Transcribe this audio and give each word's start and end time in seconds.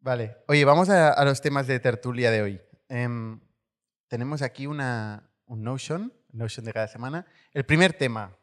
Vale. 0.00 0.36
Oye, 0.46 0.64
vamos 0.64 0.88
a, 0.88 1.24
los 1.24 1.40
temas 1.40 1.66
de 1.66 1.80
tertulia 1.80 2.30
de 2.30 2.40
hoy. 2.40 2.60
Em, 2.88 3.40
tenemos 4.06 4.40
aquí 4.40 4.66
una, 4.66 5.28
un 5.46 5.64
Notion, 5.64 6.12
Notion 6.30 6.64
de 6.64 6.72
cada 6.72 6.86
semana. 6.86 7.26
El 7.52 7.66
primer 7.66 7.92
tema, 7.92 8.36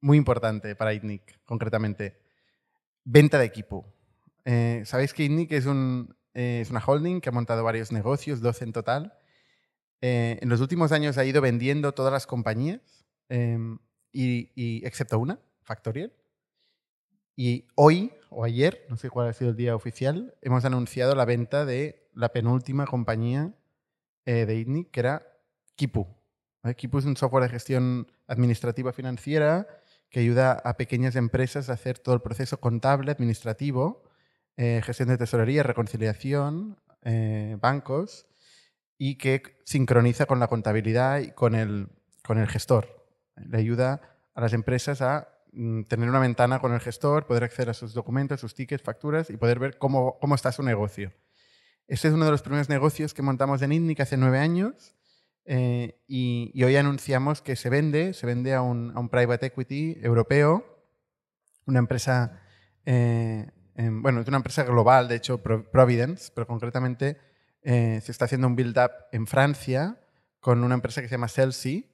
muy 0.00 0.16
importante 0.16 0.76
para 0.76 0.94
ITNIC, 0.94 1.40
concretamente, 1.44 2.22
venta 3.04 3.40
de 3.40 3.44
equipo. 3.44 3.92
Eh, 4.44 4.82
Sabéis 4.86 5.12
que 5.12 5.24
ITNIC 5.24 5.50
es, 5.50 5.66
un, 5.66 6.16
eh, 6.32 6.60
es 6.62 6.70
una 6.70 6.82
holding 6.84 7.20
que 7.20 7.28
ha 7.28 7.32
montado 7.32 7.64
varios 7.64 7.90
negocios, 7.90 8.40
12 8.40 8.64
en 8.64 8.72
total. 8.72 9.18
Eh, 10.00 10.38
en 10.40 10.48
los 10.48 10.60
últimos 10.60 10.92
años 10.92 11.18
ha 11.18 11.24
ido 11.24 11.42
vendiendo 11.42 11.92
todas 11.92 12.12
las 12.12 12.28
compañías, 12.28 13.04
em, 13.28 13.78
y, 14.12 14.52
y, 14.54 14.86
excepto 14.86 15.18
una, 15.18 15.40
Factorial. 15.62 16.12
Y 17.42 17.68
hoy 17.74 18.12
o 18.28 18.44
ayer, 18.44 18.84
no 18.90 18.98
sé 18.98 19.08
cuál 19.08 19.28
ha 19.28 19.32
sido 19.32 19.48
el 19.48 19.56
día 19.56 19.74
oficial, 19.74 20.34
hemos 20.42 20.66
anunciado 20.66 21.14
la 21.14 21.24
venta 21.24 21.64
de 21.64 22.06
la 22.12 22.34
penúltima 22.34 22.84
compañía 22.84 23.54
de 24.26 24.54
ITNIC, 24.56 24.90
que 24.90 25.00
era 25.00 25.26
Kipu. 25.74 26.06
Kipu 26.76 26.98
es 26.98 27.06
un 27.06 27.16
software 27.16 27.44
de 27.44 27.48
gestión 27.48 28.12
administrativa 28.26 28.92
financiera 28.92 29.66
que 30.10 30.20
ayuda 30.20 30.52
a 30.52 30.76
pequeñas 30.76 31.16
empresas 31.16 31.70
a 31.70 31.72
hacer 31.72 31.98
todo 31.98 32.14
el 32.14 32.20
proceso 32.20 32.60
contable, 32.60 33.10
administrativo, 33.10 34.02
eh, 34.58 34.82
gestión 34.84 35.08
de 35.08 35.16
tesorería, 35.16 35.62
reconciliación, 35.62 36.78
eh, 37.04 37.56
bancos, 37.58 38.26
y 38.98 39.16
que 39.16 39.56
sincroniza 39.64 40.26
con 40.26 40.40
la 40.40 40.48
contabilidad 40.48 41.20
y 41.20 41.30
con 41.30 41.54
el, 41.54 41.88
con 42.22 42.36
el 42.36 42.48
gestor. 42.48 43.08
Le 43.36 43.56
ayuda 43.56 44.02
a 44.34 44.42
las 44.42 44.52
empresas 44.52 45.00
a 45.00 45.39
tener 45.88 46.08
una 46.08 46.20
ventana 46.20 46.60
con 46.60 46.72
el 46.72 46.80
gestor, 46.80 47.26
poder 47.26 47.44
acceder 47.44 47.70
a 47.70 47.74
sus 47.74 47.92
documentos, 47.92 48.40
sus 48.40 48.54
tickets, 48.54 48.82
facturas 48.82 49.30
y 49.30 49.36
poder 49.36 49.58
ver 49.58 49.78
cómo, 49.78 50.18
cómo 50.20 50.34
está 50.34 50.52
su 50.52 50.62
negocio. 50.62 51.12
Este 51.88 52.08
es 52.08 52.14
uno 52.14 52.24
de 52.24 52.30
los 52.30 52.42
primeros 52.42 52.68
negocios 52.68 53.14
que 53.14 53.22
montamos 53.22 53.62
en 53.62 53.72
INNIC 53.72 54.00
hace 54.00 54.16
nueve 54.16 54.38
años 54.38 54.94
eh, 55.44 56.00
y, 56.06 56.62
hoy 56.62 56.76
anunciamos 56.76 57.42
que 57.42 57.56
se 57.56 57.70
vende, 57.70 58.14
se 58.14 58.26
vende 58.26 58.54
a 58.54 58.62
un, 58.62 58.92
a 58.94 59.00
un 59.00 59.08
private 59.08 59.46
equity 59.46 59.98
europeo, 60.00 60.64
una 61.66 61.80
empresa, 61.80 62.40
eh, 62.84 63.50
bueno, 63.74 64.20
es 64.20 64.28
una 64.28 64.36
empresa 64.36 64.62
global, 64.62 65.08
de 65.08 65.16
hecho, 65.16 65.42
Providence, 65.42 66.30
pero 66.34 66.46
concretamente 66.46 67.16
eh, 67.62 68.00
se 68.02 68.12
está 68.12 68.26
haciendo 68.26 68.46
un 68.46 68.54
build-up 68.54 68.92
en 69.10 69.26
Francia 69.26 69.98
con 70.38 70.62
una 70.62 70.74
empresa 70.74 71.02
que 71.02 71.08
se 71.08 71.14
llama 71.14 71.28
Celsi, 71.28 71.90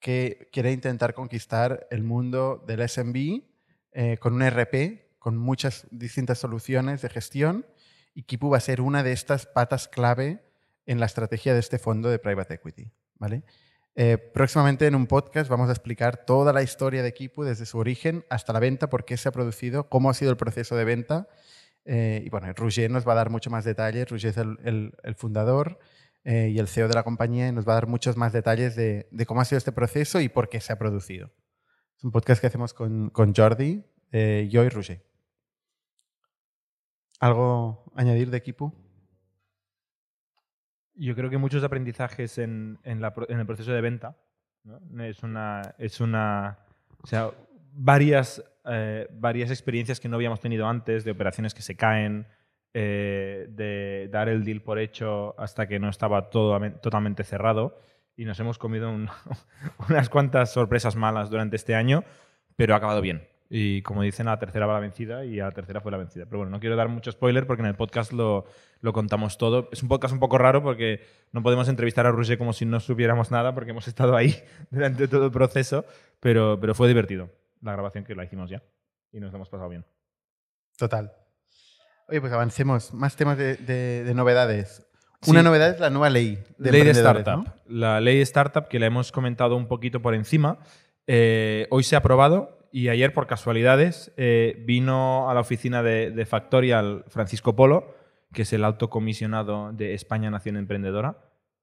que 0.00 0.48
quiere 0.52 0.72
intentar 0.72 1.14
conquistar 1.14 1.86
el 1.90 2.02
mundo 2.02 2.64
del 2.66 2.88
SMB 2.88 3.42
con 4.18 4.34
un 4.34 4.42
RP, 4.42 5.18
con 5.18 5.36
muchas 5.36 5.86
distintas 5.90 6.38
soluciones 6.38 7.02
de 7.02 7.10
gestión, 7.10 7.66
y 8.14 8.22
Kipu 8.22 8.50
va 8.50 8.56
a 8.56 8.60
ser 8.60 8.80
una 8.80 9.02
de 9.02 9.12
estas 9.12 9.46
patas 9.46 9.88
clave 9.88 10.42
en 10.86 11.00
la 11.00 11.06
estrategia 11.06 11.54
de 11.54 11.60
este 11.60 11.78
fondo 11.78 12.08
de 12.08 12.18
private 12.18 12.54
equity. 12.54 12.90
¿vale? 13.16 13.42
Eh, 13.94 14.18
próximamente 14.18 14.86
en 14.86 14.94
un 14.94 15.06
podcast 15.06 15.50
vamos 15.50 15.68
a 15.68 15.72
explicar 15.72 16.24
toda 16.24 16.52
la 16.52 16.62
historia 16.62 17.02
de 17.02 17.12
Kipu 17.12 17.44
desde 17.44 17.66
su 17.66 17.78
origen 17.78 18.24
hasta 18.30 18.52
la 18.52 18.60
venta, 18.60 18.88
por 18.88 19.04
qué 19.04 19.16
se 19.16 19.28
ha 19.28 19.32
producido, 19.32 19.88
cómo 19.88 20.10
ha 20.10 20.14
sido 20.14 20.30
el 20.30 20.36
proceso 20.36 20.76
de 20.76 20.84
venta. 20.84 21.28
Eh, 21.84 22.22
y 22.24 22.30
bueno, 22.30 22.52
Roger 22.54 22.90
nos 22.90 23.06
va 23.06 23.12
a 23.12 23.16
dar 23.16 23.30
mucho 23.30 23.50
más 23.50 23.64
detalles. 23.64 24.08
Roger 24.08 24.30
es 24.30 24.36
el, 24.36 25.14
fundador 25.16 25.78
eh, 26.24 26.48
y 26.48 26.58
el 26.58 26.68
CEO 26.68 26.88
de 26.88 26.94
la 26.94 27.02
compañía 27.02 27.48
y 27.48 27.52
nos 27.52 27.66
va 27.66 27.72
a 27.72 27.74
dar 27.76 27.86
muchos 27.86 28.16
más 28.16 28.32
detalles 28.32 28.76
de, 28.76 29.08
cómo 29.26 29.40
ha 29.40 29.44
sido 29.44 29.58
este 29.58 29.72
proceso 29.72 30.20
y 30.20 30.28
por 30.28 30.48
qué 30.48 30.60
se 30.60 30.72
ha 30.72 30.78
producido. 30.78 31.30
Es 31.96 32.04
un 32.04 32.12
podcast 32.12 32.40
que 32.40 32.46
hacemos 32.46 32.74
con, 32.74 33.10
con 33.10 33.34
Jordi, 33.34 33.84
yo 34.12 34.64
y 34.64 34.68
Roger. 34.68 35.04
¿Algo 37.20 37.84
añadir 37.94 38.30
de 38.30 38.42
Kipu? 38.42 38.72
Yo 40.94 41.14
creo 41.14 41.30
que 41.30 41.38
muchos 41.38 41.62
aprendizajes 41.62 42.38
en, 42.38 42.78
en, 42.82 43.02
el 43.02 43.46
proceso 43.46 43.72
de 43.72 43.80
venta. 43.80 44.16
Es 44.98 45.22
una. 45.22 45.74
Es 45.78 46.00
una 46.00 46.58
o 47.02 47.06
sea, 47.06 47.30
varias, 47.72 48.42
eh, 48.64 49.08
varias 49.12 49.50
experiencias 49.50 50.00
que 50.00 50.08
no 50.08 50.16
habíamos 50.16 50.40
tenido 50.40 50.66
antes, 50.66 51.04
de 51.04 51.10
operaciones 51.10 51.54
que 51.54 51.62
se 51.62 51.76
caen, 51.76 52.26
eh, 52.72 53.46
de 53.50 54.08
dar 54.12 54.28
el 54.28 54.44
deal 54.44 54.62
por 54.62 54.78
hecho 54.78 55.34
hasta 55.38 55.66
que 55.66 55.78
no 55.78 55.88
estaba 55.88 56.30
todo, 56.30 56.58
totalmente 56.80 57.24
cerrado. 57.24 57.78
Y 58.16 58.24
nos 58.24 58.38
hemos 58.40 58.58
comido 58.58 58.90
unas 59.88 60.08
cuantas 60.08 60.52
sorpresas 60.52 60.96
malas 60.96 61.30
durante 61.30 61.56
este 61.56 61.74
año, 61.74 62.04
pero 62.56 62.74
ha 62.74 62.76
acabado 62.78 63.00
bien. 63.00 63.26
Y 63.52 63.82
como 63.82 64.02
dicen, 64.02 64.28
a 64.28 64.32
la 64.32 64.38
tercera 64.38 64.66
va 64.66 64.74
la 64.74 64.80
vencida 64.80 65.24
y 65.24 65.40
a 65.40 65.46
la 65.46 65.50
tercera 65.50 65.80
fue 65.80 65.90
la 65.90 65.98
vencida. 65.98 66.24
Pero 66.26 66.38
bueno, 66.38 66.52
no 66.52 66.60
quiero 66.60 66.76
dar 66.76 66.88
mucho 66.88 67.10
spoiler 67.10 67.48
porque 67.48 67.62
en 67.62 67.68
el 67.68 67.74
podcast 67.74 68.12
lo, 68.12 68.44
lo 68.80 68.92
contamos 68.92 69.38
todo. 69.38 69.68
Es 69.72 69.82
un 69.82 69.88
podcast 69.88 70.14
un 70.14 70.20
poco 70.20 70.38
raro 70.38 70.62
porque 70.62 71.00
no 71.32 71.42
podemos 71.42 71.68
entrevistar 71.68 72.06
a 72.06 72.12
Roger 72.12 72.38
como 72.38 72.52
si 72.52 72.64
no 72.64 72.78
supiéramos 72.78 73.32
nada 73.32 73.52
porque 73.52 73.72
hemos 73.72 73.88
estado 73.88 74.16
ahí 74.16 74.36
durante 74.70 75.08
todo 75.08 75.26
el 75.26 75.32
proceso, 75.32 75.84
pero, 76.20 76.58
pero 76.60 76.76
fue 76.76 76.86
divertido 76.86 77.30
la 77.60 77.72
grabación 77.72 78.04
que 78.04 78.14
la 78.14 78.24
hicimos 78.24 78.50
ya 78.50 78.62
y 79.12 79.18
nos 79.18 79.34
hemos 79.34 79.48
pasado 79.48 79.68
bien. 79.68 79.84
Total. 80.78 81.12
Oye, 82.10 82.20
pues 82.20 82.32
avancemos. 82.32 82.92
Más 82.92 83.14
temas 83.14 83.38
de, 83.38 83.56
de, 83.56 84.14
novedades. 84.14 84.84
Una 85.28 85.44
novedad 85.44 85.70
es 85.70 85.80
la 85.80 85.90
nueva 85.90 86.10
ley 86.10 86.42
de 86.58 86.72
Ley 86.72 86.82
de 86.82 86.90
Startup. 86.90 87.46
La 87.68 88.00
ley 88.00 88.16
de 88.16 88.22
Startup 88.22 88.66
que 88.66 88.80
la 88.80 88.86
hemos 88.86 89.12
comentado 89.12 89.56
un 89.56 89.68
poquito 89.68 90.02
por 90.02 90.14
encima. 90.14 90.58
Eh, 91.06 91.68
hoy 91.70 91.84
se 91.84 91.94
ha 91.94 91.98
aprobado 92.00 92.68
y 92.72 92.88
ayer, 92.88 93.12
por 93.12 93.28
casualidades, 93.28 94.12
eh, 94.16 94.62
vino 94.66 95.30
a 95.30 95.34
la 95.34 95.40
oficina 95.40 95.84
de, 95.84 96.26
Factorial 96.26 97.04
Francisco 97.08 97.54
Polo, 97.54 97.94
que 98.32 98.42
es 98.42 98.52
el 98.52 98.64
alto 98.64 98.90
comisionado 98.90 99.72
de 99.72 99.94
España 99.94 100.30
Nación 100.30 100.56
Emprendedora, 100.56 101.18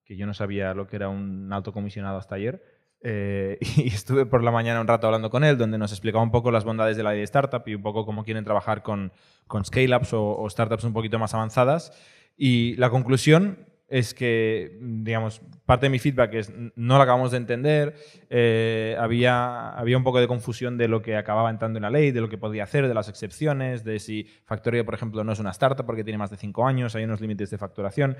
que 0.05 0.15
yo 0.15 0.25
no 0.27 0.33
sabía 0.33 0.73
lo 0.73 0.87
que 0.87 0.95
era 0.95 1.09
un 1.09 1.51
alto 1.51 1.73
comisionado 1.73 2.17
hasta 2.17 2.35
ayer. 2.35 2.76
Eh, 3.01 3.57
y 3.77 3.87
estuve 3.87 4.25
por 4.25 4.43
la 4.43 4.51
mañana 4.51 4.81
un 4.81 4.87
rato 4.87 5.07
hablando 5.07 5.29
con 5.29 5.43
él, 5.43 5.57
donde 5.57 5.77
nos 5.77 5.91
explicaba 5.91 6.23
un 6.23 6.31
poco 6.31 6.51
las 6.51 6.63
bondades 6.63 6.97
de 6.97 7.03
la 7.03 7.11
idea 7.11 7.19
de 7.19 7.25
startup 7.25 7.63
y 7.65 7.75
un 7.75 7.81
poco 7.81 8.05
cómo 8.05 8.23
quieren 8.23 8.43
trabajar 8.43 8.83
con, 8.83 9.11
con 9.47 9.65
scale-ups 9.65 10.13
o, 10.13 10.37
o 10.37 10.49
startups 10.49 10.83
un 10.83 10.93
poquito 10.93 11.19
más 11.19 11.33
avanzadas. 11.33 11.91
Y 12.35 12.75
la 12.75 12.89
conclusión 12.89 13.65
es 13.87 14.13
que, 14.13 14.77
digamos, 14.81 15.41
parte 15.65 15.85
de 15.85 15.89
mi 15.89 15.99
feedback 15.99 16.33
es 16.33 16.51
no 16.75 16.97
lo 16.97 17.01
acabamos 17.01 17.31
de 17.31 17.37
entender, 17.37 17.95
eh, 18.29 18.97
había, 18.99 19.69
había 19.69 19.97
un 19.97 20.03
poco 20.03 20.19
de 20.19 20.27
confusión 20.27 20.77
de 20.77 20.87
lo 20.87 21.01
que 21.01 21.15
acababa 21.15 21.49
entrando 21.49 21.77
en 21.77 21.83
la 21.83 21.89
ley, 21.89 22.11
de 22.11 22.19
lo 22.19 22.27
que 22.27 22.37
podía 22.37 22.63
hacer, 22.63 22.87
de 22.87 22.93
las 22.93 23.07
excepciones, 23.07 23.83
de 23.83 23.99
si 23.99 24.27
Factoría, 24.45 24.83
por 24.83 24.93
ejemplo, 24.93 25.23
no 25.23 25.31
es 25.31 25.39
una 25.39 25.51
startup 25.51 25.85
porque 25.85 26.03
tiene 26.03 26.17
más 26.17 26.29
de 26.29 26.37
cinco 26.37 26.67
años, 26.67 26.95
hay 26.95 27.05
unos 27.05 27.21
límites 27.21 27.49
de 27.49 27.57
facturación. 27.57 28.17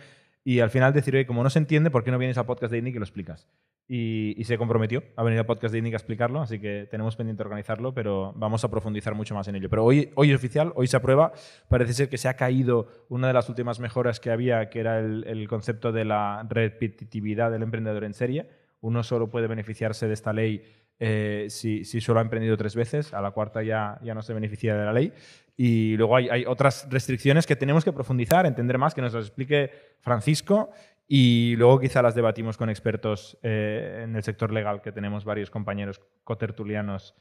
Y 0.47 0.61
al 0.61 0.69
final 0.69 0.93
decir, 0.93 1.13
oye, 1.13 1.25
como 1.25 1.43
no 1.43 1.49
se 1.49 1.59
entiende, 1.59 1.91
¿por 1.91 2.05
qué 2.05 2.11
no 2.11 2.17
vienes 2.17 2.37
al 2.37 2.45
podcast 2.45 2.71
de 2.71 2.77
INIC 2.77 2.95
y 2.95 2.99
lo 2.99 3.03
explicas? 3.03 3.49
Y, 3.89 4.41
se 4.45 4.57
comprometió 4.57 5.03
a 5.17 5.23
venir 5.23 5.39
al 5.39 5.45
podcast 5.45 5.73
de 5.73 5.79
INIC 5.79 5.93
a 5.93 5.97
explicarlo, 5.97 6.41
así 6.41 6.59
que 6.59 6.87
tenemos 6.89 7.17
pendiente 7.17 7.43
organizarlo, 7.43 7.93
pero 7.93 8.31
vamos 8.35 8.63
a 8.63 8.69
profundizar 8.69 9.13
mucho 9.13 9.35
más 9.35 9.49
en 9.49 9.55
ello. 9.55 9.69
Pero 9.69 9.83
hoy, 9.83 10.09
hoy 10.15 10.31
es 10.31 10.37
oficial, 10.37 10.71
hoy 10.75 10.87
se 10.87 10.95
aprueba, 10.95 11.33
parece 11.67 11.93
ser 11.93 12.07
que 12.07 12.17
se 12.17 12.29
ha 12.29 12.35
caído 12.35 12.87
una 13.09 13.27
de 13.27 13.33
las 13.33 13.49
últimas 13.49 13.81
mejoras 13.81 14.21
que 14.21 14.31
había, 14.31 14.69
que 14.69 14.79
era 14.79 14.99
el, 14.99 15.47
concepto 15.57 15.91
de 15.91 16.05
la 16.05 16.45
repetitividad 16.47 17.49
del 17.49 17.63
emprendedor 17.63 18.03
en 18.03 18.13
serie. 18.13 18.47
Uno 18.81 19.01
solo 19.01 19.29
puede 19.29 19.47
beneficiarse 19.47 20.07
de 20.07 20.13
esta 20.13 20.33
ley 20.33 20.63
eh, 20.99 21.47
si, 21.49 21.83
si, 21.83 21.99
solo 21.99 22.19
ha 22.19 22.23
emprendido 22.23 22.57
tres 22.57 22.75
veces, 22.75 23.13
a 23.13 23.21
la 23.21 23.31
cuarta 23.31 23.63
ya, 23.63 23.99
ya 24.03 24.13
no 24.13 24.21
se 24.21 24.33
beneficia 24.33 24.75
de 24.75 24.85
la 24.85 24.93
ley. 24.93 25.11
Y 25.55 25.97
luego 25.97 26.15
hay, 26.15 26.45
otras 26.45 26.87
restricciones 26.91 27.47
que 27.47 27.55
tenemos 27.55 27.83
que 27.83 27.91
profundizar, 27.91 28.45
entender 28.45 28.77
más, 28.77 28.93
que 28.93 29.01
nos 29.01 29.13
las 29.13 29.25
explique 29.25 29.71
Francisco 30.01 30.69
y 31.07 31.55
luego 31.55 31.79
quizá 31.79 32.03
las 32.03 32.13
debatimos 32.13 32.57
con 32.57 32.69
expertos 32.69 33.37
eh, 33.41 34.01
en 34.03 34.15
el 34.15 34.21
sector 34.21 34.53
legal, 34.53 34.81
que 34.81 34.91
tenemos 34.91 35.25
varios 35.25 35.49
compañeros 35.49 35.99
cotertulianos. 36.23 37.15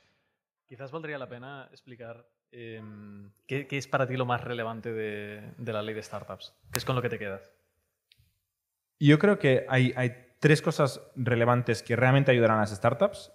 Quizás 0.66 0.90
valdría 0.90 1.16
la 1.16 1.28
pena 1.28 1.68
explicar 1.70 2.26
em, 2.50 3.30
¿qué, 3.46 3.66
es 3.70 3.86
para 3.86 4.06
ti 4.06 4.16
lo 4.16 4.26
más 4.26 4.42
relevante 4.42 4.92
de, 4.92 5.72
la 5.72 5.82
ley 5.82 5.94
de 5.94 6.02
startups. 6.02 6.54
¿Qué 6.70 6.78
es 6.78 6.84
con 6.84 6.96
lo 6.96 7.02
que 7.02 7.08
te 7.08 7.18
quedas? 7.18 7.55
Yo 8.98 9.18
creo 9.18 9.38
que 9.38 9.66
hay, 9.68 9.92
hay 9.96 10.14
tres 10.40 10.62
cosas 10.62 11.00
relevantes 11.16 11.82
que 11.82 11.96
realmente 11.96 12.30
ayudarán 12.30 12.58
a 12.58 12.60
las 12.60 12.70
startups, 12.70 13.32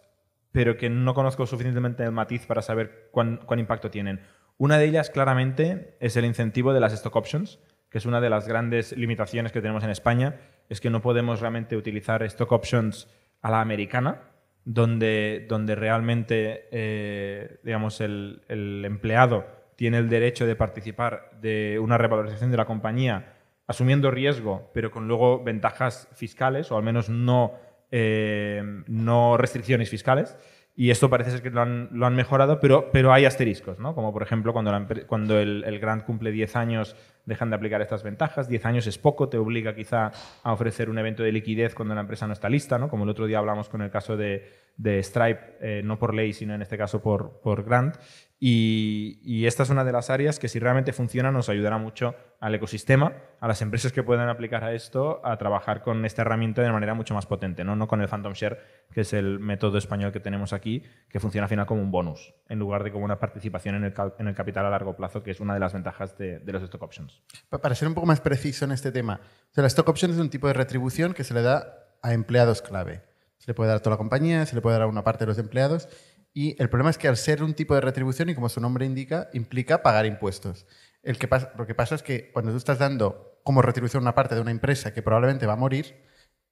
pero 0.52 0.78
que 0.78 0.90
no 0.90 1.14
conozco 1.14 1.46
suficientemente 1.46 2.04
el 2.04 2.12
matiz 2.12 2.46
para 2.46 2.62
saber 2.62 3.10
cuán, 3.12 3.38
cuán 3.46 3.60
impacto 3.60 3.90
tienen. 3.90 4.22
Una 4.58 4.78
de 4.78 4.86
ellas 4.86 5.10
claramente 5.10 5.98
es 6.00 6.18
el 6.18 6.26
incentivo 6.26 6.74
de 6.74 6.80
las 6.80 6.94
stock 6.94 7.16
options, 7.16 7.60
que 7.90 7.98
es 7.98 8.06
una 8.06 8.22
de 8.22 8.30
las 8.30 8.48
grandes 8.48 8.96
limitaciones 8.96 9.52
que 9.52 9.62
tenemos 9.62 9.84
en 9.84 9.90
España, 9.90 10.40
es 10.70 10.80
que 10.80 10.90
no 10.90 11.02
podemos 11.02 11.42
realmente 11.42 11.76
utilizar 11.76 12.24
stock 12.24 12.52
options 12.52 13.10
a 13.42 13.52
la 13.52 13.62
americana, 13.62 14.22
donde, 14.64 15.46
donde 15.50 15.76
realmente 15.76 16.68
eh, 16.72 17.60
digamos, 17.64 18.00
el, 18.02 18.44
empleado 18.86 19.46
tiene 19.76 19.98
el 19.98 20.10
derecho 20.10 20.46
de 20.46 20.56
participar 20.56 21.32
de 21.42 21.80
una 21.80 21.98
revalorización 21.98 22.52
de 22.52 22.58
la 22.58 22.66
compañía 22.66 23.34
asumiendo 23.72 24.12
riesgo, 24.12 24.70
pero 24.74 24.92
con 24.92 25.08
luego 25.08 25.44
ventajas 25.44 26.08
fiscales, 26.14 26.72
o 26.72 26.78
al 26.78 26.84
menos 26.84 27.10
no, 27.10 27.54
eh, 27.90 28.64
no 28.88 29.38
restricciones 29.38 29.90
fiscales. 29.90 30.38
y 30.74 30.90
esto 30.90 31.10
parece 31.10 31.32
ser 31.32 31.42
que 31.42 31.50
lo 31.50 31.62
han, 31.62 32.16
mejorado, 32.16 32.60
pero, 32.60 32.90
pero 32.92 33.12
hay 33.12 33.26
asteriscos, 33.26 33.78
¿no? 33.80 33.94
Como 33.94 34.14
por 34.14 34.24
ejemplo 34.24 34.54
cuando, 34.54 34.72
cuando 35.06 35.38
el, 35.40 35.64
el 35.66 35.80
grant 35.80 36.06
cumple 36.06 36.32
10 36.32 36.56
años 36.56 36.96
dejan 37.26 37.50
de 37.50 37.56
aplicar 37.56 37.82
estas 37.82 38.04
ventajas. 38.04 38.48
10 38.48 38.66
años 38.66 38.88
es 38.88 38.98
poco, 38.98 39.30
te 39.30 39.38
obliga 39.38 39.76
quizá 39.76 40.12
a 40.44 40.54
ofrecer 40.54 40.90
un 40.90 40.98
evento 40.98 41.24
de 41.24 41.32
liquidez 41.32 41.76
cuando 41.76 41.94
la 41.94 42.02
empresa 42.02 42.26
no 42.26 42.34
está 42.34 42.50
lista, 42.50 42.78
¿no? 42.78 42.90
Como 42.90 43.04
el 43.04 43.10
otro 43.10 43.26
día 43.28 43.40
hablamos 43.40 43.70
con 43.70 43.82
el 43.82 43.92
caso 43.92 44.18
de, 44.18 44.50
de 44.82 45.02
Stripe, 45.04 45.58
eh, 45.62 45.82
no 45.84 46.00
por 46.00 46.14
ley, 46.14 46.34
sino 46.34 46.56
en 46.56 46.62
este 46.62 46.78
caso 46.78 47.02
por, 47.02 47.40
por 47.42 47.64
grant. 47.64 47.96
Y, 48.44 49.46
esta 49.46 49.62
es 49.62 49.70
una 49.70 49.84
de 49.84 49.92
las 49.92 50.10
áreas 50.10 50.40
que 50.40 50.48
si 50.48 50.58
realmente 50.58 50.94
funciona 50.94 51.32
nos 51.32 51.48
ayudará 51.50 51.78
mucho 51.78 52.16
al 52.40 52.56
ecosistema, 52.56 53.14
a 53.40 53.48
las 53.48 53.62
empresas 53.62 53.92
que 53.92 54.02
puedan 54.02 54.30
aplicar 54.30 54.64
a 54.64 54.74
esto, 54.74 55.22
a 55.24 55.38
trabajar 55.38 55.84
con 55.84 56.04
esta 56.06 56.24
herramienta 56.24 56.64
de 56.64 56.72
manera 56.72 56.96
mucho 56.96 57.14
más 57.14 57.28
potente, 57.28 57.64
no, 57.64 57.76
no 57.76 57.88
con 57.88 58.02
el 58.02 58.08
Phantom 58.08 58.34
Share, 58.34 58.58
que 58.92 59.02
es 59.02 59.14
el 59.14 59.38
método 59.40 59.78
español 59.78 60.12
que 60.12 60.20
tenemos 60.20 60.54
aquí, 60.54 60.82
que 61.08 61.20
funciona 61.20 61.46
al 61.46 61.50
final 61.50 61.68
como 61.68 61.84
un 61.84 61.92
bonus, 61.92 62.34
en 62.50 62.58
lugar 62.58 62.84
de 62.84 62.92
como 62.92 63.06
una 63.06 63.20
participación 63.20 63.76
en 63.76 63.84
el, 63.84 63.94
en 64.18 64.28
el 64.28 64.34
capital 64.34 64.66
a 64.66 64.72
largo 64.72 64.96
plazo, 64.96 65.22
que 65.22 65.30
es 65.30 65.40
una 65.40 65.54
de 65.54 65.60
las 65.60 65.74
ventajas 65.74 66.18
de, 66.18 66.40
de 66.40 66.52
los 66.52 66.64
stock 66.64 66.82
options. 66.82 67.22
Pa- 67.50 67.60
Para 67.62 67.76
ser 67.76 67.88
un 67.88 67.94
poco 67.94 68.08
más 68.08 68.22
preciso 68.22 68.66
en 68.66 68.72
este 68.72 68.92
tema, 68.92 69.20
o 69.56 69.62
la 69.62 69.68
stock 69.68 69.88
option 69.88 70.10
es 70.10 70.18
un 70.18 70.32
tipo 70.32 70.48
de 70.48 70.54
retribución 70.54 71.14
que 71.14 71.24
se 71.24 71.36
le 71.36 71.44
da 71.44 71.78
a 72.02 72.14
empleados 72.14 72.64
clave. 72.64 73.04
Se 73.42 73.48
le 73.48 73.56
puede 73.56 73.70
dar 73.70 73.78
a 73.78 73.80
toda 73.82 73.96
la 73.96 73.98
compañía, 73.98 74.46
se 74.46 74.54
le 74.54 74.62
puede 74.62 74.76
dar 74.76 74.84
a 74.84 74.88
una 74.88 75.04
parte 75.04 75.26
de 75.26 75.30
los 75.30 75.40
empleados. 75.40 75.90
Y 76.32 76.62
el 76.62 76.70
problema 76.70 76.92
es 76.92 77.00
que 77.00 77.08
al 77.08 77.18
ser 77.18 77.42
un 77.42 77.56
tipo 77.56 77.74
de 77.74 77.82
retribución, 77.82 78.30
y 78.30 78.36
como 78.36 78.50
su 78.50 78.62
nombre 78.62 78.86
indica, 78.86 79.30
implica 79.34 79.82
pagar 79.82 80.06
impuestos. 80.06 80.68
El 81.02 81.18
que 81.18 81.28
pasa, 81.28 81.52
lo 81.58 81.66
que 81.66 81.74
pasa 81.74 81.96
es 81.96 82.04
que 82.04 82.32
cuando 82.32 82.52
tú 82.52 82.58
estás 82.58 82.78
dando 82.78 83.42
como 83.44 83.64
retribución 83.64 84.04
una 84.04 84.14
parte 84.14 84.36
de 84.36 84.42
una 84.42 84.52
empresa 84.52 84.94
que 84.94 85.02
probablemente 85.02 85.48
va 85.48 85.54
a 85.54 85.56
morir 85.56 86.06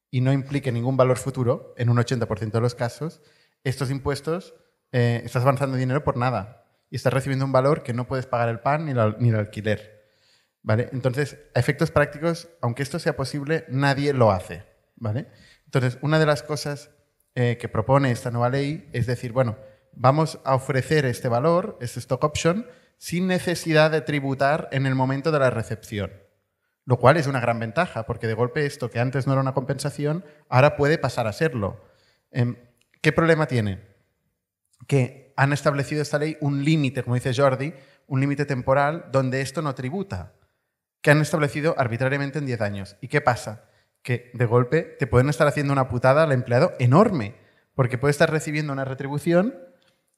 y 0.09 0.21
no 0.21 0.33
implique 0.33 0.71
ningún 0.71 0.97
valor 0.97 1.18
futuro, 1.19 1.75
en 1.77 1.91
un 1.91 1.97
80% 1.97 2.50
de 2.50 2.59
los 2.59 2.74
casos, 2.74 3.21
estos 3.63 3.92
impuestos 3.92 4.56
eh, 4.92 5.21
estás 5.24 5.44
avanzando 5.44 5.77
dinero 5.77 6.03
por 6.03 6.18
nada. 6.18 6.65
Y 6.89 6.95
estás 6.95 7.13
recibiendo 7.13 7.45
un 7.45 7.51
valor 7.51 7.83
que 7.83 7.94
no 7.94 8.07
puedes 8.07 8.25
pagar 8.25 8.50
el 8.50 8.62
pan 8.62 8.88
ni, 8.88 8.94
ni 9.19 9.30
el 9.30 9.35
alquiler. 9.35 10.00
¿Vale? 10.63 10.89
Entonces, 10.92 11.38
a 11.53 11.59
efectos 11.59 11.92
prácticos, 11.92 12.50
aunque 12.62 12.81
esto 12.81 12.97
sea 12.97 13.15
posible, 13.15 13.65
nadie 13.69 14.12
lo 14.12 14.31
hace. 14.31 14.63
¿Vale? 14.95 15.27
Entonces, 15.69 15.98
una 16.01 16.19
de 16.19 16.25
las 16.25 16.44
cosas 16.44 16.92
eh, 17.36 17.57
que 17.60 17.69
propone 17.69 18.12
esta 18.12 18.31
nueva 18.31 18.50
ley 18.50 18.89
es 18.92 19.06
decir, 19.06 19.31
bueno, 19.31 19.57
vamos 19.94 20.39
a 20.44 20.56
ofrecer 20.56 21.06
este 21.06 21.27
valor, 21.27 21.77
este 21.81 22.00
stock 22.00 22.24
option, 22.24 22.66
sin 22.98 23.27
necesidad 23.27 23.92
de 23.92 24.01
tributar 24.01 24.68
en 24.71 24.86
el 24.86 24.95
momento 24.95 25.31
de 25.31 25.39
la 25.39 25.50
recepción. 25.50 26.12
Lo 26.86 26.98
cual 26.98 27.18
es 27.18 27.27
una 27.27 27.39
gran 27.39 27.60
ventaja, 27.60 28.06
porque 28.06 28.27
de 28.27 28.33
golpe 28.33 28.66
esto 28.66 28.89
que 28.89 29.00
antes 29.00 29.27
no 29.27 29.33
era 29.33 29.42
una 29.42 29.54
compensación, 29.54 30.25
ahora 30.50 30.75
puede 30.75 30.98
pasar 30.98 31.27
a 31.27 31.33
serlo. 31.33 31.86
Em, 32.31 32.56
¿Qué 33.01 33.12
problema 33.12 33.45
tiene? 33.45 33.89
que 34.88 35.33
han 35.36 35.54
establecido 35.54 36.01
esta 36.01 36.18
ley 36.18 36.38
un 36.42 36.63
límite, 36.63 37.04
como 37.04 37.16
dice 37.16 37.33
Jordi, 37.33 37.74
un 38.07 38.19
límite 38.19 38.45
temporal 38.45 39.06
donde 39.12 39.42
esto 39.42 39.62
no 39.62 39.75
tributa, 39.75 40.33
que 41.01 41.12
han 41.12 41.21
establecido 41.21 41.75
arbitrariamente 41.77 42.39
en 42.39 42.45
10 42.45 42.62
años. 42.62 42.98
¿Y 43.01 43.07
qué 43.07 43.21
pasa? 43.21 43.69
Que 44.09 44.31
de 44.33 44.47
golpe 44.47 44.81
te 44.81 45.06
pueden 45.06 45.29
estar 45.29 45.45
haciendo 45.45 45.71
una 45.71 45.88
putada 45.88 46.23
al 46.23 46.31
empleado 46.31 46.73
enorme, 46.79 47.35
porque 47.75 48.00
puede 48.00 48.09
estar 48.09 48.31
recibiendo 48.31 48.73
una 48.73 48.83
retribución 48.83 49.53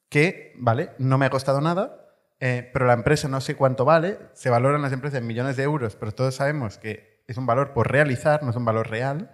que, 0.08 0.54
vale, 0.56 0.92
no 0.96 1.18
me 1.18 1.26
ha 1.26 1.28
costado 1.28 1.60
nada, 1.60 2.08
eh, 2.40 2.70
pero 2.72 2.86
la 2.86 2.94
empresa 2.94 3.28
no 3.28 3.42
sé 3.42 3.54
cuánto 3.54 3.84
vale, 3.84 4.18
se 4.32 4.48
valoran 4.48 4.80
las 4.80 4.94
empresas 4.94 5.20
en 5.20 5.26
millones 5.26 5.58
de 5.58 5.64
euros, 5.64 5.94
pero 5.96 6.12
todos 6.12 6.36
sabemos 6.36 6.78
que 6.78 7.22
es 7.28 7.36
un 7.36 7.44
valor 7.44 7.74
por 7.74 7.92
realizar, 7.92 8.42
no 8.42 8.48
es 8.48 8.56
un 8.56 8.64
valor 8.64 8.88
real, 8.88 9.30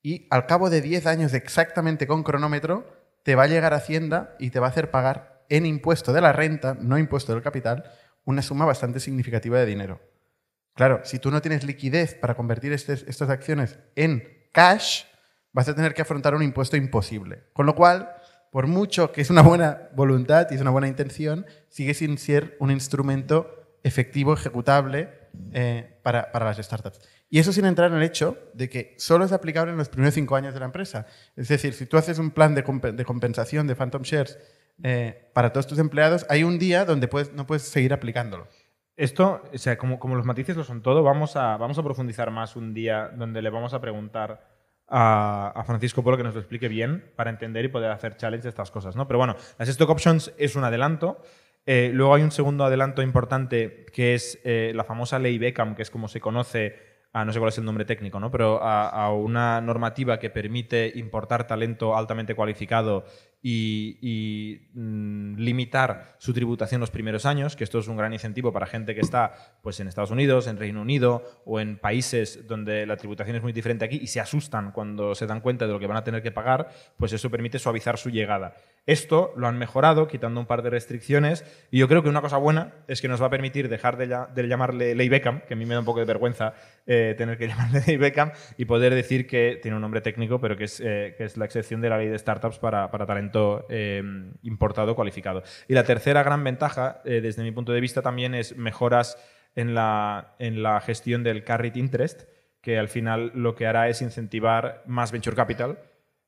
y 0.00 0.26
al 0.30 0.46
cabo 0.46 0.70
de 0.70 0.80
10 0.80 1.04
años 1.04 1.34
exactamente 1.34 2.06
con 2.06 2.22
cronómetro, 2.22 2.86
te 3.22 3.34
va 3.34 3.42
a 3.42 3.48
llegar 3.48 3.74
Hacienda 3.74 4.34
y 4.38 4.48
te 4.48 4.60
va 4.60 4.68
a 4.68 4.70
hacer 4.70 4.90
pagar 4.90 5.44
en 5.50 5.66
impuesto 5.66 6.14
de 6.14 6.22
la 6.22 6.32
renta, 6.32 6.74
no 6.80 6.96
impuesto 6.96 7.34
del 7.34 7.42
capital, 7.42 7.84
una 8.24 8.40
suma 8.40 8.64
bastante 8.64 8.98
significativa 8.98 9.58
de 9.58 9.66
dinero. 9.66 10.00
Claro, 10.80 11.02
si 11.04 11.18
tú 11.18 11.30
no 11.30 11.42
tienes 11.42 11.62
liquidez 11.62 12.14
para 12.14 12.34
convertir 12.34 12.72
estes- 12.72 13.04
estas 13.06 13.28
acciones 13.28 13.78
en 13.96 14.46
cash, 14.50 15.02
vas 15.52 15.68
a 15.68 15.74
tener 15.74 15.92
que 15.92 16.00
afrontar 16.00 16.34
un 16.34 16.42
impuesto 16.42 16.74
imposible. 16.74 17.44
Con 17.52 17.66
lo 17.66 17.74
cual, 17.74 18.08
por 18.50 18.66
mucho 18.66 19.12
que 19.12 19.20
es 19.20 19.28
una 19.28 19.42
buena 19.42 19.90
voluntad 19.94 20.46
y 20.50 20.54
es 20.54 20.60
una 20.62 20.70
buena 20.70 20.88
intención, 20.88 21.44
sigue 21.68 21.92
sin 21.92 22.16
ser 22.16 22.56
un 22.60 22.70
instrumento 22.70 23.76
efectivo, 23.82 24.32
ejecutable 24.32 25.10
eh, 25.52 25.98
para, 26.02 26.30
las 26.32 26.56
startups. 26.56 26.98
Y 27.28 27.40
eso 27.40 27.52
sin 27.52 27.66
entrar 27.66 27.90
en 27.90 27.98
el 27.98 28.02
hecho 28.02 28.38
de 28.54 28.70
que 28.70 28.94
solo 28.96 29.26
es 29.26 29.32
aplicable 29.32 29.72
en 29.72 29.76
los 29.76 29.90
primeros 29.90 30.14
cinco 30.14 30.34
años 30.34 30.54
de 30.54 30.60
la 30.60 30.64
empresa. 30.66 31.04
Es 31.36 31.48
decir, 31.48 31.74
si 31.74 31.84
tú 31.84 31.98
haces 31.98 32.18
un 32.18 32.30
plan 32.30 32.54
de, 32.54 32.62
de 32.62 33.04
compensación 33.04 33.66
de 33.66 33.76
Phantom 33.76 34.00
Shares 34.00 34.38
eh, 34.82 35.30
para 35.34 35.52
todos 35.52 35.66
tus 35.66 35.78
empleados, 35.78 36.24
hay 36.30 36.42
un 36.42 36.58
día 36.58 36.86
donde 36.86 37.06
no 37.34 37.46
puedes 37.46 37.64
seguir 37.64 37.92
aplicándolo. 37.92 38.48
Esto, 39.00 39.40
o 39.50 39.56
sea, 39.56 39.78
como, 39.78 39.98
como 39.98 40.14
los 40.14 40.26
matices 40.26 40.58
lo 40.58 40.62
son 40.62 40.82
todo, 40.82 41.02
vamos 41.02 41.34
a, 41.34 41.56
vamos 41.56 41.78
a 41.78 41.82
profundizar 41.82 42.30
más 42.30 42.54
un 42.54 42.74
día 42.74 43.08
donde 43.16 43.40
le 43.40 43.48
vamos 43.48 43.72
a 43.72 43.80
preguntar 43.80 44.46
a, 44.86 45.54
a 45.56 45.64
Francisco 45.64 46.04
Polo 46.04 46.18
que 46.18 46.22
nos 46.22 46.34
lo 46.34 46.40
explique 46.40 46.68
bien 46.68 47.10
para 47.16 47.30
entender 47.30 47.64
y 47.64 47.68
poder 47.68 47.92
hacer 47.92 48.18
challenge 48.18 48.42
de 48.42 48.50
estas 48.50 48.70
cosas, 48.70 48.96
¿no? 48.96 49.08
Pero 49.08 49.16
bueno, 49.16 49.36
las 49.58 49.70
stock 49.70 49.88
options 49.88 50.34
es 50.36 50.54
un 50.54 50.64
adelanto. 50.64 51.22
Eh, 51.64 51.92
luego 51.94 52.14
hay 52.14 52.22
un 52.22 52.30
segundo 52.30 52.62
adelanto 52.62 53.00
importante 53.00 53.86
que 53.90 54.12
es 54.12 54.38
eh, 54.44 54.72
la 54.74 54.84
famosa 54.84 55.18
ley 55.18 55.38
Beckham, 55.38 55.74
que 55.74 55.80
es 55.80 55.90
como 55.90 56.06
se 56.06 56.20
conoce 56.20 56.76
a, 57.14 57.24
no 57.24 57.32
sé 57.32 57.38
cuál 57.38 57.48
es 57.48 57.56
el 57.56 57.64
nombre 57.64 57.86
técnico, 57.86 58.20
¿no? 58.20 58.30
pero 58.30 58.62
a, 58.62 58.86
a 58.90 59.14
una 59.14 59.62
normativa 59.62 60.18
que 60.18 60.28
permite 60.28 60.92
importar 60.94 61.46
talento 61.46 61.96
altamente 61.96 62.34
cualificado 62.34 63.04
y, 63.42 63.98
y, 64.02 64.68
mm, 64.74 65.36
limitar 65.36 66.14
su 66.18 66.34
tributación 66.34 66.80
los 66.80 66.90
primeros 66.90 67.24
años, 67.24 67.56
que 67.56 67.64
esto 67.64 67.78
es 67.78 67.88
un 67.88 67.96
gran 67.96 68.12
incentivo 68.12 68.52
para 68.52 68.66
gente 68.66 68.94
que 68.94 69.00
está 69.00 69.32
pues, 69.62 69.80
en 69.80 69.88
Estados 69.88 70.10
Unidos, 70.10 70.46
en 70.46 70.58
Reino 70.58 70.82
Unido 70.82 71.24
o 71.46 71.58
en 71.58 71.78
países 71.78 72.46
donde 72.46 72.86
la 72.86 72.96
tributación 72.96 73.36
es 73.36 73.42
muy 73.42 73.52
diferente 73.52 73.84
aquí 73.84 73.98
y 74.02 74.08
se 74.08 74.20
asustan 74.20 74.72
cuando 74.72 75.14
se 75.14 75.26
dan 75.26 75.40
cuenta 75.40 75.66
de 75.66 75.72
lo 75.72 75.78
que 75.78 75.86
van 75.86 75.96
a 75.96 76.04
tener 76.04 76.22
que 76.22 76.30
pagar, 76.30 76.68
pues 76.98 77.12
eso 77.12 77.30
permite 77.30 77.58
suavizar 77.58 77.98
su 77.98 78.10
llegada. 78.10 78.54
Esto 78.86 79.32
lo 79.36 79.46
han 79.46 79.58
mejorado 79.58 80.06
quitando 80.06 80.40
un 80.40 80.46
par 80.46 80.62
de 80.62 80.70
restricciones 80.70 81.44
y 81.70 81.78
yo 81.78 81.88
creo 81.88 82.02
que 82.02 82.08
una 82.08 82.20
cosa 82.20 82.36
buena 82.36 82.74
es 82.88 83.00
que 83.00 83.08
nos 83.08 83.22
va 83.22 83.26
a 83.26 83.30
permitir 83.30 83.68
dejar 83.68 83.96
de, 83.96 84.48
llamarle 84.48 84.94
Ley 84.94 85.08
Beckham, 85.08 85.40
que 85.46 85.54
a 85.54 85.56
mí 85.56 85.64
me 85.64 85.74
da 85.74 85.80
un 85.80 85.86
poco 85.86 86.00
de 86.00 86.06
vergüenza 86.06 86.54
eh, 86.86 87.14
tener 87.16 87.38
que 87.38 87.48
llamarle 87.48 87.82
Ley 87.86 87.96
Beckham, 87.96 88.32
y 88.56 88.64
poder 88.64 88.94
decir 88.94 89.26
que 89.26 89.58
tiene 89.62 89.76
un 89.76 89.82
nombre 89.82 90.00
técnico, 90.00 90.40
pero 90.40 90.56
que 90.56 90.64
es, 90.64 90.80
eh, 90.80 91.14
que 91.16 91.24
es 91.24 91.36
la 91.36 91.44
excepción 91.44 91.80
de 91.80 91.88
la 91.88 91.98
ley 91.98 92.08
de 92.08 92.18
startups 92.18 92.58
para, 92.58 92.90
para 92.90 93.06
eh, 93.68 94.02
importado 94.42 94.94
cualificado. 94.94 95.42
Y 95.68 95.74
la 95.74 95.84
tercera 95.84 96.22
gran 96.22 96.42
ventaja, 96.44 97.00
eh, 97.04 97.20
desde 97.20 97.42
mi 97.42 97.52
punto 97.52 97.72
de 97.72 97.80
vista, 97.80 98.02
también 98.02 98.34
es 98.34 98.56
mejoras 98.56 99.16
en 99.54 99.74
la, 99.74 100.34
en 100.38 100.62
la 100.62 100.80
gestión 100.80 101.22
del 101.22 101.44
carried 101.44 101.76
interest, 101.76 102.24
que 102.60 102.78
al 102.78 102.88
final 102.88 103.32
lo 103.34 103.54
que 103.54 103.66
hará 103.66 103.88
es 103.88 104.02
incentivar 104.02 104.82
más 104.86 105.12
venture 105.12 105.36
capital 105.36 105.78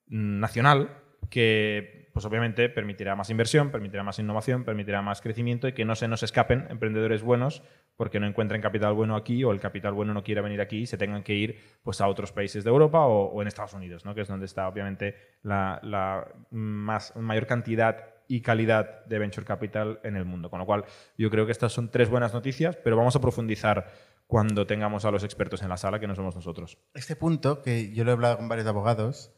mm, 0.09 0.41
nacional, 0.41 0.91
que 1.31 2.02
pues 2.13 2.25
obviamente 2.25 2.69
permitirá 2.69 3.17
más 3.17 3.31
inversión, 3.31 3.71
permitirá 3.71 4.03
más 4.03 4.19
innovación, 4.19 4.65
permitirá 4.65 5.03
más 5.03 5.21
crecimiento 5.21 5.69
y 5.69 5.73
que 5.73 5.85
no 5.85 5.95
se 5.95 6.09
nos 6.09 6.23
escapen 6.23 6.67
emprendedores 6.71 7.23
buenos 7.23 7.63
porque 7.97 8.21
no 8.21 8.27
encuentren 8.27 8.61
capital 8.61 8.95
bueno 8.95 9.17
aquí 9.17 9.45
o 9.45 9.53
el 9.53 9.61
capital 9.61 9.93
bueno 9.93 10.15
no 10.15 10.23
quiera 10.23 10.43
venir 10.43 10.61
aquí 10.61 10.79
y 10.79 10.87
se 10.87 10.99
tengan 10.99 11.23
que 11.23 11.35
ir 11.35 11.59
pues, 11.83 12.01
a 12.01 12.09
otros 12.09 12.33
países 12.33 12.65
de 12.65 12.71
Europa 12.71 13.07
o, 13.07 13.33
o 13.33 13.43
en 13.43 13.49
Estados 13.49 13.75
Unidos, 13.75 14.05
¿no? 14.05 14.15
que 14.15 14.23
es 14.23 14.29
donde 14.29 14.47
está 14.47 14.69
obviamente 14.69 15.17
la, 15.43 15.81
la 15.83 16.29
más, 16.51 17.17
mayor 17.17 17.47
cantidad 17.47 18.13
y 18.29 18.41
calidad 18.41 19.05
de 19.05 19.19
venture 19.19 19.47
capital 19.47 20.01
en 20.05 20.17
el 20.17 20.25
mundo. 20.25 20.49
Con 20.49 20.59
lo 20.59 20.67
cual, 20.67 20.85
yo 21.19 21.31
creo 21.31 21.45
que 21.45 21.53
estas 21.53 21.73
son 21.73 21.91
tres 21.91 22.09
buenas 22.09 22.33
noticias, 22.33 22.77
pero 22.77 22.97
vamos 22.97 23.15
a 23.17 23.21
profundizar 23.21 23.91
cuando 24.27 24.67
tengamos 24.67 25.05
a 25.05 25.11
los 25.11 25.25
expertos 25.25 25.63
en 25.63 25.69
la 25.69 25.77
sala, 25.77 26.01
que 26.01 26.07
no 26.07 26.15
somos 26.15 26.35
nosotros. 26.35 26.79
Este 26.95 27.17
punto, 27.17 27.61
que 27.61 27.93
yo 27.93 28.05
lo 28.05 28.11
he 28.11 28.15
hablado 28.15 28.39
con 28.39 28.49
varios 28.49 28.67
abogados, 28.67 29.35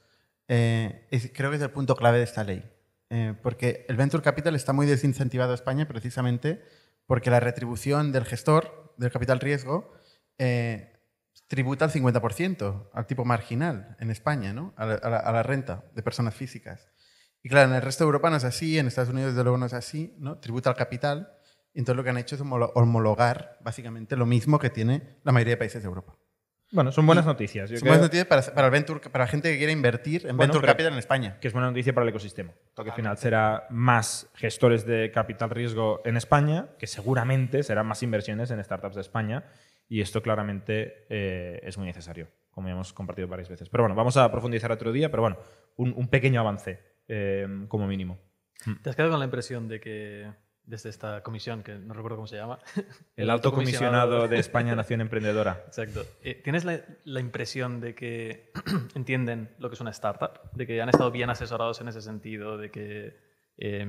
eh, 0.49 1.07
es- 1.11 1.31
creo 1.35 1.51
que 1.51 1.57
es 1.57 1.63
el 1.63 1.71
punto 1.71 1.97
clave 1.97 2.19
de 2.19 2.25
esta 2.25 2.45
ley. 2.45 2.63
Eh, 3.11 3.35
porque 3.43 3.85
el 3.89 3.97
Venture 3.97 4.23
Capital 4.23 4.55
está 4.55 4.73
muy 4.73 4.87
desincentivado 4.87 5.51
en 5.53 5.55
España 5.55 5.87
precisamente 5.87 6.63
porque 7.07 7.31
la 7.31 7.39
retribución 7.41 8.13
del 8.13 8.25
gestor 8.25 8.95
del 8.97 9.11
capital 9.13 9.41
riesgo 9.41 9.93
eh, 10.39 10.91
tributa 11.47 11.85
al 11.85 11.91
50%, 11.91 12.91
al 12.93 13.07
tipo 13.07 13.25
marginal 13.25 13.97
en 14.01 14.11
España, 14.11 14.53
¿no? 14.53 14.73
a, 14.77 14.87
la, 14.87 14.95
a 14.95 15.11
la- 15.11 15.19
a 15.19 15.33
la 15.33 15.43
renta 15.43 15.85
de 15.95 16.03
personas 16.03 16.35
físicas. 16.35 16.89
Y 17.43 17.49
claro, 17.51 17.69
en 17.71 17.77
el 17.77 17.83
resto 17.83 18.05
de 18.05 18.07
Europa 18.09 18.31
no 18.31 18.37
es 18.37 18.45
así, 18.45 18.79
en 18.79 18.87
Estados 18.87 19.11
Unidos 19.11 19.33
desde 19.33 19.45
luego 19.45 19.59
no 19.59 19.67
es 19.67 19.75
así, 19.75 20.15
¿no? 20.19 20.39
tributa 20.39 20.71
al 20.71 20.77
capital. 20.77 21.31
Y 21.75 21.81
entonces 21.81 21.97
lo 21.97 22.05
que 22.05 22.11
han 22.11 22.19
hecho 22.19 22.37
es 22.37 22.41
homolo- 22.41 22.73
homologar 22.75 23.59
básicamente 23.63 24.17
lo 24.17 24.27
mismo 24.27 24.59
que 24.59 24.71
tiene 24.71 25.19
la 25.25 25.33
mayoría 25.33 25.53
de 25.55 25.59
países 25.59 25.83
de 25.83 25.89
Europa. 25.89 26.17
Bueno, 26.71 26.91
son 26.91 27.07
buenas 27.07 27.25
noticias. 27.25 27.71
Yo 27.71 27.77
Son 27.77 27.83
creo 27.83 27.93
buenas 27.93 28.07
noticias 28.07 28.27
para, 28.27 28.43
para, 28.55 28.67
el 28.67 28.73
venture, 28.73 29.01
para 29.01 29.25
la 29.25 29.31
gente 29.31 29.51
que 29.53 29.59
quiere 29.59 29.73
invertir 29.73 30.27
en 30.27 30.37
Bueno, 30.37 30.53
Venture 30.53 30.67
Capital 30.67 30.93
en 30.93 30.99
España. 30.99 31.39
que 31.41 31.49
es 31.49 31.55
buena 31.55 31.69
noticia 31.69 31.93
para 31.95 32.03
el 32.05 32.09
ecosistema. 32.11 32.53
Porque 32.75 32.91
al 32.91 32.97
final 32.97 33.17
será 33.19 33.67
más 33.71 34.29
gestores 34.35 34.85
de 34.85 35.11
capital 35.13 35.51
riesgo 35.51 36.01
en 36.05 36.17
España, 36.17 36.69
que 36.79 36.87
seguramente 36.87 37.63
serán 37.63 37.87
más 37.87 38.03
inversiones 38.03 38.51
en 38.51 38.63
startups 38.63 38.97
de 38.97 39.01
España. 39.03 39.45
Y 39.89 40.01
esto 40.01 40.23
claramente 40.23 41.07
eh, 41.11 41.61
es 41.63 41.77
muy 41.79 41.87
necesario, 41.87 42.29
como 42.51 42.69
ya 42.69 42.73
hemos 42.73 42.93
compartido 42.93 43.29
varias 43.29 43.49
veces. 43.51 43.69
Pero 43.69 43.85
bueno, 43.85 43.95
vamos 43.95 44.17
a 44.17 44.31
profundizar 44.33 44.73
otro 44.73 44.91
día, 44.93 45.11
pero 45.11 45.23
bueno, 45.23 45.39
un, 45.77 45.93
un 45.97 46.09
pequeño 46.09 46.41
avance 46.41 46.81
eh, 47.07 47.47
como 47.69 47.87
mínimo. 47.87 48.19
¿Te 48.83 48.89
has 48.89 48.97
quedado 48.97 49.11
con 49.13 49.21
la 49.21 49.27
impresión 49.27 49.69
de 49.69 49.79
que 49.81 50.33
desde 50.67 50.89
esta 50.89 51.23
comisión, 51.23 51.63
que 51.63 51.75
no 51.75 51.95
recuerdo 51.95 52.17
cómo 52.17 52.27
se 52.27 52.37
llama. 52.37 52.59
El 53.17 53.31
alto 53.31 53.53
comisionado 53.53 54.29
de 54.29 54.39
España 54.39 54.75
Nación 54.75 55.01
Emprendedora. 55.01 55.65
Exacto. 55.67 56.05
Eh, 56.23 56.41
¿Tienes 56.43 56.65
la, 56.65 56.81
la, 57.05 57.21
impresión 57.21 57.81
de 57.81 57.95
que 57.95 58.53
entienden 58.95 59.55
lo 59.59 59.69
que 59.69 59.75
es 59.75 59.81
una 59.81 59.91
startup? 59.91 60.51
¿De 60.53 60.67
que 60.67 60.81
han 60.81 60.89
estado 60.89 61.11
bien 61.11 61.31
asesorados 61.31 61.81
en 61.81 61.89
ese 61.89 62.01
sentido? 62.01 62.57
¿De 62.57 62.71
que 62.71 63.17
eh, 63.57 63.87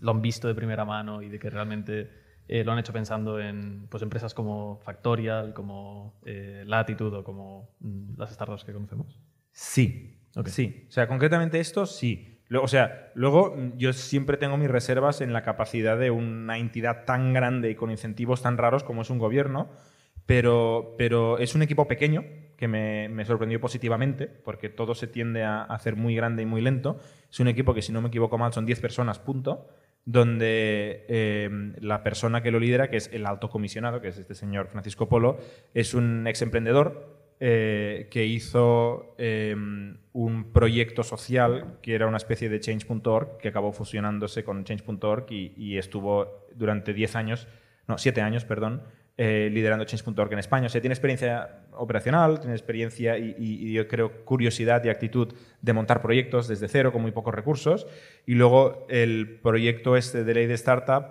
lo 0.00 0.10
han 0.10 0.22
visto 0.22 0.48
de 0.48 0.54
primera 0.54 0.84
mano 0.84 1.22
y 1.22 1.28
de 1.28 1.38
que 1.38 1.50
realmente 1.50 2.10
eh, 2.48 2.64
lo 2.64 2.72
han 2.72 2.78
hecho 2.78 2.92
pensando 2.92 3.40
en 3.40 3.86
pues, 3.88 4.02
empresas 4.02 4.34
como 4.34 4.80
Factorial, 4.84 5.54
como 5.54 6.20
eh, 6.24 6.64
Latitude 6.66 7.18
o 7.18 7.24
como 7.24 7.74
mm, 7.80 8.18
las 8.18 8.32
startups 8.32 8.64
que 8.64 8.72
conocemos? 8.72 9.20
Sí. 9.52 10.18
Okay. 10.34 10.52
Sí. 10.52 10.86
O 10.88 10.90
sea, 10.90 11.08
concretamente 11.08 11.60
esto 11.60 11.86
sí. 11.86 12.31
O 12.60 12.68
sea, 12.68 13.10
luego 13.14 13.54
mm, 13.56 13.78
yo 13.78 13.92
siempre 13.92 14.36
tengo 14.36 14.56
mis 14.56 14.70
reservas 14.70 15.20
en 15.20 15.32
la 15.32 15.42
capacidad 15.42 15.98
de 15.98 16.10
una 16.10 16.58
entidad 16.58 17.04
tan 17.04 17.32
grande 17.32 17.70
y 17.70 17.74
con 17.74 17.90
incentivos 17.90 18.42
tan 18.42 18.58
raros 18.58 18.84
como 18.84 19.02
es 19.02 19.10
un 19.10 19.18
gobierno, 19.18 19.70
pero, 20.26 20.94
pero 20.98 21.38
es 21.38 21.54
un 21.54 21.62
equipo 21.62 21.88
pequeño 21.88 22.24
que 22.56 22.68
me, 22.68 23.08
me, 23.08 23.24
sorprendió 23.24 23.60
positivamente, 23.60 24.28
porque 24.28 24.68
todo 24.68 24.94
se 24.94 25.08
tiende 25.08 25.42
a 25.42 25.62
hacer 25.62 25.96
muy 25.96 26.14
grande 26.14 26.42
y 26.42 26.46
muy 26.46 26.60
lento. 26.60 26.98
Es 27.30 27.40
un 27.40 27.48
equipo 27.48 27.74
que, 27.74 27.82
si 27.82 27.92
no 27.92 28.00
me 28.00 28.08
equivoco 28.08 28.38
mal, 28.38 28.52
son 28.52 28.66
10 28.66 28.80
personas, 28.80 29.18
punto, 29.18 29.66
donde 30.04 31.06
eh, 31.08 31.50
la 31.80 32.02
persona 32.02 32.42
que 32.42 32.50
lo 32.50 32.58
lidera, 32.58 32.90
que 32.90 32.96
es 32.96 33.10
el 33.12 33.26
alto 33.26 33.48
comisionado, 33.50 34.00
que 34.00 34.08
es 34.08 34.18
este 34.18 34.34
señor 34.34 34.68
Francisco 34.68 35.08
Polo, 35.08 35.38
es 35.74 35.94
un 35.94 36.26
ex 36.26 36.42
emprendedor 36.42 37.21
eh, 37.44 38.06
que 38.08 38.24
hizo 38.24 39.16
eh, 39.18 39.52
un 40.12 40.52
proyecto 40.52 41.02
social 41.02 41.80
que 41.82 41.92
era 41.92 42.06
una 42.06 42.18
especie 42.18 42.48
de 42.48 42.60
Change.org 42.60 43.38
que 43.38 43.48
acabó 43.48 43.72
fusionándose 43.72 44.44
con 44.44 44.62
Change.org 44.62 45.26
y, 45.28 45.76
estuvo 45.76 46.46
durante 46.54 46.94
10 46.94 47.16
años, 47.16 47.48
no, 47.88 47.98
7 47.98 48.20
años, 48.20 48.44
perdón, 48.44 48.84
eh, 49.16 49.50
liderando 49.52 49.84
Change.org 49.84 50.32
en 50.32 50.38
España. 50.38 50.66
O 50.66 50.68
sea, 50.68 50.80
tiene 50.80 50.94
experiencia 50.94 51.64
operacional, 51.72 52.38
tiene 52.38 52.54
experiencia 52.54 53.18
y, 53.18 53.72
yo 53.72 53.88
creo 53.88 54.24
curiosidad 54.24 54.84
y 54.84 54.90
actitud 54.90 55.34
de 55.60 55.72
montar 55.72 56.00
proyectos 56.00 56.46
desde 56.46 56.68
cero 56.68 56.92
con 56.92 57.02
muy 57.02 57.10
pocos 57.10 57.34
recursos. 57.34 57.88
Y 58.24 58.34
luego 58.34 58.86
el 58.88 59.40
proyecto 59.42 59.96
este 59.96 60.22
de 60.22 60.32
ley 60.32 60.46
de 60.46 60.54
startup 60.54 61.06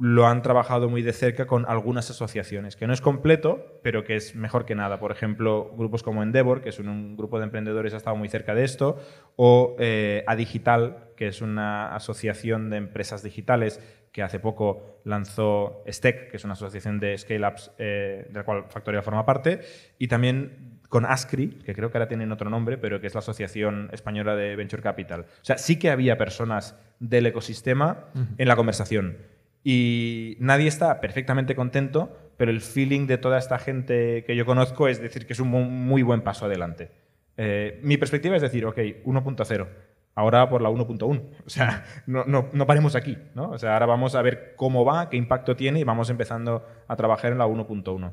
lo 0.00 0.26
han 0.26 0.40
trabajado 0.40 0.88
muy 0.88 1.02
de 1.02 1.12
cerca 1.12 1.46
con 1.46 1.66
algunas 1.68 2.10
asociaciones, 2.10 2.74
que 2.74 2.86
no 2.86 2.94
es 2.94 3.02
completo, 3.02 3.80
pero 3.82 4.02
que 4.02 4.16
es 4.16 4.34
mejor 4.34 4.64
que 4.64 4.74
nada. 4.74 4.98
Por 4.98 5.12
ejemplo, 5.12 5.72
grupos 5.76 6.02
como 6.02 6.22
Endeavor, 6.22 6.62
que 6.62 6.70
es 6.70 6.78
un, 6.78 6.88
un 6.88 7.16
grupo 7.16 7.38
de 7.38 7.44
emprendedores, 7.44 7.92
ha 7.92 7.98
estado 7.98 8.16
muy 8.16 8.28
cerca 8.28 8.54
de 8.54 8.64
esto, 8.64 8.98
o 9.36 9.76
eh, 9.78 10.24
Adigital, 10.26 11.10
que 11.16 11.28
es 11.28 11.42
una 11.42 11.94
asociación 11.94 12.70
de 12.70 12.78
empresas 12.78 13.22
digitales 13.22 13.78
que 14.10 14.22
hace 14.22 14.40
poco 14.40 15.00
lanzó 15.04 15.84
STEC, 15.86 16.30
que 16.30 16.36
es 16.38 16.44
una 16.44 16.54
asociación 16.54 16.98
de 16.98 17.16
scale-ups 17.16 17.72
eh, 17.78 18.26
de 18.28 18.34
la 18.34 18.44
cual 18.44 18.64
Factoria 18.68 19.02
forma 19.02 19.26
parte, 19.26 19.60
y 19.98 20.08
también 20.08 20.80
con 20.88 21.04
ASCRI, 21.04 21.60
que 21.64 21.74
creo 21.74 21.90
que 21.90 21.98
ahora 21.98 22.08
tienen 22.08 22.32
otro 22.32 22.50
nombre, 22.50 22.78
pero 22.78 23.00
que 23.00 23.06
es 23.06 23.14
la 23.14 23.20
Asociación 23.20 23.90
Española 23.92 24.34
de 24.34 24.56
Venture 24.56 24.82
Capital. 24.82 25.20
O 25.20 25.44
sea, 25.44 25.56
sí 25.58 25.78
que 25.78 25.90
había 25.90 26.18
personas 26.18 26.76
del 26.98 27.26
ecosistema 27.26 28.06
uh 28.14 28.18
-huh. 28.18 28.26
en 28.38 28.48
la 28.48 28.56
conversación 28.56 29.18
y 29.62 30.36
nadie 30.40 30.68
está 30.68 31.00
perfectamente 31.00 31.54
contento, 31.54 32.16
pero 32.36 32.50
el 32.50 32.60
feeling 32.60 33.06
de 33.06 33.18
toda 33.18 33.38
esta 33.38 33.58
gente 33.58 34.24
que 34.24 34.34
yo 34.34 34.46
conozco 34.46 34.88
es 34.88 35.00
decir 35.00 35.26
que 35.26 35.34
es 35.34 35.40
un 35.40 35.48
muy 35.48 36.02
buen 36.02 36.22
paso 36.22 36.46
adelante. 36.46 36.90
Eh, 37.36 37.78
mi 37.82 37.96
perspectiva 37.96 38.36
es 38.36 38.42
decir, 38.42 38.64
ok, 38.64 38.76
1.0, 38.76 39.68
ahora 40.14 40.48
por 40.48 40.62
la 40.62 40.70
1.1. 40.70 41.22
O 41.46 41.50
sea, 41.50 41.84
no, 42.06 42.24
no, 42.24 42.48
no, 42.52 42.66
paremos 42.66 42.94
aquí. 42.94 43.18
¿no? 43.34 43.50
O 43.50 43.58
sea, 43.58 43.74
ahora 43.74 43.86
vamos 43.86 44.14
a 44.14 44.22
ver 44.22 44.54
cómo 44.56 44.84
va, 44.84 45.10
qué 45.10 45.16
impacto 45.16 45.56
tiene 45.56 45.80
y 45.80 45.84
vamos 45.84 46.08
empezando 46.10 46.66
a 46.88 46.96
trabajar 46.96 47.32
en 47.32 47.38
la 47.38 47.46
1.1. 47.46 48.12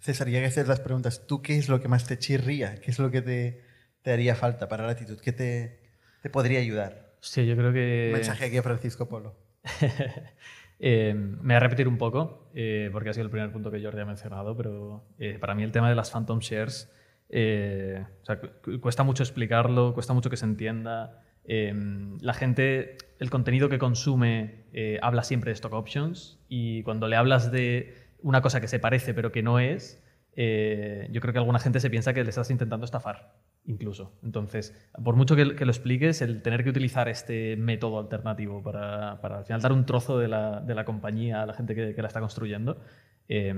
César, 0.00 0.28
ya 0.28 0.40
que 0.40 0.46
haces 0.46 0.66
las 0.66 0.80
preguntas, 0.80 1.26
¿tú 1.26 1.42
qué 1.42 1.58
es 1.58 1.68
lo 1.68 1.80
que 1.80 1.88
más 1.88 2.06
te 2.06 2.18
chirría? 2.18 2.76
¿Qué 2.76 2.90
es 2.90 2.98
lo 2.98 3.10
que 3.10 3.20
te, 3.20 3.62
te 4.02 4.12
haría 4.12 4.34
falta 4.34 4.66
para 4.66 4.86
la 4.86 4.92
actitud? 4.92 5.20
¿Qué 5.20 5.32
te, 5.32 5.80
te 6.22 6.30
podría 6.30 6.58
ayudar? 6.58 7.14
Sí, 7.20 7.46
yo 7.46 7.54
creo 7.54 7.72
que... 7.72 8.06
Un 8.08 8.14
mensaje 8.14 8.46
aquí 8.46 8.56
a 8.56 8.62
Francisco 8.62 9.08
Polo. 9.08 9.49
eh, 10.78 11.14
me 11.14 11.42
voy 11.42 11.54
a 11.54 11.60
repetir 11.60 11.88
un 11.88 11.98
poco, 11.98 12.50
eh, 12.54 12.88
porque 12.92 13.10
ha 13.10 13.12
sido 13.12 13.24
el 13.24 13.30
primer 13.30 13.52
punto 13.52 13.70
que 13.70 13.82
Jordi 13.82 14.00
ha 14.00 14.06
mencionado, 14.06 14.56
pero 14.56 15.04
eh, 15.18 15.38
para 15.38 15.54
mí 15.54 15.62
el 15.62 15.72
tema 15.72 15.88
de 15.88 15.94
las 15.94 16.10
Phantom 16.10 16.38
Shares 16.40 16.92
eh, 17.28 18.04
o 18.22 18.24
sea, 18.24 18.40
cuesta 18.80 19.04
mucho 19.04 19.22
explicarlo, 19.22 19.94
cuesta 19.94 20.12
mucho 20.14 20.30
que 20.30 20.36
se 20.36 20.46
entienda. 20.46 21.22
la 21.46 22.34
gente, 22.34 22.96
el 23.18 23.30
contenido 23.30 23.68
que 23.68 23.78
consume 23.78 24.66
habla 25.00 25.22
siempre 25.22 25.50
de 25.50 25.54
stock 25.54 25.72
options 25.72 26.40
y 26.48 26.82
cuando 26.82 27.06
le 27.08 27.16
hablas 27.16 27.52
de 27.52 27.94
una 28.22 28.42
cosa 28.42 28.60
que 28.60 28.68
se 28.68 28.78
parece 28.78 29.14
pero 29.14 29.30
que 29.30 29.42
no 29.42 29.60
es, 29.60 30.02
yo 30.36 31.20
creo 31.20 31.32
que 31.32 31.38
alguna 31.38 31.60
gente 31.60 31.78
se 31.78 31.88
piensa 31.88 32.14
que 32.14 32.24
le 32.24 32.30
estás 32.30 32.50
intentando 32.50 32.84
estafar 32.84 33.32
incluso. 33.70 34.18
Entonces, 34.22 34.74
por 35.02 35.16
mucho 35.16 35.36
que, 35.36 35.54
que, 35.56 35.64
lo 35.64 35.70
expliques, 35.70 36.20
el 36.22 36.42
tener 36.42 36.64
que 36.64 36.70
utilizar 36.70 37.08
este 37.08 37.56
método 37.56 37.98
alternativo 37.98 38.62
para, 38.62 39.20
para 39.20 39.38
al 39.38 39.44
final 39.44 39.60
dar 39.62 39.72
un 39.72 39.86
trozo 39.86 40.18
de 40.18 40.28
la, 40.28 40.60
de 40.60 40.74
la, 40.74 40.84
compañía 40.84 41.42
a 41.42 41.46
la 41.46 41.54
gente 41.54 41.74
que, 41.74 41.94
que 41.94 42.02
la 42.02 42.08
está 42.08 42.20
construyendo, 42.20 42.80
eh, 43.28 43.54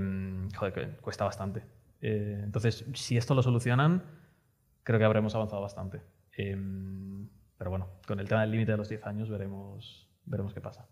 joder, 0.55 0.97
cuesta 1.01 1.25
bastante. 1.25 1.63
Eh, 2.01 2.41
entonces, 2.43 2.85
si 2.93 3.17
esto 3.17 3.33
lo 3.33 3.41
solucionan, 3.41 4.03
creo 4.83 4.99
que 4.99 5.05
habremos 5.05 5.33
avanzado 5.35 5.61
bastante. 5.61 6.01
Eh, 6.37 6.55
pero 7.57 7.69
bueno, 7.69 7.89
con 8.07 8.19
el 8.19 8.27
tema 8.27 8.41
del 8.41 8.51
límite 8.51 8.71
de 8.71 8.77
los 8.77 8.89
10 8.89 9.05
años 9.05 9.29
veremos, 9.29 10.09
veremos 10.25 10.53
qué 10.53 10.61
pasa. 10.61 10.87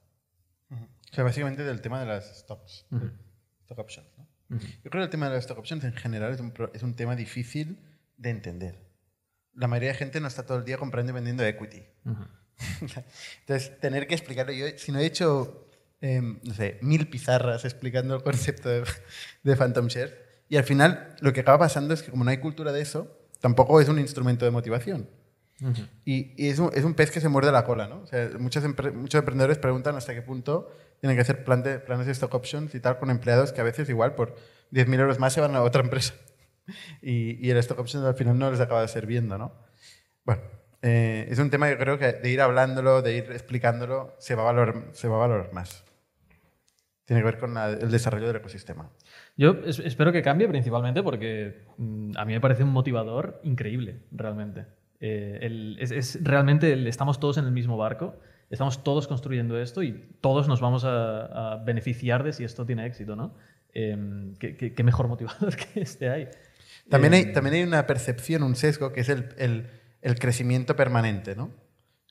Uh 0.69 0.75
-huh. 0.75 0.87
O 1.11 1.13
sea, 1.13 1.23
básicamente 1.23 1.63
del 1.63 1.81
tema 1.81 1.99
de 1.99 2.05
las 2.05 2.39
stocks, 2.39 2.87
uh 2.91 2.95
-huh. 2.95 3.11
stock 3.63 3.79
options. 3.79 4.07
¿no? 4.17 4.27
Uh 4.49 4.59
-huh. 4.59 4.83
Yo 4.83 4.89
creo 4.89 5.01
que 5.01 5.05
el 5.05 5.09
tema 5.09 5.27
de 5.27 5.35
las 5.35 5.43
stock 5.43 5.59
options 5.59 5.83
en 5.83 5.93
general 5.93 6.31
es 6.31 6.39
un, 6.39 6.53
es 6.73 6.83
un 6.83 6.95
tema 6.95 7.15
difícil 7.15 7.77
de 8.17 8.29
entender 8.29 8.90
la 9.55 9.67
mayoría 9.67 9.89
de 9.89 9.95
gente 9.95 10.19
no 10.19 10.27
está 10.27 10.43
todo 10.43 10.57
el 10.57 10.65
día 10.65 10.77
comprando 10.77 11.11
y 11.11 11.15
vendiendo 11.15 11.43
equity. 11.43 11.83
Uh 12.05 12.09
-huh. 12.11 13.03
Entonces, 13.41 13.79
tener 13.79 14.07
que 14.07 14.15
explicarlo. 14.15 14.53
Yo, 14.53 14.67
si 14.77 14.91
no 14.91 14.99
he 14.99 15.05
hecho, 15.05 15.67
eh, 16.01 16.21
no 16.21 16.53
sé, 16.53 16.77
mil 16.81 17.09
pizarras 17.09 17.65
explicando 17.65 18.15
el 18.15 18.23
concepto 18.23 18.69
de, 18.69 18.83
de, 19.43 19.55
Phantom 19.55 19.87
Share, 19.87 20.43
y 20.49 20.57
al 20.57 20.63
final 20.63 21.15
lo 21.21 21.33
que 21.33 21.41
acaba 21.41 21.59
pasando 21.59 21.93
es 21.93 22.03
que 22.03 22.11
como 22.11 22.23
no 22.23 22.29
hay 22.29 22.37
cultura 22.37 22.71
de 22.71 22.81
eso, 22.81 23.17
tampoco 23.39 23.81
es 23.81 23.89
un 23.89 23.99
instrumento 23.99 24.45
de 24.45 24.51
motivación. 24.51 25.09
Uh 25.61 25.67
-huh. 25.67 25.89
y, 26.05 26.43
y 26.43 26.49
es, 26.49 26.57
un, 26.57 26.71
es, 26.73 26.83
un, 26.83 26.95
pez 26.95 27.11
que 27.11 27.21
se 27.21 27.29
muerde 27.29 27.51
la 27.51 27.63
cola, 27.63 27.87
¿no? 27.87 28.01
O 28.01 28.07
sea, 28.07 28.29
muchos, 28.39 28.63
muchos 28.63 29.19
emprendedores 29.19 29.59
preguntan 29.59 29.95
hasta 29.95 30.13
qué 30.15 30.23
punto 30.23 30.71
tienen 30.99 31.15
que 31.15 31.21
hacer 31.21 31.43
plan 31.43 31.61
de, 31.61 31.77
planes 31.79 32.07
de 32.07 32.13
stock 32.13 32.33
options 32.33 32.73
y 32.73 32.79
tal 32.79 32.97
con 32.97 33.09
empleados 33.11 33.53
que 33.53 33.61
a 33.61 33.63
veces 33.63 33.87
igual 33.89 34.15
por 34.15 34.35
10.000 34.71 34.99
euros 34.99 35.19
más 35.19 35.33
se 35.33 35.41
van 35.41 35.55
a 35.55 35.61
otra 35.61 35.83
empresa 35.83 36.15
y, 37.01 37.45
y, 37.45 37.49
el 37.49 37.57
stock 37.57 37.79
options 37.79 38.05
al 38.05 38.15
final 38.15 38.37
no 38.37 38.51
les 38.51 38.59
acaba 38.59 38.87
sirviendo, 38.87 39.37
¿no? 39.37 39.53
Bueno, 40.23 40.41
eh, 40.81 41.27
es 41.29 41.39
un 41.39 41.49
tema 41.49 41.69
que 41.69 41.77
creo 41.77 41.99
que 41.99 42.13
de 42.13 42.29
ir 42.31 42.41
hablándolo, 42.41 43.01
de 43.01 43.17
ir 43.17 43.31
explicándolo, 43.31 44.15
se 44.17 44.35
va 44.35 44.43
a 44.43 44.45
valorar, 44.45 44.85
se 44.93 45.07
va 45.07 45.15
a 45.17 45.19
valorar 45.19 45.53
más. 45.53 45.85
Tiene 47.05 47.21
que 47.21 47.25
ver 47.25 47.37
con 47.39 47.53
la, 47.53 47.69
el 47.69 47.91
desarrollo 47.91 48.27
del 48.27 48.37
ecosistema. 48.37 48.89
Yo 49.37 49.57
espero 49.65 50.11
que 50.11 50.21
cambie 50.21 50.47
principalmente 50.47 51.03
porque 51.03 51.65
mm, 51.77 52.17
a 52.17 52.25
mí 52.25 52.33
me 52.33 52.41
parece 52.41 52.63
un 52.63 52.71
motivador 52.71 53.39
increíble, 53.43 54.03
realmente. 54.11 54.65
Eh, 54.99 55.39
el, 55.41 55.77
es, 55.79 55.91
es, 55.91 56.23
realmente 56.23 56.73
el, 56.73 56.87
estamos 56.87 57.19
todos 57.19 57.37
en 57.37 57.45
el 57.45 57.51
mismo 57.51 57.75
barco, 57.75 58.15
estamos 58.49 58.83
todos 58.83 59.07
construyendo 59.07 59.59
esto 59.59 59.83
y 59.83 59.93
todos 60.21 60.47
nos 60.47 60.61
vamos 60.61 60.85
a, 60.85 61.53
a 61.53 61.57
beneficiar 61.57 62.23
de 62.23 62.33
si 62.33 62.43
esto 62.43 62.65
tiene 62.65 62.85
éxito, 62.85 63.15
¿no? 63.15 63.35
Eh, 63.73 64.33
¿qué, 64.39 64.57
qué, 64.57 64.73
qué, 64.73 64.83
mejor 64.83 65.07
motivador 65.07 65.55
que 65.73 65.81
este 65.81 66.09
hay? 66.09 66.27
También 66.91 67.13
hay, 67.13 67.33
también 67.33 67.55
hay 67.55 67.63
una 67.63 67.87
percepción, 67.87 68.43
un 68.43 68.55
sesgo, 68.55 68.91
que 68.91 69.01
es 69.01 69.09
el, 69.09 69.33
el, 69.37 69.71
el, 70.01 70.19
crecimiento 70.19 70.75
permanente, 70.75 71.35
¿no? 71.35 71.49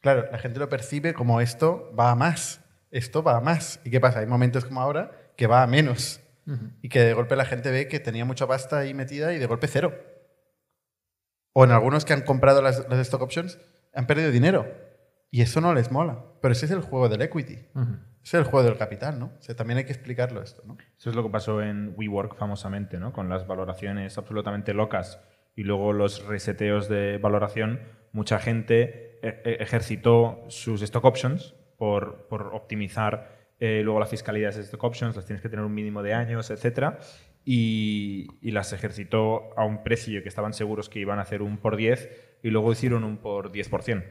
Claro, 0.01 0.27
la 0.33 0.39
gente 0.39 0.59
lo 0.59 0.69
percibe 0.71 1.13
como 1.13 1.43
esto 1.43 1.95
va 1.97 2.11
a 2.11 2.15
más, 2.15 2.63
esto 2.91 3.23
va 3.23 3.37
a 3.37 3.41
más. 3.41 3.81
¿Y 3.85 3.91
qué 3.91 4.01
pasa? 4.01 4.21
Hay 4.21 4.27
momentos 4.27 4.65
como 4.65 4.81
ahora 4.81 5.13
que 5.37 5.47
va 5.47 5.63
a 5.63 5.67
menos. 5.67 6.21
Uh 6.47 6.53
-huh. 6.53 6.73
Y 6.81 6.89
que 6.89 7.01
de 7.01 7.13
golpe 7.13 7.37
la 7.37 7.45
gente 7.45 7.71
ve 7.71 7.89
que 7.89 8.01
tenía 8.01 8.25
mucha 8.25 8.47
pasta 8.47 8.79
ahí 8.79 8.95
metida 8.95 9.35
y 9.35 9.39
de 9.39 9.47
golpe 9.47 9.69
cero. 9.69 9.95
O 11.53 11.65
en 11.65 11.73
algunos 11.73 12.07
que 12.07 12.15
han 12.15 12.23
comprado 12.23 12.63
las, 12.63 12.89
las 12.89 12.99
stock 13.01 13.21
options 13.21 13.59
han 13.93 14.07
perdido 14.07 14.31
dinero. 14.31 14.67
Y 15.31 15.43
eso 15.43 15.61
no 15.61 15.75
les 15.75 15.91
mola. 15.93 16.25
Pero 16.41 16.53
ese 16.53 16.67
es 16.67 16.73
el 16.73 16.81
juego 16.81 17.09
del 17.09 17.23
equity. 17.23 17.59
Uh 17.75 17.81
-huh. 17.81 17.99
Ese 18.23 18.37
es 18.39 18.45
el 18.45 18.51
juego 18.51 18.67
del 18.67 18.77
capital, 18.77 19.19
¿no? 19.19 19.33
O 19.39 19.43
sea, 19.43 19.57
también 19.57 19.79
hay 19.79 19.85
que 19.85 19.93
explicarlo 19.93 20.43
esto, 20.43 20.63
¿no? 20.67 20.77
Eso 20.99 21.11
es 21.11 21.17
lo 21.17 21.23
que 21.23 21.31
pasó 21.31 21.63
en 21.63 21.95
WeWork 21.97 22.37
famosamente, 22.37 22.99
¿no? 22.99 23.13
Con 23.13 23.29
las 23.29 23.47
valoraciones 23.47 24.19
absolutamente 24.19 24.75
locas 24.75 25.21
y 25.57 25.63
luego 25.63 25.93
los 25.93 26.27
reseteos 26.27 26.89
de 26.89 27.19
valoración. 27.19 27.81
Mucha 28.13 28.39
gente 28.39 29.19
e-, 29.23 29.43
e-, 29.45 29.63
ejercitó 29.63 30.45
sus 30.49 30.83
stock 30.83 31.05
options 31.05 31.55
por, 31.79 32.27
por 32.29 32.55
optimizar 32.55 33.39
eh, 33.59 33.83
luego 33.83 34.01
la 34.01 34.07
fiscalidad 34.07 34.55
de 34.55 34.63
stock 34.63 34.83
options, 34.85 35.17
las 35.17 35.27
tienes 35.27 35.43
que 35.43 35.49
tener 35.49 35.65
un 35.65 35.75
mínimo 35.75 36.03
de 36.03 36.15
años, 36.15 36.51
etcétera, 36.51 36.99
y, 37.45 38.27
y, 38.41 38.51
las 38.53 38.73
ejercitó 38.73 39.59
a 39.59 39.65
un 39.65 39.83
precio 39.83 40.23
que 40.23 40.29
estaban 40.29 40.53
seguros 40.53 40.89
que 40.89 40.99
iban 40.99 41.19
a 41.19 41.23
hacer 41.23 41.43
un 41.43 41.59
por 41.59 41.77
10 41.77 42.39
y 42.43 42.51
luego 42.51 42.73
hicieron 42.73 43.05
un 43.05 43.19
por 43.19 43.51
10%. 43.53 44.05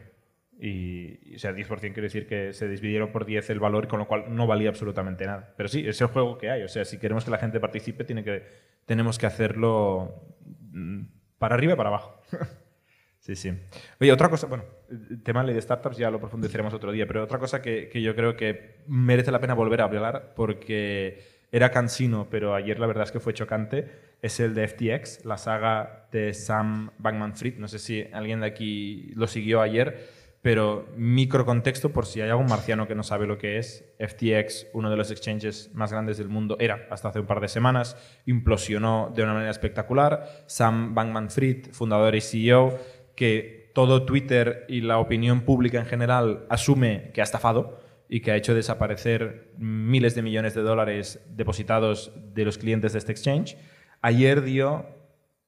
Y, 0.62 1.36
o 1.36 1.40
sea, 1.40 1.54
10% 1.54 1.80
quiere 1.80 2.02
decir 2.02 2.28
que 2.28 2.52
se 2.52 2.68
dividieron 2.68 3.14
por 3.14 3.26
10 3.26 3.50
el 3.50 3.60
valor, 3.60 3.88
con 3.88 4.00
lo 4.00 4.08
cual 4.08 4.26
no 4.36 4.46
valía 4.46 4.70
absolutamente 4.70 5.26
nada. 5.26 5.54
Pero 5.56 5.70
sí, 5.70 5.88
es 5.88 6.02
el 6.02 6.08
juego 6.08 6.38
que 6.38 6.50
hay. 6.52 6.64
O 6.64 6.68
sea, 6.68 6.84
si 6.84 6.98
queremos 6.98 7.24
que 7.24 7.32
la 7.32 7.38
gente 7.38 7.62
participe, 7.62 8.04
tiene 8.04 8.26
que, 8.26 8.44
tenemos 8.86 9.18
que 9.18 9.26
hacerlo 9.26 10.36
mm, 10.72 11.04
para 11.38 11.56
arriba 11.56 11.74
y 11.74 11.76
para 11.78 11.90
abajo. 11.90 12.22
sí, 13.20 13.38
sí. 13.38 13.54
Oye, 14.02 14.12
otra 14.12 14.28
cosa, 14.28 14.48
bueno, 14.48 14.66
el 14.90 15.24
tema 15.24 15.46
de 15.46 15.62
startups 15.62 15.96
ya 15.96 16.12
lo 16.12 16.20
profundizaremos 16.20 16.74
otro 16.74 16.92
día, 16.92 17.08
pero 17.08 17.24
otra 17.24 17.40
cosa 17.40 17.62
que, 17.62 17.88
que 17.88 18.02
yo 18.02 18.14
creo 18.14 18.36
que 18.36 18.84
merece 18.88 19.32
la 19.32 19.40
pena 19.40 19.54
volver 19.54 19.80
a 19.80 19.86
hablar 19.86 20.34
porque 20.36 21.24
era 21.54 21.72
cansino, 21.72 22.28
pero 22.30 22.54
ayer 22.54 22.80
la 22.80 22.88
verdad 22.88 23.06
es 23.06 23.12
que 23.12 23.22
fue 23.22 23.34
chocante, 23.34 23.90
es 24.22 24.42
el 24.42 24.54
de 24.54 24.68
FTX, 24.68 25.24
la 25.24 25.38
saga 25.38 26.10
de 26.12 26.34
Sam 26.34 26.92
Bankman-Fried. 27.00 27.58
No 27.58 27.70
sé 27.70 27.80
si 27.80 28.06
alguien 28.12 28.42
de 28.42 28.48
aquí 28.48 29.14
lo 29.16 29.26
siguió 29.26 29.62
ayer 29.62 30.19
pero 30.42 30.88
micro 30.96 31.46
contexto, 31.46 31.92
por 31.92 32.06
si 32.06 32.22
hay 32.22 32.30
algún 32.30 32.48
marciano 32.48 32.88
que 32.88 32.96
no 32.96 33.04
sabe 33.04 33.28
lo 33.28 33.38
que 33.38 33.58
es, 33.58 33.94
FTX, 34.00 34.68
uno 34.74 34.90
de 34.90 34.96
los 34.96 35.12
exchanges 35.12 35.70
más 35.74 35.92
grandes 35.92 36.18
del 36.18 36.30
mundo, 36.30 36.56
era 36.60 36.88
hasta 36.90 37.10
hace 37.10 37.20
un 37.20 37.26
par 37.26 37.42
de 37.42 37.50
semanas, 37.50 37.98
implosionó 38.26 39.12
de 39.14 39.24
una 39.24 39.34
manera 39.34 39.52
espectacular. 39.52 40.44
Sam 40.48 40.96
Bankman-Fried, 40.96 41.72
fundador 41.74 42.16
y 42.16 42.22
CEO, 42.22 42.80
que 43.16 43.72
todo 43.76 44.06
Twitter 44.06 44.66
y 44.70 44.82
la 44.82 45.00
opinión 45.00 45.42
pública 45.42 45.80
en 45.80 45.86
general 45.86 46.46
asume 46.50 47.12
que 47.14 47.22
ha 47.22 47.26
estafado 47.26 47.80
y 48.08 48.22
que 48.22 48.32
ha 48.32 48.36
hecho 48.36 48.56
desaparecer 48.56 49.54
miles 49.58 50.16
de 50.16 50.22
millones 50.22 50.56
de 50.56 50.62
dólares 50.62 51.22
depositados 51.30 52.12
de 52.34 52.46
los 52.46 52.58
clientes 52.58 52.94
de 52.94 53.00
este 53.00 53.12
exchange, 53.12 53.58
ayer 54.02 54.42
dio 54.42 54.86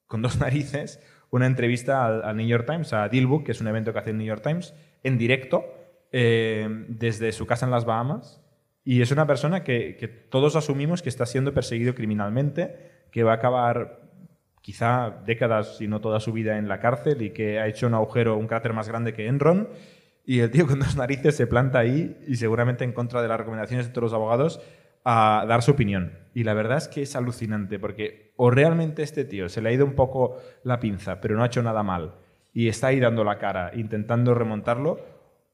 con 0.05 0.21
dos 0.21 0.37
narices 0.39 0.99
una 1.31 1.45
entrevista 1.45 2.05
al, 2.05 2.37
New 2.37 2.45
York 2.45 2.65
Times, 2.65 2.93
a 2.93 3.09
Dealbook, 3.09 3.45
que 3.45 3.53
es 3.53 3.61
un 3.61 3.67
evento 3.67 3.93
que 3.93 3.99
hace 3.99 4.11
el 4.11 4.17
New 4.17 4.27
York 4.27 4.43
Times, 4.43 4.75
en 5.03 5.17
directo, 5.17 5.63
eh, 6.11 6.67
desde 6.89 7.31
su 7.31 7.47
casa 7.47 7.65
en 7.65 7.71
las 7.71 7.85
Bahamas. 7.85 8.41
Y 8.83 9.01
es 9.01 9.11
una 9.11 9.25
persona 9.25 9.63
que, 9.63 9.95
que, 9.97 10.07
todos 10.07 10.55
asumimos 10.55 11.01
que 11.01 11.09
está 11.09 11.25
siendo 11.25 11.53
perseguido 11.53 11.95
criminalmente, 11.95 13.07
que 13.11 13.23
va 13.23 13.31
a 13.31 13.35
acabar 13.35 14.01
quizá 14.61 15.21
décadas, 15.25 15.77
si 15.77 15.87
no 15.87 16.01
toda 16.01 16.19
su 16.19 16.33
vida, 16.33 16.57
en 16.57 16.67
la 16.67 16.79
cárcel 16.79 17.21
y 17.21 17.31
que 17.31 17.59
ha 17.59 17.67
hecho 17.67 17.87
un 17.87 17.93
agujero, 17.93 18.37
un 18.37 18.47
cráter 18.47 18.73
más 18.73 18.87
grande 18.87 19.13
que 19.13 19.27
Enron. 19.27 19.69
Y 20.25 20.39
el 20.39 20.51
tío 20.51 20.67
con 20.67 20.79
dos 20.79 20.95
narices 20.97 21.35
se 21.35 21.47
planta 21.47 21.79
ahí 21.79 22.17
y 22.27 22.35
seguramente 22.35 22.83
en 22.83 22.91
contra 22.91 23.21
de 23.21 23.27
las 23.27 23.39
recomendaciones 23.39 23.87
de 23.87 23.93
todos 23.93 24.11
los 24.11 24.13
abogados 24.13 24.61
a 25.03 25.45
dar 25.47 25.61
su 25.61 25.71
opinión. 25.71 26.19
Y 26.33 26.43
la 26.43 26.53
verdad 26.53 26.77
es 26.77 26.87
que 26.87 27.01
es 27.01 27.15
alucinante, 27.15 27.79
porque 27.79 28.33
o 28.37 28.49
realmente 28.49 29.03
este 29.03 29.25
tío 29.25 29.49
se 29.49 29.61
le 29.61 29.69
ha 29.69 29.73
ido 29.73 29.85
un 29.85 29.95
poco 29.95 30.37
la 30.63 30.79
pinza, 30.79 31.19
pero 31.19 31.35
no 31.35 31.43
ha 31.43 31.47
hecho 31.47 31.63
nada 31.63 31.83
mal, 31.83 32.15
y 32.53 32.67
está 32.67 32.87
ahí 32.87 32.99
dando 32.99 33.23
la 33.23 33.37
cara, 33.37 33.71
intentando 33.75 34.33
remontarlo, 34.33 34.99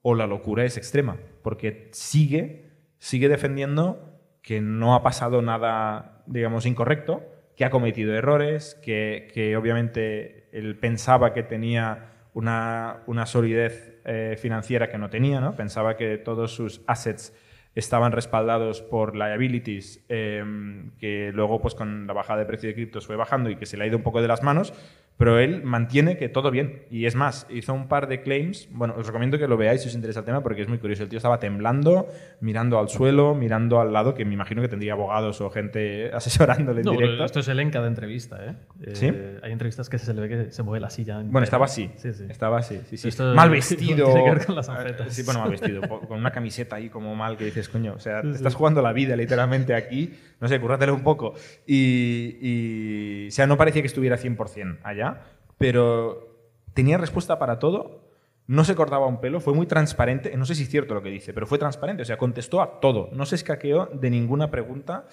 o 0.01 0.15
la 0.15 0.27
locura 0.27 0.63
es 0.63 0.77
extrema, 0.77 1.17
porque 1.41 1.89
sigue, 1.91 2.71
sigue 2.99 3.27
defendiendo 3.27 4.21
que 4.41 4.61
no 4.61 4.95
ha 4.95 5.03
pasado 5.03 5.41
nada, 5.41 6.23
digamos, 6.27 6.65
incorrecto, 6.65 7.23
que 7.55 7.65
ha 7.65 7.69
cometido 7.71 8.15
errores, 8.15 8.79
que, 8.83 9.55
obviamente 9.59 10.47
él 10.51 10.77
pensaba 10.77 11.33
que 11.33 11.43
tenía 11.43 12.11
una, 12.33 13.03
solidez 13.25 13.99
eh, 14.05 14.37
financiera 14.39 14.89
que 14.89 14.99
no 14.99 15.09
tenía, 15.09 15.41
¿no? 15.41 15.55
pensaba 15.55 15.97
que 15.97 16.17
todos 16.19 16.53
sus 16.53 16.81
assets 16.85 17.33
estaban 17.77 18.11
respaldados 18.11 18.81
por 18.81 19.15
liabilities 19.15 20.03
em, 20.09 20.91
que 20.97 21.31
luego 21.31 21.61
pues 21.61 21.75
con 21.75 22.07
la 22.07 22.13
bajada 22.13 22.39
de 22.39 22.45
precio 22.45 22.69
de 22.69 22.75
criptos 22.75 23.05
fue 23.05 23.15
bajando 23.15 23.51
y 23.51 23.55
que 23.55 23.67
se 23.67 23.77
le 23.77 23.83
ha 23.83 23.87
ido 23.87 23.97
un 23.97 24.03
poco 24.03 24.21
de 24.21 24.27
las 24.27 24.41
manos, 24.41 24.73
pero 25.17 25.39
él 25.39 25.63
mantiene 25.63 26.15
que 26.17 26.29
todo 26.29 26.51
bien. 26.51 26.83
Y 26.91 27.05
es 27.05 27.15
más, 27.15 27.47
hizo 27.49 27.73
un 27.73 27.87
par 27.87 28.07
de 28.07 28.21
claims. 28.21 28.69
Bueno, 28.71 28.93
os 28.97 29.07
recomiendo 29.07 29.39
que 29.39 29.47
lo 29.47 29.57
veáis 29.57 29.81
si 29.81 29.89
os 29.89 29.95
interesa 29.95 30.19
el 30.19 30.25
tema 30.25 30.43
porque 30.43 30.61
es 30.61 30.67
muy 30.67 30.77
curioso. 30.77 31.03
El 31.03 31.09
tío 31.09 31.17
estaba 31.17 31.39
temblando, 31.39 32.07
mirando 32.39 32.77
al 32.77 32.87
suelo, 32.87 33.33
mirando 33.33 33.81
al 33.81 33.91
lado, 33.91 34.13
que 34.13 34.25
me 34.25 34.35
imagino 34.35 34.61
que 34.61 34.67
tendría 34.67 34.93
abogados 34.93 35.41
o 35.41 35.49
gente 35.49 36.11
asesorándole 36.13 36.81
en 36.81 36.85
no, 36.85 36.91
directo. 36.91 37.25
Esto 37.25 37.39
es 37.39 37.47
el 37.47 37.59
en 37.59 37.71
cada 37.71 37.87
entrevista, 37.87 38.37
¿eh? 38.45 38.55
¿Sí? 38.93 39.07
Eh, 39.07 39.39
hay 39.41 39.51
entrevistas 39.51 39.89
que 39.89 39.97
se 39.97 40.13
le 40.13 40.21
ve 40.21 40.29
que 40.29 40.51
se 40.51 40.61
mueve 40.61 40.81
la 40.81 40.91
silla. 40.91 41.19
Bueno, 41.23 41.43
estaba 41.43 41.65
así. 41.65 41.89
Sí, 41.95 42.13
sí. 42.13 42.25
Estaba 42.29 42.59
así. 42.59 42.79
Sí, 42.85 42.97
sí. 42.97 43.23
mal 43.35 43.49
vestido. 43.49 44.05
Tiene 44.05 44.23
que 44.23 44.29
ver 44.29 44.45
con 44.45 44.55
las 44.55 44.69
eh, 44.69 44.95
Sí, 45.09 45.23
bueno, 45.23 45.39
mal 45.39 45.49
vestido. 45.49 45.81
con 45.81 46.19
una 46.19 46.31
camiseta 46.31 46.75
ahí 46.75 46.89
como 46.89 47.15
mal 47.15 47.37
que 47.37 47.45
dices, 47.45 47.69
coño, 47.69 47.93
o 47.95 47.99
sea, 47.99 48.21
te 48.21 48.31
estás 48.31 48.53
jugando 48.53 48.83
la 48.83 48.93
vida 48.93 49.15
literalmente 49.15 49.73
aquí. 49.73 50.13
No 50.39 50.47
sé, 50.47 50.59
currátelo 50.59 50.93
un 50.93 51.03
poco. 51.03 51.33
Y, 51.65 52.37
y, 52.41 53.27
o 53.27 53.31
sea, 53.31 53.47
no 53.47 53.57
parecía 53.57 53.81
que 53.81 53.87
estuviera 53.87 54.17
100% 54.17 54.79
allá 54.83 55.23
pero 55.57 56.53
tenía 56.73 56.97
respuesta 56.97 57.39
para 57.39 57.59
todo, 57.59 58.07
no 58.45 58.63
se 58.63 58.75
cortaba 58.75 59.07
un 59.07 59.19
pelo, 59.19 59.39
fue 59.39 59.53
muy 59.53 59.65
transparente, 59.65 60.35
no 60.37 60.45
sé 60.45 60.55
si 60.55 60.63
es 60.63 60.69
cierto 60.69 60.93
lo 60.93 61.03
que 61.03 61.09
dice, 61.09 61.33
pero 61.33 61.47
fue 61.47 61.57
transparente, 61.57 62.03
o 62.03 62.05
sea, 62.05 62.17
contestó 62.17 62.61
a 62.61 62.79
todo, 62.79 63.09
no 63.13 63.25
se 63.25 63.35
escaqueó 63.35 63.87
de 63.87 64.09
ninguna 64.09 64.51
pregunta 64.51 65.07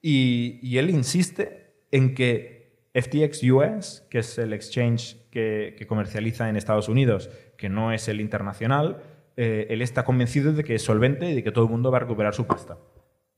y, 0.00 0.76
él 0.76 0.90
insiste 0.90 1.74
en 1.90 2.14
que 2.14 2.90
FTX 2.94 3.42
US, 3.50 4.06
que 4.10 4.18
es 4.18 4.38
el 4.38 4.52
exchange 4.52 5.16
que, 5.30 5.84
comercializa 5.88 6.48
en 6.48 6.56
Estados 6.56 6.88
Unidos, 6.88 7.30
que 7.56 7.68
no 7.68 7.92
es 7.92 8.08
el 8.08 8.20
internacional, 8.20 9.02
eh, 9.36 9.66
él 9.70 9.82
está 9.82 10.04
convencido 10.04 10.52
de 10.52 10.64
que 10.64 10.76
es 10.76 10.82
solvente 10.82 11.30
y 11.30 11.34
de 11.34 11.42
que 11.42 11.52
todo 11.52 11.64
el 11.64 11.70
mundo 11.70 11.90
va 11.90 11.98
a 11.98 12.00
recuperar 12.00 12.34
su 12.34 12.46
pasta 12.46 12.78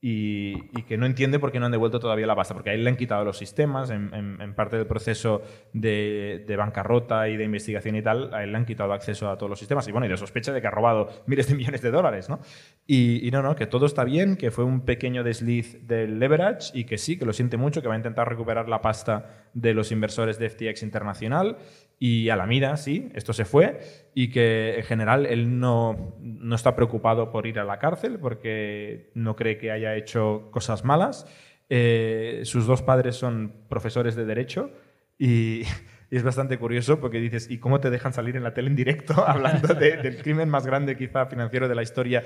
y, 0.01 0.83
que 0.83 0.97
no 0.97 1.05
entiende 1.05 1.39
por 1.39 1.51
qué 1.51 1.59
no 1.59 1.65
han 1.65 1.73
devuelto 1.73 1.99
todavía 1.99 2.25
la 2.25 2.35
pasta, 2.35 2.53
porque 2.53 2.69
a 2.69 2.73
él 2.73 2.83
le 2.83 2.89
han 2.89 2.95
quitado 2.95 3.25
los 3.25 3.37
sistemas, 3.37 3.89
en, 3.89 4.53
parte 4.55 4.77
del 4.77 4.87
proceso 4.87 5.41
de, 5.73 6.55
bancarrota 6.57 7.27
y 7.27 7.35
de 7.35 7.43
investigación 7.43 7.95
y 7.95 8.01
tal, 8.01 8.33
a 8.33 8.43
él 8.43 8.51
le 8.51 8.57
han 8.57 8.65
quitado 8.65 8.93
acceso 8.93 9.29
a 9.29 9.37
todos 9.37 9.49
los 9.49 9.59
sistemas 9.59 9.87
y 9.87 9.91
bueno, 9.91 10.07
y 10.07 10.09
de 10.09 10.17
sospecha 10.17 10.53
de 10.53 10.61
que 10.61 10.67
ha 10.67 10.71
robado 10.71 11.09
miles 11.25 11.47
de 11.47 11.55
millones 11.59 11.81
de 11.81 11.91
dólares, 11.91 12.29
¿no? 12.29 12.39
Y, 12.87 13.29
no, 13.31 13.41
no, 13.41 13.55
que 13.55 13.67
todo 13.67 13.85
está 13.85 14.03
bien, 14.03 14.37
que 14.37 14.51
fue 14.51 14.63
un 14.63 14.81
pequeño 14.81 15.23
desliz 15.23 15.85
del 15.85 16.17
leverage 16.17 16.71
y 16.73 16.85
que 16.85 16.97
sí, 16.97 17.17
que 17.19 17.25
lo 17.25 17.33
siente 17.33 17.57
mucho, 17.57 17.81
que 17.81 17.87
va 17.87 17.93
a 17.95 17.97
intentar 17.97 18.27
recuperar 18.27 18.69
la 18.69 18.81
pasta 18.81 19.47
de 19.53 19.73
los 19.73 19.91
inversores 19.91 20.39
de 20.39 20.49
FTX 20.49 20.83
Internacional 20.83 21.57
y 22.01 22.29
a 22.29 22.37
la 22.37 22.47
mira, 22.47 22.77
sí, 22.77 23.11
esto 23.13 23.33
se 23.33 23.43
fue 23.43 23.81
y 24.15 24.29
que 24.29 24.77
en 24.77 24.83
general 24.83 25.25
él 25.25 25.59
no, 25.59 26.15
no, 26.21 26.55
está 26.55 26.73
preocupado 26.73 27.29
por 27.29 27.45
ir 27.45 27.59
a 27.59 27.65
la 27.65 27.77
cárcel 27.77 28.17
porque 28.19 29.11
no 29.15 29.35
cree 29.35 29.57
que 29.57 29.69
haya 29.69 29.95
hecho 29.95 30.47
cosas 30.51 30.85
malas. 30.85 31.27
Eh, 31.67 32.41
sus 32.45 32.65
dos 32.65 32.81
padres 32.81 33.17
son 33.17 33.53
profesores 33.67 34.15
de 34.15 34.25
derecho 34.25 34.71
y, 35.17 35.63
es 36.09 36.23
bastante 36.23 36.57
curioso 36.57 37.01
porque 37.01 37.19
dices, 37.19 37.51
¿y 37.51 37.57
cómo 37.57 37.81
te 37.81 37.89
dejan 37.89 38.13
salir 38.13 38.37
en 38.37 38.43
la 38.43 38.53
tele 38.53 38.69
en 38.69 38.77
directo 38.77 39.13
hablando 39.27 39.73
del 39.73 40.17
crimen 40.21 40.47
más 40.47 40.65
grande 40.65 40.95
quizá 40.95 41.25
financiero 41.25 41.67
de 41.67 41.75
la 41.75 41.83
historia 41.83 42.23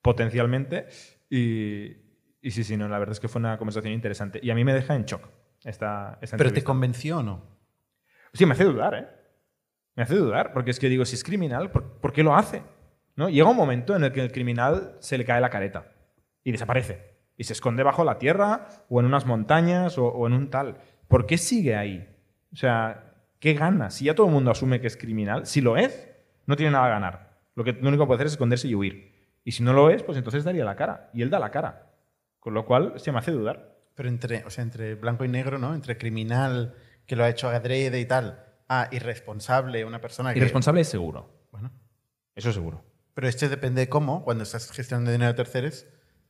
potencialmente? 0.00 0.86
Y, 1.28 1.98
y 2.40 2.50
sí, 2.50 2.64
sí, 2.64 2.78
no, 2.78 2.88
la 2.88 2.98
verdad 2.98 3.12
es 3.12 3.20
que 3.20 3.28
fue 3.28 3.40
una 3.40 3.58
conversación 3.58 3.92
interesante 3.92 4.40
y 4.42 4.48
a 4.50 4.54
mí 4.54 4.64
me 4.64 4.72
deja 4.72 4.94
en 4.94 5.04
shock 5.04 5.28
esta, 5.64 6.18
esta 6.22 6.38
¿Pero 6.38 6.52
te 6.52 6.64
convenció 6.64 7.18
o 7.18 7.22
no? 7.22 7.61
Sí, 8.32 8.46
me 8.46 8.52
hace 8.52 8.64
dudar, 8.64 8.94
¿eh? 8.94 9.06
Me 9.94 10.04
hace 10.04 10.16
dudar, 10.16 10.52
porque 10.52 10.70
es 10.70 10.78
que 10.78 10.88
digo, 10.88 11.04
si 11.04 11.14
es 11.14 11.24
criminal, 11.24 11.70
¿por, 11.70 12.12
qué 12.12 12.22
lo 12.22 12.34
hace? 12.34 12.62
¿No? 13.14 13.28
Llega 13.28 13.50
un 13.50 13.56
momento 13.56 13.94
en 13.94 14.04
el 14.04 14.12
que 14.12 14.22
el 14.22 14.32
criminal 14.32 14.96
se 15.00 15.18
le 15.18 15.24
cae 15.24 15.40
la 15.40 15.50
careta 15.50 15.92
y 16.42 16.52
desaparece. 16.52 17.12
Y 17.36 17.44
se 17.44 17.52
esconde 17.52 17.82
bajo 17.82 18.04
la 18.04 18.18
tierra 18.18 18.68
o 18.88 19.00
en 19.00 19.06
unas 19.06 19.26
montañas 19.26 19.98
o, 19.98 20.26
en 20.26 20.32
un 20.32 20.48
tal. 20.48 20.78
¿Por 21.08 21.26
qué 21.26 21.36
sigue 21.36 21.76
ahí? 21.76 22.08
O 22.52 22.56
sea, 22.56 23.12
¿qué 23.38 23.52
gana? 23.52 23.90
Si 23.90 24.06
ya 24.06 24.14
todo 24.14 24.28
el 24.28 24.32
mundo 24.32 24.50
asume 24.50 24.80
que 24.80 24.86
es 24.86 24.96
criminal, 24.96 25.44
si 25.44 25.60
lo 25.60 25.76
es, 25.76 26.08
no 26.46 26.56
tiene 26.56 26.72
nada 26.72 26.86
a 26.86 26.90
ganar. 26.90 27.38
Lo, 27.54 27.64
que, 27.64 27.72
lo 27.72 27.88
único 27.88 28.04
que 28.04 28.06
puede 28.06 28.16
hacer 28.16 28.26
es 28.28 28.32
esconderse 28.32 28.68
y 28.68 28.74
huir. 28.74 29.12
Y 29.44 29.52
si 29.52 29.62
no 29.62 29.74
lo 29.74 29.90
es, 29.90 30.02
pues 30.02 30.16
entonces 30.16 30.44
daría 30.44 30.64
la 30.64 30.76
cara. 30.76 31.10
Y 31.12 31.20
él 31.20 31.28
da 31.28 31.38
la 31.38 31.50
cara. 31.50 31.90
Con 32.38 32.54
lo 32.54 32.64
cual, 32.64 32.94
se 32.96 33.12
me 33.12 33.18
hace 33.18 33.30
dudar. 33.30 33.76
Pero 33.94 34.08
entre, 34.08 34.44
o 34.44 34.50
sea, 34.50 34.62
entre 34.62 34.94
blanco 34.94 35.24
y 35.24 35.28
negro, 35.28 35.58
¿no? 35.58 35.74
Entre 35.74 35.98
criminal 35.98 36.74
que 37.06 37.16
lo 37.16 37.24
ha 37.24 37.28
hecho 37.28 37.48
adrede 37.48 38.00
y 38.00 38.06
tal, 38.06 38.44
ah, 38.68 38.88
irresponsable, 38.90 39.84
una 39.84 40.00
persona 40.00 40.32
que... 40.32 40.38
Irresponsable 40.38 40.80
es 40.80 40.88
seguro. 40.88 41.46
Bueno. 41.50 41.70
Eso 42.34 42.52
seguro. 42.52 42.84
Pero 43.14 43.28
esto 43.28 43.48
depende 43.48 43.82
de 43.82 43.88
cómo, 43.88 44.24
cuando 44.24 44.44
estás 44.44 44.70
gestionando 44.70 45.10
dinero 45.10 45.32
de 45.32 45.36
terceros, 45.36 45.86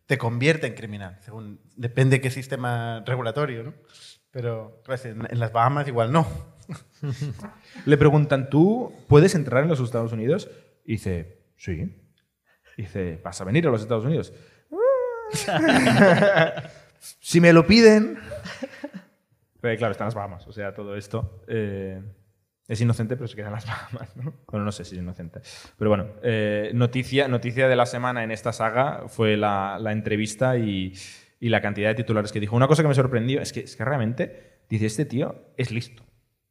te 0.06 0.18
convierte 0.18 0.66
en 0.66 0.74
criminal. 0.74 1.18
Según, 1.20 1.61
depende 1.76 2.16
de 2.16 2.20
qué 2.20 2.30
sistema 2.30 3.02
regulatorio, 3.06 3.62
¿no? 3.62 3.74
Pero 4.30 4.82
en, 5.04 5.38
las 5.38 5.52
Bahamas 5.52 5.87
igual 5.87 6.11
no. 6.11 6.26
Le 7.87 7.96
preguntan, 7.96 8.50
¿tú 8.50 8.92
puedes 9.08 9.35
entrar 9.35 9.62
en 9.62 9.68
los 9.68 9.80
Estados 9.80 10.12
Unidos? 10.12 10.50
Y 10.85 10.92
dice, 10.92 11.44
sí. 11.56 11.94
dice, 12.76 13.20
¿vas 13.22 13.40
a 13.40 13.44
venir 13.44 13.66
a 13.66 13.70
los 13.70 13.82
Estados 13.82 14.04
Unidos? 14.04 14.32
si 17.20 17.40
me 17.40 17.52
lo 17.52 17.66
piden. 17.66 18.18
Pero 19.62 19.79
claro, 19.79 19.92
están 19.92 20.09
las 20.09 20.14
Bahamas. 20.16 20.46
O 20.48 20.53
sea, 20.53 20.75
todo 20.75 20.96
esto 20.96 21.44
eh, 21.46 22.03
es 22.66 22.81
inocente, 22.81 23.14
pero 23.16 23.29
se 23.29 23.37
queda 23.37 23.46
en 23.46 23.53
las 23.53 23.66
Bahamas. 23.92 24.16
¿no? 24.16 24.35
Bueno, 24.48 24.64
no 24.64 24.72
sé 24.72 24.85
si 24.85 24.96
es 24.96 25.01
inocente. 25.01 25.40
Pero 25.79 25.88
bueno, 25.88 26.09
eh, 26.25 26.72
noticia, 26.75 27.29
noticia 27.29 27.68
de 27.68 27.77
la 27.77 27.87
semana 27.87 28.25
en 28.25 28.33
esta 28.33 28.53
saga 28.53 29.05
fue 29.07 29.37
la, 29.37 29.79
entrevista 29.92 30.59
y, 30.59 30.94
la 31.38 31.61
cantidad 31.61 31.90
de 31.90 31.94
titulares 31.94 32.33
que 32.33 32.40
dijo. 32.40 32.57
Una 32.57 32.66
cosa 32.66 32.83
que 32.83 32.88
me 32.88 32.94
sorprendió 32.94 33.40
es 33.40 33.53
que, 33.53 33.61
es 33.61 33.77
que 33.77 33.85
realmente, 33.85 34.64
dice, 34.68 34.87
este 34.87 35.05
tío 35.05 35.53
es 35.57 35.70
listo, 35.70 36.03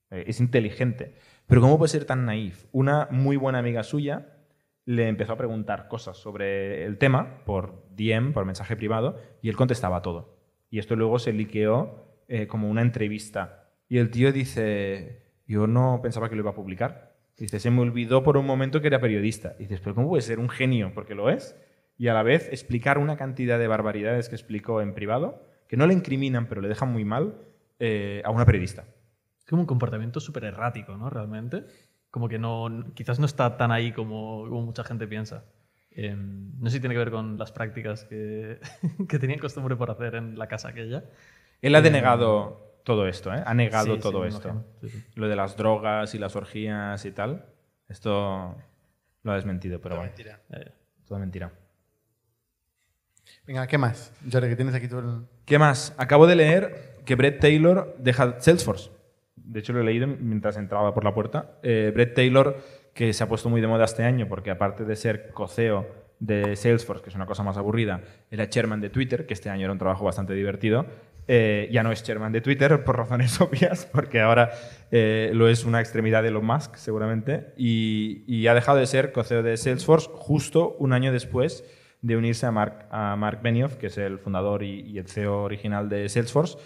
eh, 0.10 0.24
es 0.28 0.40
inteligente. 0.40 1.16
Pero 1.48 1.60
¿cómo 1.60 1.78
puede 1.78 1.90
ser 1.90 2.06
tan 2.06 2.26
naif? 2.26 2.66
Una 2.72 3.10
muy 3.12 3.36
buena 3.36 3.60
amiga 3.60 3.84
suya 3.84 4.38
le 4.86 5.10
empezó 5.10 5.34
a 5.34 5.38
preguntar 5.38 5.90
cosas 5.90 6.16
sobre 6.16 6.86
el 6.86 6.98
tema 6.98 7.44
por 7.44 7.84
DM, 7.94 8.32
por 8.32 8.46
mensaje 8.46 8.78
privado, 8.78 9.20
y 9.42 9.50
él 9.50 9.58
contestaba 9.58 10.02
todo. 10.02 10.40
Y 10.70 10.80
esto 10.80 10.96
luego 10.96 11.20
se 11.20 11.34
liqueó 11.34 12.11
eh, 12.34 12.48
como 12.48 12.70
una 12.70 12.82
entrevista. 12.82 13.68
Y 13.90 13.98
el 13.98 14.10
tío 14.10 14.32
dice, 14.32 15.22
yo 15.46 15.68
no 15.68 16.00
pensaba 16.02 16.30
que 16.30 16.36
lo 16.36 16.44
iba 16.44 16.52
a 16.52 16.56
publicar. 16.56 17.14
Dice, 17.36 17.60
se 17.60 17.70
me 17.70 17.82
olvidó 17.82 18.24
por 18.24 18.38
un 18.38 18.46
momento 18.46 18.80
que 18.80 18.88
era 18.88 19.02
periodista. 19.02 19.54
Y 19.60 19.64
dices, 19.64 19.82
pero 19.82 19.96
¿cómo 19.96 20.08
puede 20.08 20.22
ser 20.22 20.40
un 20.40 20.48
genio? 20.48 20.94
Porque 20.94 21.14
lo 21.14 21.30
es. 21.30 21.58
Y 21.98 22.08
a 22.08 22.14
la 22.14 22.24
vez 22.24 22.48
explicar 22.50 23.00
una 23.00 23.18
cantidad 23.18 23.60
de 23.60 23.68
barbaridades 23.68 24.30
que 24.30 24.36
explicó 24.36 24.80
en 24.82 24.94
privado, 24.94 25.46
que 25.68 25.76
no 25.76 25.86
le 25.88 25.94
incriminan, 25.94 26.48
pero 26.48 26.62
le 26.62 26.70
dejan 26.70 26.90
muy 26.94 27.04
mal, 27.04 27.36
eh, 27.80 28.22
a 28.24 28.32
una 28.32 28.46
periodista. 28.46 28.86
Es 29.38 29.50
como 29.50 29.64
un 29.64 29.68
comportamiento 29.68 30.22
súper 30.22 30.46
errático, 30.46 30.96
¿no? 30.96 31.10
Realmente. 31.10 31.66
Como 32.12 32.30
que 32.30 32.40
no, 32.40 32.94
quizás 32.94 33.20
no 33.20 33.26
está 33.26 33.58
tan 33.58 33.74
ahí 33.74 33.92
como, 33.92 34.46
como 34.48 34.62
mucha 34.62 34.86
gente 34.86 35.06
piensa. 35.06 35.44
Eh, 35.90 36.16
no 36.16 36.70
sé 36.70 36.78
si 36.78 36.80
tiene 36.80 36.96
que 36.96 37.00
ver 37.00 37.12
con 37.12 37.38
las 37.38 37.52
prácticas 37.52 38.06
que, 38.06 38.58
que 39.10 39.20
tenían 39.20 39.40
costumbre 39.40 39.76
por 39.76 39.92
hacer 39.92 40.16
en 40.16 40.40
la 40.40 40.48
casa 40.48 40.70
aquella. 40.70 41.04
Él 41.62 41.76
ha 41.76 41.80
Eh, 41.80 41.82
denegado 41.84 42.80
todo 42.84 43.08
esto, 43.08 43.34
¿eh? 43.34 43.44
Ha 43.46 43.54
negado 43.54 43.96
Sí, 43.96 44.02
todo 44.02 44.26
esto. 44.26 44.50
imagino. 44.50 44.66
Sí, 44.82 44.90
sí. 44.90 45.04
Lo 45.16 45.28
de 45.30 45.36
las 45.36 45.56
drogas 45.58 46.14
y 46.16 46.20
las 46.20 46.36
orgías 46.36 47.04
y 47.06 47.12
tal. 47.12 47.46
Esto 47.88 48.56
lo 49.24 49.32
ha 49.32 49.36
desmentido, 49.36 49.80
pero 49.80 49.98
bueno, 49.98 50.12
Eh, 50.18 50.72
todo 51.08 51.20
mentira. 51.20 51.52
Venga, 53.46 53.68
¿qué 53.68 53.78
más? 53.78 54.14
Jordi, 54.32 54.50
que 54.50 54.56
tienes 54.56 54.76
aquí 54.76 54.88
todo 54.88 55.00
el... 55.00 55.26
¿Qué 55.46 55.58
más? 55.60 55.94
Acabo 55.98 56.28
de 56.28 56.36
leer 56.36 57.02
que 57.06 57.16
Brett 57.16 57.40
Taylor 57.40 57.96
deja 58.00 58.40
Salesforce. 58.40 58.90
De 59.36 59.60
hecho, 59.60 59.74
lo 59.74 59.82
he 59.82 59.84
leído 59.84 60.08
mientras 60.08 60.58
entraba 60.58 60.94
por 60.94 61.04
la 61.04 61.14
puerta. 61.14 61.58
Eh, 61.64 61.92
Brett 61.94 62.14
Taylor, 62.14 62.58
que 62.94 63.14
se 63.14 63.24
ha 63.24 63.28
puesto 63.28 63.50
muy 63.50 63.60
de 63.62 63.68
moda 63.68 63.86
este 63.86 64.04
año, 64.04 64.28
porque 64.28 64.52
aparte 64.52 64.86
de 64.86 64.96
ser 64.96 65.32
coceo 65.32 65.88
de 66.22 66.56
Salesforce, 66.56 67.04
que 67.04 67.10
es 67.10 67.16
una 67.16 67.26
cosa 67.26 67.44
más 67.44 67.58
aburrida, 67.58 68.02
era 68.30 68.48
chairman 68.48 68.80
de 68.80 68.90
Twitter, 68.90 69.26
que 69.26 69.34
este 69.34 69.50
año 69.50 69.64
era 69.64 69.74
un 69.74 69.80
trabajo 69.80 70.06
bastante 70.06 70.34
divertido. 70.34 70.86
Eh, 71.28 71.68
ya 71.72 71.84
no 71.84 71.92
es 71.92 72.04
chairman 72.04 72.32
de 72.32 72.42
Twitter 72.42 72.84
por 72.84 72.98
razones 72.98 73.40
obvias, 73.42 73.88
porque 73.92 74.22
ahora 74.22 74.52
eh, 74.92 75.32
lo 75.34 75.50
es 75.50 75.66
una 75.66 75.80
extremidad 75.80 76.22
de 76.22 76.30
Elon 76.30 76.46
Musk, 76.46 76.76
seguramente, 76.76 77.54
y, 77.58 78.24
y 78.28 78.48
ha 78.48 78.54
dejado 78.54 78.78
de 78.78 78.86
ser 78.86 79.12
coceo 79.12 79.44
de 79.44 79.58
Salesforce 79.58 80.10
justo 80.14 80.76
un 80.80 80.94
año 80.94 81.12
después 81.12 81.64
de 82.02 82.18
unirse 82.18 82.46
a 82.46 82.52
Mark, 82.52 82.86
a 82.92 83.16
Mark 83.16 83.42
Benioff, 83.44 83.76
que 83.76 83.88
es 83.88 83.98
el 83.98 84.18
fundador 84.20 84.64
y, 84.64 84.98
el 84.98 85.08
CEO 85.08 85.44
original 85.44 85.90
de 85.90 86.08
Salesforce, 86.10 86.58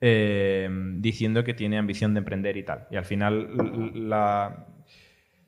eh, 0.00 0.68
diciendo 0.98 1.44
que 1.44 1.54
tiene 1.54 1.78
ambición 1.78 2.14
de 2.14 2.18
emprender 2.18 2.56
y 2.56 2.62
tal. 2.64 2.86
Y 2.90 2.96
al 2.96 3.04
final 3.04 3.48
la- 4.08 4.66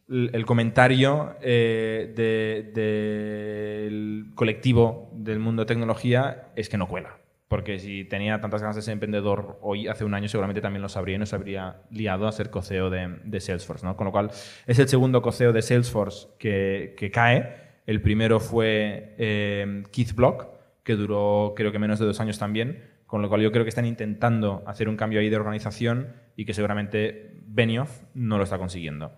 el 0.08 0.46
comentario 0.46 1.34
eh, 1.40 2.12
de- 2.14 2.70
del 2.72 4.30
colectivo 4.34 5.10
del 5.12 5.38
mundo 5.40 5.62
de 5.62 5.66
tecnología 5.66 6.48
es 6.56 6.68
que 6.68 6.78
no 6.78 6.86
cuela. 6.88 7.18
Porque 7.48 7.78
si 7.78 8.04
tenía 8.04 8.40
tantas 8.40 8.60
ganas 8.60 8.74
de 8.74 8.82
ser 8.82 8.92
emprendedor 8.92 9.58
hoy, 9.62 9.86
hace 9.86 10.04
un 10.04 10.14
año, 10.14 10.28
seguramente 10.28 10.60
también 10.60 10.82
lo 10.82 10.88
sabría 10.88 11.14
y 11.14 11.18
no 11.18 11.26
se 11.26 11.36
habría 11.36 11.82
liado 11.90 12.26
a 12.26 12.32
ser 12.32 12.50
coceo 12.50 12.90
de, 12.90 13.40
Salesforce. 13.40 13.86
¿no? 13.86 13.96
Con 13.96 14.06
lo 14.06 14.10
cual, 14.10 14.30
es 14.66 14.78
el 14.78 14.88
segundo 14.88 15.22
coceo 15.22 15.52
de 15.52 15.62
Salesforce 15.62 16.28
que, 16.38 16.94
que 16.98 17.10
cae. 17.12 17.54
El 17.86 18.02
primero 18.02 18.40
fue 18.40 19.14
eh, 19.18 19.84
Keith 19.92 20.12
Block, 20.14 20.48
que 20.82 20.94
duró 20.96 21.52
creo 21.56 21.70
que 21.70 21.78
menos 21.78 22.00
de 22.00 22.06
dos 22.06 22.18
años 22.18 22.36
también, 22.38 22.82
con 23.06 23.22
lo 23.22 23.28
cual 23.28 23.40
yo 23.42 23.52
creo 23.52 23.64
que 23.64 23.68
están 23.68 23.86
intentando 23.86 24.64
hacer 24.66 24.88
un 24.88 24.96
cambio 24.96 25.20
ahí 25.20 25.28
de 25.28 25.36
organización 25.36 26.14
y 26.34 26.46
que 26.46 26.52
seguramente 26.52 27.40
Benioff 27.46 28.02
no 28.14 28.38
lo 28.38 28.44
está 28.44 28.58
consiguiendo. 28.58 29.12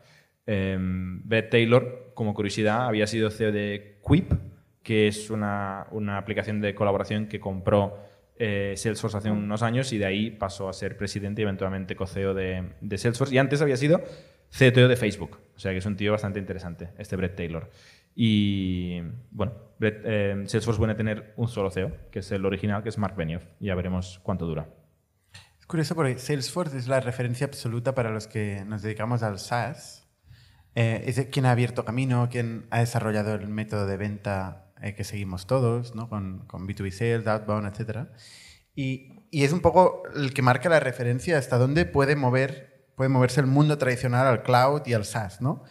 Eh, 0.51 0.79
Beth 0.81 1.51
Taylor, 1.51 2.13
como 2.15 2.33
curiosidad, 2.33 2.87
había 2.87 3.07
sido 3.07 3.31
CEO 3.31 3.53
de 3.53 3.99
Quip, 4.03 4.33
que 4.83 5.07
es 5.07 5.29
una, 5.29 5.83
aplicación 6.17 6.63
de 6.63 6.75
colaboración 6.75 7.27
que 7.27 7.39
compró 7.39 7.99
eh, 8.39 8.73
Salesforce 8.75 9.19
hace 9.19 9.31
unos 9.31 9.63
años 9.63 9.93
y 9.93 9.99
de 9.99 10.07
ahí 10.07 10.31
pasó 10.31 10.71
a 10.71 10.73
ser 10.73 10.97
presidente 10.97 11.43
y 11.43 11.45
eventualmente 11.45 11.95
co-CEO 11.95 12.33
de, 12.33 12.65
de 12.81 12.97
Salesforce. 12.99 13.35
Y 13.35 13.39
antes 13.39 13.61
había 13.61 13.77
sido 13.77 14.01
CTO 14.51 14.89
de 14.89 14.97
Facebook. 14.97 15.39
O 15.55 15.59
sea 15.59 15.73
que 15.73 15.79
es 15.79 15.87
un 15.87 15.97
tío 15.97 16.13
bastante 16.13 16.39
interesante, 16.39 16.89
este 16.97 17.17
Brett 17.17 17.37
Taylor. 17.37 17.69
Y 18.15 19.03
bueno, 19.31 19.53
Brett- 19.79 20.01
eh, 20.03 20.43
Salesforce 20.47 20.79
viene 20.79 20.95
a 20.95 20.97
tener 20.97 21.35
un 21.37 21.49
solo 21.49 21.71
CEO, 21.71 21.93
que 22.11 22.21
es 22.21 22.33
el 22.33 22.47
original, 22.47 22.83
que 22.83 22.89
es 22.89 22.97
Mark 22.97 23.17
Benioff. 23.17 23.45
Ya 23.61 23.75
veremos 23.75 24.19
cuánto 24.23 24.47
dura. 24.47 24.67
Es 25.61 25.67
curioso 25.67 25.95
porque 25.95 26.17
Salesforce 26.17 26.79
es 26.79 26.89
la 26.89 27.01
referencia 27.01 27.47
absoluta 27.47 27.95
para 27.95 28.11
los 28.11 28.27
que 28.27 28.65
nos 28.67 28.81
dedicamos 28.81 29.23
al 29.23 29.39
SaaS. 29.39 30.08
Eh, 30.81 31.03
es 31.07 31.27
quien 31.33 31.45
ha 31.47 31.51
abierto 31.51 31.85
camino, 31.85 32.29
quien 32.31 32.69
ha 32.71 32.79
desarrollado 32.79 33.35
el 33.35 33.49
método 33.49 33.85
de 33.89 33.97
venta 33.97 34.73
eh, 34.81 34.95
que 34.95 35.03
seguimos 35.03 35.49
todos, 35.49 35.97
¿no? 35.97 36.09
con, 36.09 36.47
con 36.47 36.69
B2B 36.69 36.93
Sales, 36.93 37.27
Outbound, 37.27 37.67
etc. 37.67 38.07
Y, 38.77 39.27
y 39.33 39.43
es 39.43 39.53
un 39.53 39.59
poco 39.59 40.05
el 40.15 40.33
que 40.33 40.41
marca 40.43 40.69
la 40.69 40.79
referencia 40.79 41.37
hasta 41.37 41.59
dónde 41.59 41.85
puede, 41.85 42.15
mover, 42.15 42.93
puede 42.97 43.09
moverse 43.09 43.41
el 43.41 43.49
mundo 43.49 43.77
tradicional 43.77 44.29
al 44.29 44.45
cloud 44.45 44.83
y 44.87 44.93
al 44.93 45.05
SaaS. 45.05 45.41
¿no? 45.41 45.65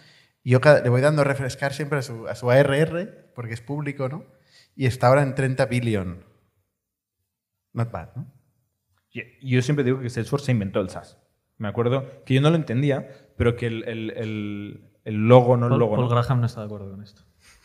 Yo 0.43 0.59
le 0.83 0.89
voy 0.89 0.99
dando 0.99 1.21
a 1.21 1.25
refrescar 1.25 1.73
siempre 1.73 1.99
a 1.99 2.01
su, 2.01 2.27
a 2.27 2.35
su 2.35 2.51
ARR, 2.51 3.31
porque 3.33 3.53
es 3.53 3.61
público, 3.61 4.09
¿no? 4.09 4.25
y 4.75 4.87
está 4.87 5.07
ahora 5.07 5.23
en 5.23 5.35
30 5.35 5.67
billion. 5.67 6.25
Not 7.71 7.91
bad, 7.91 8.09
¿no? 8.17 8.33
Yo 9.41 9.61
siempre 9.61 9.85
digo 9.85 10.01
que 10.01 10.09
Salesforce 10.09 10.47
se 10.47 10.51
inventó 10.51 10.81
el 10.81 10.89
SaaS. 10.89 11.17
Me 11.57 11.69
acuerdo 11.69 12.25
que 12.25 12.33
yo 12.33 12.41
no 12.41 12.49
lo 12.49 12.57
entendía, 12.57 13.07
pero 13.37 13.55
que 13.55 13.67
el- 13.67 13.83
el- 13.87 14.83
el 15.07 15.25
logo, 15.25 15.55
no 15.55 15.67
el 15.67 15.79
logo. 15.79 15.95
Paul 15.95 16.09
¿no? 16.09 16.09
Graham 16.09 16.41
no 16.41 16.47
está 16.47 16.59
de 16.59 16.65
acuerdo 16.65 16.91
con 16.91 17.01
esto. 17.01 17.21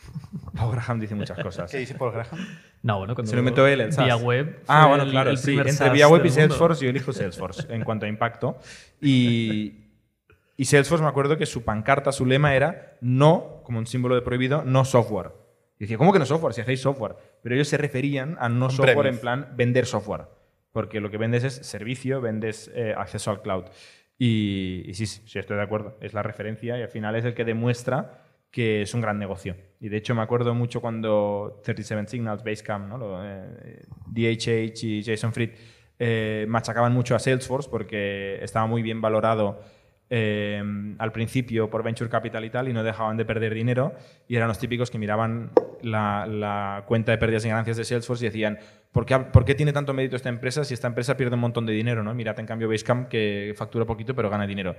Paul 0.55 0.71
Graham 0.71 1.01
dice 1.01 1.13
muchas 1.13 1.37
cosas. 1.43 1.69
¿Qué 1.69 1.79
dice 1.79 1.93
Paul 1.95 2.13
Graham? 2.13 2.39
No, 2.83 2.99
bueno, 2.99 3.15
cuando 3.15 3.29
Se 3.29 3.35
lo 3.35 3.41
inventó 3.41 3.67
él, 3.67 3.81
el 3.81 3.91
SaaS. 3.91 4.05
Vía 4.05 4.15
web. 4.15 4.63
Ah, 4.65 4.87
bueno, 4.87 5.05
claro, 5.09 5.29
el 5.29 5.37
sí. 5.37 5.57
Entre 5.57 5.73
SaaS 5.73 5.91
vía 5.91 6.07
web 6.07 6.25
y. 6.25 6.29
Salesforce, 6.29 6.85
yo 6.85 6.89
elijo 6.89 7.11
Salesforce 7.11 7.67
en 7.73 7.83
cuanto 7.83 8.05
a 8.05 8.09
impacto. 8.09 8.57
Y, 9.01 9.89
y 10.57 10.63
Salesforce 10.63 11.03
me 11.03 11.09
acuerdo 11.09 11.37
que 11.37 11.45
su 11.45 11.63
pancarta, 11.63 12.13
su 12.13 12.25
lema 12.25 12.55
era 12.55 12.97
no, 13.01 13.61
como 13.63 13.77
un 13.77 13.87
símbolo 13.87 14.15
de 14.15 14.21
prohibido, 14.21 14.63
no 14.63 14.85
software. 14.85 15.33
Y 15.79 15.83
decía, 15.83 15.97
¿cómo 15.97 16.13
que 16.13 16.19
no 16.19 16.25
software? 16.25 16.53
Si 16.53 16.61
hacéis 16.61 16.81
software. 16.81 17.17
Pero 17.41 17.55
ellos 17.55 17.67
se 17.67 17.75
referían 17.75 18.37
a 18.39 18.47
no 18.47 18.69
software 18.69 19.07
en 19.07 19.19
plan 19.19 19.49
vender 19.57 19.85
software. 19.85 20.27
Porque 20.71 21.01
lo 21.01 21.11
que 21.11 21.17
vendes 21.17 21.43
es 21.43 21.55
servicio, 21.55 22.21
vendes 22.21 22.71
eh, 22.73 22.95
acceso 22.97 23.31
al 23.31 23.41
cloud. 23.41 23.65
Y, 24.17 24.91
sí, 24.93 25.05
sí, 25.05 25.21
sí, 25.25 25.39
estoy 25.39 25.57
de 25.57 25.63
acuerdo. 25.63 25.97
Es 26.01 26.13
la 26.13 26.23
referencia 26.23 26.77
y 26.77 26.81
al 26.81 26.89
final 26.89 27.15
es 27.15 27.25
el 27.25 27.33
que 27.33 27.45
demuestra 27.45 28.23
que 28.51 28.83
es 28.83 28.93
un 28.93 29.01
gran 29.01 29.17
negocio. 29.17 29.55
Y 29.79 29.89
de 29.89 29.97
hecho 29.97 30.13
me 30.13 30.21
acuerdo 30.21 30.53
mucho 30.53 30.79
cuando 30.79 31.59
37 31.63 32.07
Signals, 32.07 32.43
Basecamp, 32.43 32.87
¿no? 32.87 32.97
Lo, 32.99 33.25
eh, 33.25 33.81
DHH 34.05 34.83
y 34.83 35.03
Jason 35.03 35.33
Fried 35.33 35.51
eh, 35.97 36.45
machacaban 36.47 36.93
mucho 36.93 37.15
a 37.15 37.19
Salesforce 37.19 37.69
porque 37.69 38.37
estaba 38.43 38.67
muy 38.67 38.83
bien 38.83 39.01
valorado 39.01 39.59
eh, 40.09 40.61
al 40.99 41.11
principio 41.11 41.69
por 41.69 41.81
Venture 41.81 42.09
Capital 42.09 42.45
y 42.45 42.49
tal 42.49 42.67
y 42.67 42.73
no 42.73 42.83
dejaban 42.83 43.17
de 43.17 43.25
perder 43.25 43.53
dinero 43.53 43.93
y 44.27 44.35
eran 44.35 44.47
los 44.47 44.59
típicos 44.59 44.91
que 44.91 44.99
miraban 44.99 45.51
la, 45.81 46.83
cuenta 46.87 47.11
de 47.11 47.17
pérdidas 47.17 47.45
y 47.45 47.49
ganancias 47.49 47.77
de 47.77 47.83
Salesforce 47.83 48.25
y 48.25 48.29
decían 48.29 48.59
¿por 48.91 49.05
qué, 49.05 49.55
tiene 49.55 49.73
tanto 49.73 49.93
mérito 49.93 50.15
esta 50.15 50.29
empresa 50.29 50.63
si 50.63 50.73
esta 50.73 50.87
empresa 50.87 51.17
pierde 51.17 51.35
un 51.35 51.41
montón 51.41 51.65
de 51.65 51.73
dinero? 51.73 52.03
¿no? 52.03 52.13
Mirad 52.13 52.39
en 52.39 52.45
cambio 52.45 52.69
Basecamp 52.69 53.07
que 53.07 53.53
factura 53.57 53.85
poquito 53.85 54.15
pero 54.15 54.29
gana 54.29 54.45
dinero. 54.45 54.75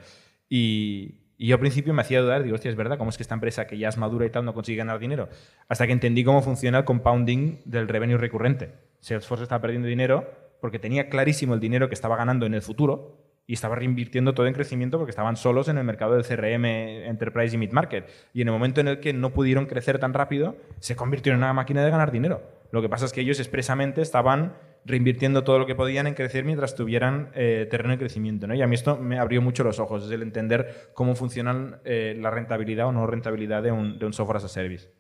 Y, 0.49 1.21
yo 1.37 1.57
al 1.57 1.61
principio 1.61 1.93
me 1.93 2.03
hacía 2.03 2.21
dudar, 2.21 2.45
digo, 2.45 2.55
hostia, 2.55 2.71
es 2.71 2.77
verdad, 2.77 2.97
¿cómo 2.97 3.11
es 3.11 3.17
que 3.17 3.25
esta 3.25 3.35
empresa 3.35 3.67
que 3.67 3.77
ya 3.77 3.89
es 3.89 3.97
madura 3.97 4.25
y 4.25 4.31
tal 4.31 4.45
no 4.45 4.55
consigue 4.55 4.79
ganar 4.79 5.01
dinero? 5.01 5.29
Hasta 5.69 5.87
que 5.87 5.93
entendí 5.93 6.23
cómo 6.23 6.43
funciona 6.43 6.79
el 6.79 6.85
compounding 6.85 7.59
del 7.65 7.89
revenue 7.89 8.17
recurrente. 8.17 8.73
Salesforce 9.01 9.43
estaba 9.43 9.61
perdiendo 9.61 9.89
dinero 9.89 10.31
porque 10.61 10.79
tenía 10.79 11.09
clarísimo 11.09 11.55
el 11.55 11.61
dinero 11.61 11.89
que 11.89 11.95
estaba 11.95 12.17
ganando 12.17 12.47
en 12.47 12.55
el 12.55 12.63
futuro 12.63 13.24
y 13.47 13.55
estaba 13.55 13.75
reinvirtiendo 13.75 14.35
todo 14.35 14.47
en 14.47 14.55
crecimiento 14.55 14.99
porque 14.99 15.11
estaban 15.11 15.37
solos 15.37 15.69
en 15.69 15.79
el 15.79 15.85
mercado 15.85 16.15
del 16.15 16.25
CRM, 16.25 16.65
Enterprise 16.65 17.55
y 17.55 17.59
Mid-Market. 17.59 18.09
Y 18.33 18.43
en 18.43 18.49
el 18.49 18.53
momento 18.53 18.81
en 18.81 18.89
el 18.89 19.01
que 19.01 19.13
no 19.13 19.31
pudieron 19.31 19.67
crecer 19.67 19.99
tan 19.99 20.15
rápido, 20.15 20.57
se 20.81 20.97
convirtieron 20.97 21.41
en 21.41 21.45
una 21.45 21.53
máquina 21.53 21.85
de 21.85 21.91
ganar 21.91 22.11
dinero. 22.11 22.43
Lo 22.71 22.83
que 22.83 22.89
pasa 22.89 23.05
es 23.05 23.13
que 23.13 23.21
ellos 23.21 23.39
expresamente 23.39 24.01
estaban 24.03 24.55
reinvirtiendo 24.87 25.45
todo 25.45 25.59
lo 25.59 25.67
que 25.67 25.75
podían 25.75 26.07
en 26.07 26.15
crecer 26.15 26.45
mientras 26.45 26.75
tuvieran 26.75 27.31
eh, 27.35 27.67
terreno 27.71 27.93
de 27.93 27.99
crecimiento. 27.99 28.47
¿no? 28.47 28.55
Y 28.55 28.63
a 28.63 28.67
mí 28.67 28.75
esto 28.75 28.97
me 28.97 29.19
abrió 29.19 29.41
mucho 29.41 29.65
los 29.65 29.79
ojos, 29.79 30.05
es 30.05 30.11
el 30.11 30.23
entender 30.23 30.91
cómo 30.95 31.15
funcionan 31.15 31.81
eh, 31.85 32.17
la 32.21 32.31
rentabilidad 32.31 32.87
o 32.87 32.93
no 32.93 33.07
rentabilidad 33.07 33.63
de 33.63 33.73
un, 33.73 33.99
de 33.99 34.07
un 34.07 34.13
software 34.13 34.39
as 34.39 34.45
a 34.45 34.49
service. 34.49 34.91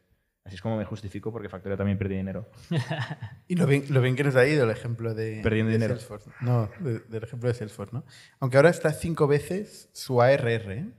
Así 0.45 0.57
es 0.57 0.61
como 0.63 0.77
me 0.77 0.85
justifico 0.85 1.33
porque 1.33 1.49
Factorio 1.49 1.77
también 1.77 1.97
pierde 1.99 2.17
dinero. 2.17 2.51
Y 3.49 3.57
lo 3.57 3.67
bien, 3.67 3.85
lo 3.91 4.01
bien 4.03 4.15
que 4.17 4.25
nos 4.25 4.37
ha 4.37 4.47
ido 4.47 4.65
el 4.65 4.71
ejemplo 4.71 5.15
de, 5.15 5.41
Perdiendo 5.43 5.71
de 5.71 5.77
dinero. 5.79 5.95
Salesforce. 5.95 6.31
No, 6.43 6.71
de- 6.81 7.01
del 7.01 7.23
ejemplo 7.25 7.49
de 7.49 7.55
Salesforce, 7.55 7.95
¿no? 7.95 8.05
Aunque 8.41 8.57
ahora 8.59 8.71
está 8.71 8.93
cinco 8.93 9.27
veces 9.27 9.89
su 9.93 10.21
ARR. 10.21 10.71
¿eh? 10.73 10.93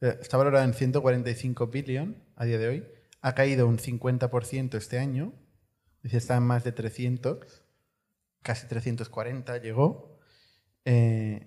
Está 0.00 0.36
valorado 0.38 0.64
en 0.64 0.72
145 0.74 1.66
billion 1.68 2.16
a 2.36 2.44
día 2.44 2.58
de 2.58 2.68
hoy. 2.68 2.86
Ha 3.20 3.34
caído 3.34 3.66
un 3.66 3.78
50% 3.78 4.74
este 4.76 4.98
año. 4.98 5.32
Está 6.02 6.36
en 6.36 6.44
más 6.44 6.64
de 6.64 6.72
300. 6.72 7.64
Casi 8.42 8.66
340 8.68 9.58
llegó. 9.58 10.18
Eh, 10.84 11.46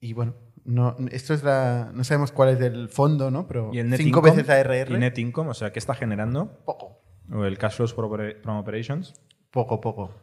y 0.00 0.12
bueno, 0.14 0.34
No, 0.64 0.96
esto 1.10 1.32
es 1.34 1.42
la, 1.42 1.90
no 1.94 2.04
sabemos 2.04 2.32
cuál 2.32 2.50
es 2.50 2.60
el 2.60 2.88
fondo, 2.88 3.30
¿no? 3.30 3.46
Pero 3.46 3.70
Y 3.72 3.78
el 3.78 3.88
net 3.90 3.96
cinco 3.98 4.18
income, 4.20 4.36
veces 4.42 4.50
ARR. 4.50 4.90
Y 4.92 4.98
net 4.98 5.16
income, 5.18 5.50
o 5.50 5.54
sea, 5.54 5.72
¿qué 5.72 5.78
está 5.78 5.94
generando? 5.94 6.62
Poco. 6.64 7.02
O 7.32 7.44
el 7.44 7.56
cash 7.58 7.76
flows 7.76 7.94
from 7.94 8.10
opera- 8.10 8.34
from 8.42 8.56
operations. 8.58 9.14
Poco, 9.50 9.80
poco. 9.80 10.14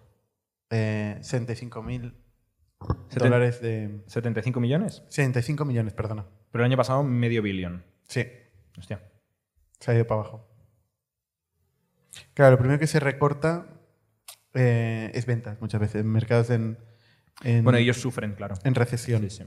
Eh, 0.70 1.18
65 1.22 1.82
mil 1.82 2.14
Seten- 3.10 3.20
dólares 3.24 3.62
de... 3.62 4.04
75 4.08 4.60
millones. 4.60 5.04
75 5.10 5.66
millones, 5.66 5.94
perdona. 5.94 6.26
Pero 6.52 6.64
el 6.64 6.70
año 6.72 6.78
pasado 6.78 7.04
medio 7.04 7.42
billón. 7.42 7.84
Sí, 8.08 8.26
Hostia. 8.78 9.02
se 9.80 9.92
ha 9.92 9.96
ido 9.96 10.06
para 10.06 10.22
abajo. 10.22 10.48
Claro, 12.34 12.52
lo 12.52 12.58
primero 12.60 12.80
que 12.80 12.88
se 12.88 13.00
recorta 13.00 13.68
eh, 14.54 15.12
es 15.14 15.26
ventas, 15.26 15.60
muchas 15.62 15.80
veces. 15.82 16.02
En 16.02 16.08
mercados 16.12 16.50
en, 16.50 16.78
en, 17.44 17.64
Bueno, 17.64 17.80
ellos 17.80 17.98
sufren, 17.98 18.34
claro. 18.34 18.56
en 18.64 18.76
recesión. 18.76 19.22
Sí, 19.24 19.30
sí. 19.30 19.44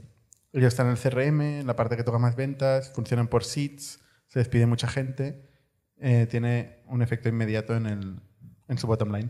Ellos 0.53 0.67
están 0.69 0.87
en 0.87 0.93
el 0.93 0.99
CRM, 0.99 1.41
en 1.41 1.67
la 1.67 1.75
parte 1.75 1.95
que 1.95 2.03
toca 2.03 2.17
más 2.19 2.35
ventas, 2.35 2.91
funcionan 2.93 3.27
por 3.27 3.43
seats, 3.43 3.99
se 4.27 4.39
despide 4.39 4.65
mucha 4.65 4.87
gente. 4.87 5.49
eh, 5.97 6.25
tiene 6.29 6.83
un 6.87 7.01
efecto 7.03 7.29
inmediato 7.29 7.75
en, 7.75 7.85
el, 7.85 8.19
en 8.67 8.77
su 8.77 8.87
bottom 8.87 9.11
line. 9.13 9.29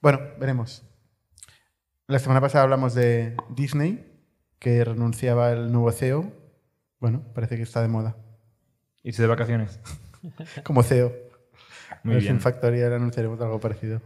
Bueno, 0.00 0.18
veremos. 0.38 0.82
La 2.06 2.18
semana 2.18 2.40
pasada 2.40 2.64
hablamos 2.64 2.94
de 2.94 3.36
Disney, 3.50 4.06
que 4.58 4.82
renunciaba 4.84 5.50
al 5.50 5.70
nuevo 5.70 5.92
CEO. 5.92 6.32
Bueno, 6.98 7.22
parece 7.34 7.56
que 7.56 7.62
está 7.62 7.82
de 7.82 7.88
moda. 7.88 8.16
Irse 9.02 9.22
de 9.22 9.28
vacaciones. 9.28 9.78
Como 10.64 10.82
CEO. 10.82 11.12
Muy 12.02 12.16
bien. 12.16 12.36
en 12.36 12.40
Factorial 12.40 12.92
anunciaremos 12.94 13.40
algo 13.40 13.60
parecido. 13.60 14.00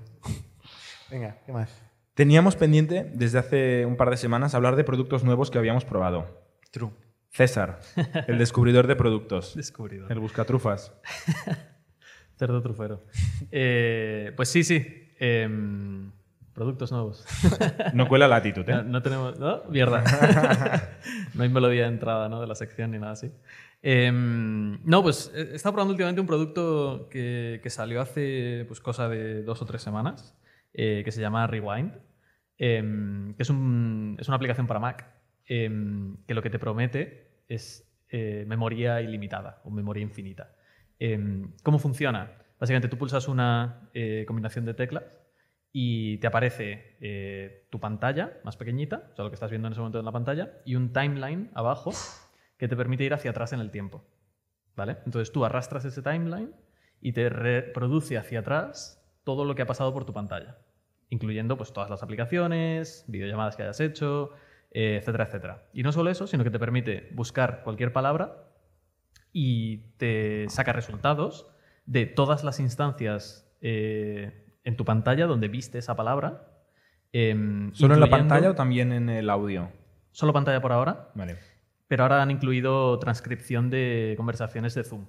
Venga, 1.11 1.39
¿qué 1.47 1.53
más? 1.53 1.71
Teníamos 2.15 2.55
pendiente 2.55 3.11
desde 3.13 3.39
hace 3.39 3.87
un 3.87 3.97
par 3.97 4.09
de 4.11 4.17
semanas 4.17 4.55
hablar 4.55 4.77
de 4.77 4.85
productos 4.85 5.25
nuevos 5.25 5.51
que 5.51 5.59
habíamos 5.59 5.85
probado. 5.85 6.27
True. 6.71 6.91
César, 7.31 7.81
el 8.29 8.39
descubridor 8.39 8.87
de 8.87 8.95
productos. 8.95 9.55
Descubridor. 9.57 10.11
El 10.13 10.21
buscatrufas. 10.21 10.93
Cerdo 12.39 12.63
trufero. 12.63 13.03
Eh, 13.51 14.33
pues 14.37 14.49
sí, 14.49 14.63
sí. 14.63 15.11
Em, 15.19 16.13
productos 16.53 16.93
nuevos. 16.93 17.25
No 17.95 18.07
cuela 18.07 18.29
la 18.29 18.37
actitud, 18.37 18.65
No, 18.65 18.81
¿eh? 18.81 18.85
no 18.85 19.03
tenemos. 19.03 19.39
¿No? 19.41 19.65
Mierda. 19.69 20.05
no 21.35 21.43
hay 21.43 21.49
melodía 21.49 21.83
de 21.83 21.89
entrada 21.89 22.29
¿no? 22.29 22.41
de 22.41 22.47
la 22.47 22.55
sección 22.55 22.93
ni 22.93 22.99
nada 22.99 23.13
así. 23.15 23.33
Em, 23.83 24.79
no, 24.85 25.03
pues 25.03 25.33
he 25.35 25.43
he 25.43 25.55
estado 25.57 25.75
probando 25.75 25.93
últimamente 25.93 26.21
un 26.21 26.27
producto 26.29 27.09
que, 27.11 27.61
que 27.63 27.71
salió 27.71 28.01
hace 28.01 28.65
pues, 28.69 28.81
cosa 28.81 29.09
de 29.09 29.43
dos 29.43 29.61
o 29.61 29.67
tres 29.67 29.83
semanas, 29.83 30.37
eh, 30.75 31.03
que 31.05 31.13
se 31.13 31.21
llama 31.21 31.47
Rewind, 31.47 31.93
em, 32.59 33.35
que 33.35 33.43
es, 33.43 33.51
un- 33.51 34.17
es 34.21 34.29
una 34.29 34.37
aplicación 34.37 34.67
para 34.67 34.81
Mac, 34.81 35.07
em, 35.47 36.17
que 36.27 36.35
lo 36.35 36.43
que 36.43 36.51
te 36.51 36.59
promete 36.59 37.43
es 37.49 37.91
eh, 38.11 38.45
memoria 38.47 39.01
ilimitada 39.01 39.61
o 39.65 39.71
memoria 39.71 40.03
infinita. 40.03 40.55
Em, 40.99 41.53
¿Cómo 41.63 41.79
funciona? 41.79 42.31
Básicamente 42.61 42.89
tú 42.89 42.97
pulsas 42.97 43.27
una 43.29 43.91
eh, 43.95 44.25
combinación 44.27 44.65
de 44.65 44.75
teclas 44.75 45.21
y 45.73 46.19
te 46.19 46.29
aparece 46.29 47.67
tu 47.71 47.81
pantalla 47.81 48.39
más 48.45 48.57
pequeñita, 48.57 49.09
o 49.13 49.17
sea, 49.17 49.25
lo 49.25 49.31
que 49.31 49.35
estás 49.35 49.51
viendo 49.51 49.67
en 49.67 49.73
ese 49.73 49.81
momento 49.81 49.99
en 49.99 50.05
la 50.05 50.13
pantalla, 50.13 50.53
y 50.65 50.77
un 50.77 50.93
timeline 50.93 51.51
abajo 51.55 51.91
que 52.59 52.69
te 52.69 52.77
permite 52.77 53.03
ir 53.05 53.13
hacia 53.15 53.33
atrás 53.33 53.53
en 53.53 53.59
el 53.61 53.73
tiempo. 53.73 54.05
¿Vale? 54.77 54.99
Entonces 55.07 55.33
tú 55.33 55.45
arrastras 55.45 55.85
ese 55.85 56.03
timeline 56.03 56.53
y 57.01 57.13
te 57.13 57.29
reproduce 57.29 58.17
hacia 58.19 58.41
atrás 58.41 59.04
todo 59.25 59.45
lo 59.45 59.55
que 59.55 59.63
ha 59.63 59.67
pasado 59.67 59.93
por 59.93 60.05
tu 60.05 60.13
pantalla, 60.13 60.59
incluyendo 61.09 61.57
pues, 61.57 61.73
todas 61.73 61.91
las 61.91 62.03
aplicaciones, 62.03 63.05
videollamadas 63.09 63.57
que 63.57 63.63
hayas 63.63 63.81
hecho, 63.81 64.31
eh, 64.71 64.99
etcétera, 65.01 65.25
etcétera. 65.25 65.63
Y 65.73 65.83
no 65.83 65.93
solo 65.93 66.11
eso, 66.11 66.27
sino 66.27 66.45
que 66.45 66.51
te 66.51 66.59
permite 66.59 67.11
buscar 67.15 67.63
cualquier 67.63 67.93
palabra 67.93 68.45
y 69.33 69.79
te 69.97 70.47
saca 70.49 70.73
resultados 70.73 71.51
de 71.87 72.07
todas 72.07 72.45
las 72.45 72.61
instancias 72.61 73.51
eh, 73.61 74.47
en 74.63 74.77
tu 74.77 74.85
pantalla 74.85 75.27
donde 75.27 75.49
viste 75.49 75.79
esa 75.79 75.97
palabra. 75.97 76.49
em, 77.13 77.73
¿Solo 77.75 77.95
en 77.95 78.01
la 78.01 78.11
pantalla 78.11 78.51
o 78.51 78.55
también 78.55 78.93
en 78.93 79.09
el 79.09 79.31
audio? 79.31 79.71
Solo 80.13 80.33
pantalla 80.33 80.61
por 80.61 80.73
ahora, 80.73 81.11
Vale. 81.15 81.37
pero 81.89 82.05
ahora 82.05 82.23
han 82.23 82.31
incluido 82.31 82.99
transcripción 82.99 83.71
de 83.71 84.15
conversaciones 84.17 84.75
de 84.75 84.85
Zoom. 84.85 85.07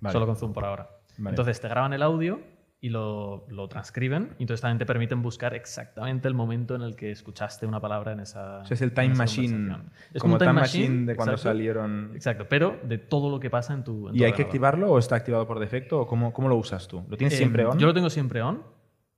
vale. 0.00 0.12
Solo 0.12 0.26
con 0.26 0.36
Zoom 0.36 0.52
por 0.52 0.64
ahora. 0.64 0.90
Vale. 1.18 1.30
Entonces 1.30 1.60
te 1.60 1.68
graban 1.68 1.92
el 1.92 2.02
audio 2.02 2.40
y 2.84 2.90
lo, 2.90 3.46
lo 3.48 3.66
transcriben 3.66 4.34
y 4.38 4.42
entonces 4.42 4.60
también 4.60 4.76
te 4.76 4.84
permiten 4.84 5.22
buscar 5.22 5.54
exactamente 5.54 6.28
el 6.28 6.34
momento 6.34 6.74
en 6.74 6.82
el 6.82 6.96
que 6.96 7.10
escuchaste 7.10 7.64
una 7.64 7.80
palabra 7.80 8.12
en 8.12 8.20
esa. 8.20 8.58
O 8.58 8.66
sea, 8.66 8.74
es 8.74 8.82
el 8.82 8.92
time 8.92 9.14
machine. 9.14 9.74
Es 10.12 10.20
como 10.20 10.34
un 10.34 10.38
time 10.38 10.52
machine 10.52 11.06
de 11.06 11.16
cuando 11.16 11.32
exacto, 11.32 11.48
salieron. 11.48 12.10
Exacto, 12.14 12.46
pero 12.46 12.78
de 12.82 12.98
todo 12.98 13.30
lo 13.30 13.40
que 13.40 13.48
pasa 13.48 13.72
en 13.72 13.84
tu. 13.84 14.10
en 14.10 14.16
¿Y 14.16 14.18
tu 14.18 14.24
hay 14.24 14.32
que 14.32 14.42
ordenador. 14.42 14.46
activarlo 14.48 14.92
o 14.92 14.98
está 14.98 15.16
activado 15.16 15.46
por 15.46 15.60
defecto? 15.60 16.00
¿O 16.00 16.06
cómo, 16.06 16.34
cómo 16.34 16.50
lo 16.50 16.56
usas 16.56 16.86
tú? 16.86 17.02
¿Lo 17.08 17.16
tienes 17.16 17.32
Em, 17.32 17.38
siempre 17.38 17.64
on? 17.64 17.78
Yo 17.78 17.86
lo 17.86 17.94
tengo 17.94 18.10
siempre 18.10 18.42
on. 18.42 18.62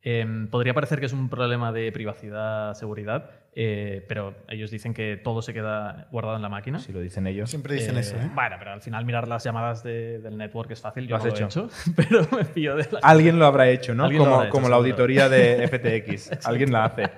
Em, 0.09 0.47
podría 0.47 0.73
parecer 0.73 1.01
que 1.01 1.07
es 1.07 1.13
un 1.13 1.29
problema 1.29 1.73
de 1.73 1.91
privacidad, 1.91 2.75
seguridad, 2.75 3.29
eh, 3.57 4.05
pero 4.07 4.37
ellos 4.49 4.71
dicen 4.71 4.95
que 4.95 5.17
todo 5.17 5.43
se 5.43 5.53
queda 5.53 6.07
guardado 6.13 6.37
en 6.37 6.43
la 6.43 6.49
máquina. 6.49 6.79
Si 6.79 6.93
lo 6.93 7.01
dicen 7.01 7.27
ellos. 7.27 7.51
Siempre 7.51 7.75
dicen 7.75 7.97
Eh, 7.97 8.01
eso, 8.01 8.15
¿eh? 8.17 8.31
Bueno, 8.33 8.55
pero 8.57 8.71
al 8.73 8.81
final 8.83 9.05
mirar 9.05 9.27
las 9.27 9.43
llamadas 9.43 9.83
de- 9.83 10.21
del 10.21 10.39
network 10.39 10.71
es 10.71 10.81
fácil. 10.81 11.09
Yo 11.09 11.11
Lo 11.11 11.17
has 11.17 11.25
no 11.25 11.31
lo 11.31 11.37
he 11.37 11.45
hecho. 11.45 11.69
pero 11.97 12.29
me 12.31 12.45
fío 12.45 12.77
de 12.77 12.87
la 12.93 13.01
Alguien 13.03 13.41
lo 13.41 13.47
habrá 13.47 13.69
hecho, 13.69 13.97
¿no? 13.97 14.05
Como, 14.09 14.27
habrá 14.27 14.45
hecho, 14.45 14.53
como 14.53 14.69
la 14.69 14.77
auditoría 14.77 15.29
de 15.29 15.67
FTX. 15.67 16.31
Alguien 16.47 16.71
la 16.71 16.85
hace. 16.85 17.11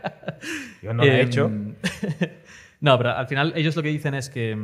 Yo 0.80 0.94
no 0.94 1.04
la 1.04 1.12
he 1.12 1.20
Em, 1.20 1.26
hecho. 1.28 1.50
no, 2.80 2.96
pero 2.98 3.10
al 3.10 3.26
final 3.26 3.52
ellos 3.56 3.74
lo 3.76 3.82
que 3.82 3.88
dicen 3.88 4.14
es 4.14 4.30
que 4.30 4.56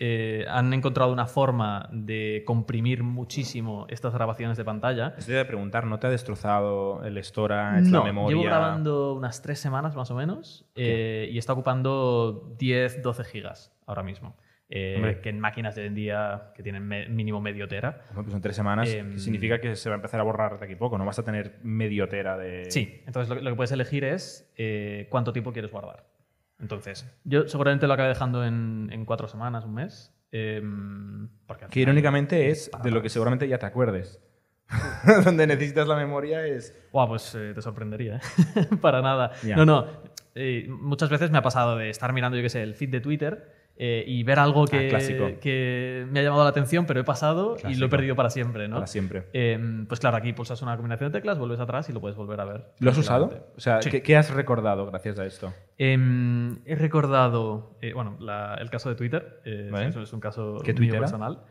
eh, 0.00 0.44
han 0.48 0.72
encontrado 0.72 1.12
una 1.12 1.26
forma 1.26 1.88
de 1.92 2.42
comprimir 2.46 3.02
muchísimo 3.02 3.86
estas 3.88 4.14
grabaciones 4.14 4.56
de 4.56 4.64
pantalla. 4.64 5.14
Estoy 5.18 5.34
de 5.34 5.44
preguntar, 5.44 5.86
¿no 5.86 5.98
te 5.98 6.06
ha 6.06 6.10
destrozado 6.10 7.02
el 7.04 7.22
storage, 7.24 7.82
No, 7.90 7.98
la 7.98 8.04
memoria? 8.04 8.36
llevo 8.36 8.44
grabando 8.48 9.14
unas 9.14 9.42
tres 9.42 9.58
semanas 9.58 9.96
más 9.96 10.10
o 10.10 10.14
menos 10.14 10.66
eh, 10.76 11.28
y 11.32 11.38
está 11.38 11.52
ocupando 11.54 12.54
10, 12.58 13.02
12 13.02 13.24
gigas 13.24 13.72
ahora 13.86 14.02
mismo. 14.02 14.36
Eh, 14.70 14.94
Hombre. 14.96 15.20
que 15.22 15.30
en 15.30 15.40
máquinas 15.40 15.74
de 15.74 15.80
hoy 15.80 15.86
en 15.88 15.94
día 15.94 16.52
que 16.54 16.62
tienen 16.62 16.86
me- 16.86 17.08
mínimo 17.08 17.40
medio 17.40 17.66
tera. 17.68 18.02
Bueno, 18.10 18.24
pues 18.24 18.34
en 18.34 18.42
tres 18.42 18.54
semanas 18.54 18.86
Em, 18.92 19.18
significa 19.18 19.60
que 19.62 19.74
se 19.76 19.88
va 19.88 19.94
a 19.94 19.96
empezar 19.96 20.20
a 20.20 20.24
borrar 20.24 20.58
de 20.58 20.64
aquí 20.66 20.74
a 20.74 20.78
poco. 20.78 20.98
No 20.98 21.06
vas 21.06 21.18
a 21.18 21.24
tener 21.24 21.58
medio 21.62 22.06
tera 22.06 22.36
de... 22.36 22.70
Sí, 22.70 23.02
entonces 23.06 23.30
lo, 23.30 23.36
que- 23.36 23.42
lo 23.42 23.50
que 23.50 23.56
puedes 23.56 23.72
elegir 23.72 24.04
es 24.04 24.52
eh, 24.58 25.06
cuánto 25.10 25.32
tiempo 25.32 25.52
quieres 25.52 25.70
guardar. 25.72 26.04
Entonces, 26.60 27.06
yo 27.24 27.46
seguramente 27.48 27.86
lo 27.86 27.94
acabé 27.94 28.08
dejando 28.08 28.44
en, 28.44 28.88
en 28.92 29.04
cuatro 29.04 29.28
semanas, 29.28 29.64
un 29.64 29.74
mes. 29.74 30.12
em, 30.32 31.28
porque 31.46 31.66
Que 31.66 31.80
irónicamente 31.80 32.50
es 32.50 32.70
de 32.82 32.90
lo 32.90 33.00
que 33.02 33.08
seguramente 33.08 33.46
ya 33.48 33.58
te 33.58 33.66
acuerdes. 33.66 34.20
Donde 35.24 35.46
necesitas 35.46 35.88
la 35.88 35.96
memoria 35.96 36.46
es... 36.46 36.76
Buah, 36.92 37.06
pues 37.06 37.34
eh, 37.34 37.52
te 37.54 37.62
sorprendería, 37.62 38.16
¿eh? 38.56 38.76
Para 38.82 39.00
nada. 39.00 39.32
No, 39.56 39.64
no. 39.64 39.86
eh, 40.34 40.66
muchas 40.68 41.08
veces 41.08 41.30
me 41.30 41.38
ha 41.38 41.42
pasado 41.42 41.76
de 41.76 41.88
estar 41.90 42.12
mirando, 42.12 42.36
yo 42.36 42.42
qué 42.42 42.50
sé, 42.50 42.62
el 42.62 42.74
feed 42.74 42.90
de 42.90 43.00
Twitter 43.00 43.57
eh, 43.80 44.02
y 44.06 44.24
ver 44.24 44.40
algo 44.40 44.64
que, 44.66 44.86
Ah, 44.86 44.88
clásico. 44.90 45.28
que 45.40 46.04
me 46.10 46.18
ha 46.18 46.22
llamado 46.24 46.42
la 46.42 46.50
atención, 46.50 46.84
pero 46.84 46.98
he 46.98 47.04
pasado 47.04 47.56
y 47.68 47.76
lo 47.76 47.86
he 47.86 47.88
perdido 47.88 48.16
para 48.16 48.28
siempre, 48.28 48.66
¿no? 48.66 48.76
Para 48.76 48.86
siempre. 48.88 49.26
Em, 49.32 49.86
pues 49.86 50.00
claro, 50.00 50.16
aquí 50.16 50.32
pulsas 50.32 50.60
una 50.62 50.74
combinación 50.76 51.12
de 51.12 51.18
teclas, 51.18 51.38
vuelves 51.38 51.60
atrás 51.60 51.88
y 51.88 51.92
lo 51.92 52.00
puedes 52.00 52.16
volver 52.16 52.40
a 52.40 52.44
ver. 52.44 52.72
¿Lo 52.80 52.90
has 52.90 52.98
usado? 52.98 53.52
O 53.56 53.60
sea, 53.60 53.80
Sí. 53.80 53.90
¿qué, 53.90 54.02
qué 54.02 54.16
has 54.16 54.30
recordado 54.30 54.84
gracias 54.86 55.18
a 55.20 55.26
esto? 55.26 55.54
Em, 55.78 56.58
he 56.66 56.74
recordado, 56.74 57.78
eh, 57.80 57.92
bueno, 57.92 58.16
la- 58.18 58.56
el 58.60 58.68
caso 58.68 58.88
de 58.88 58.96
Twitter. 58.96 59.40
eh, 59.44 59.68
Vale. 59.70 59.86
eso 59.88 60.02
es 60.02 60.12
un 60.12 60.18
caso 60.20 60.56
¿Qué 60.64 60.74
mío 60.74 60.98
personal. 60.98 61.42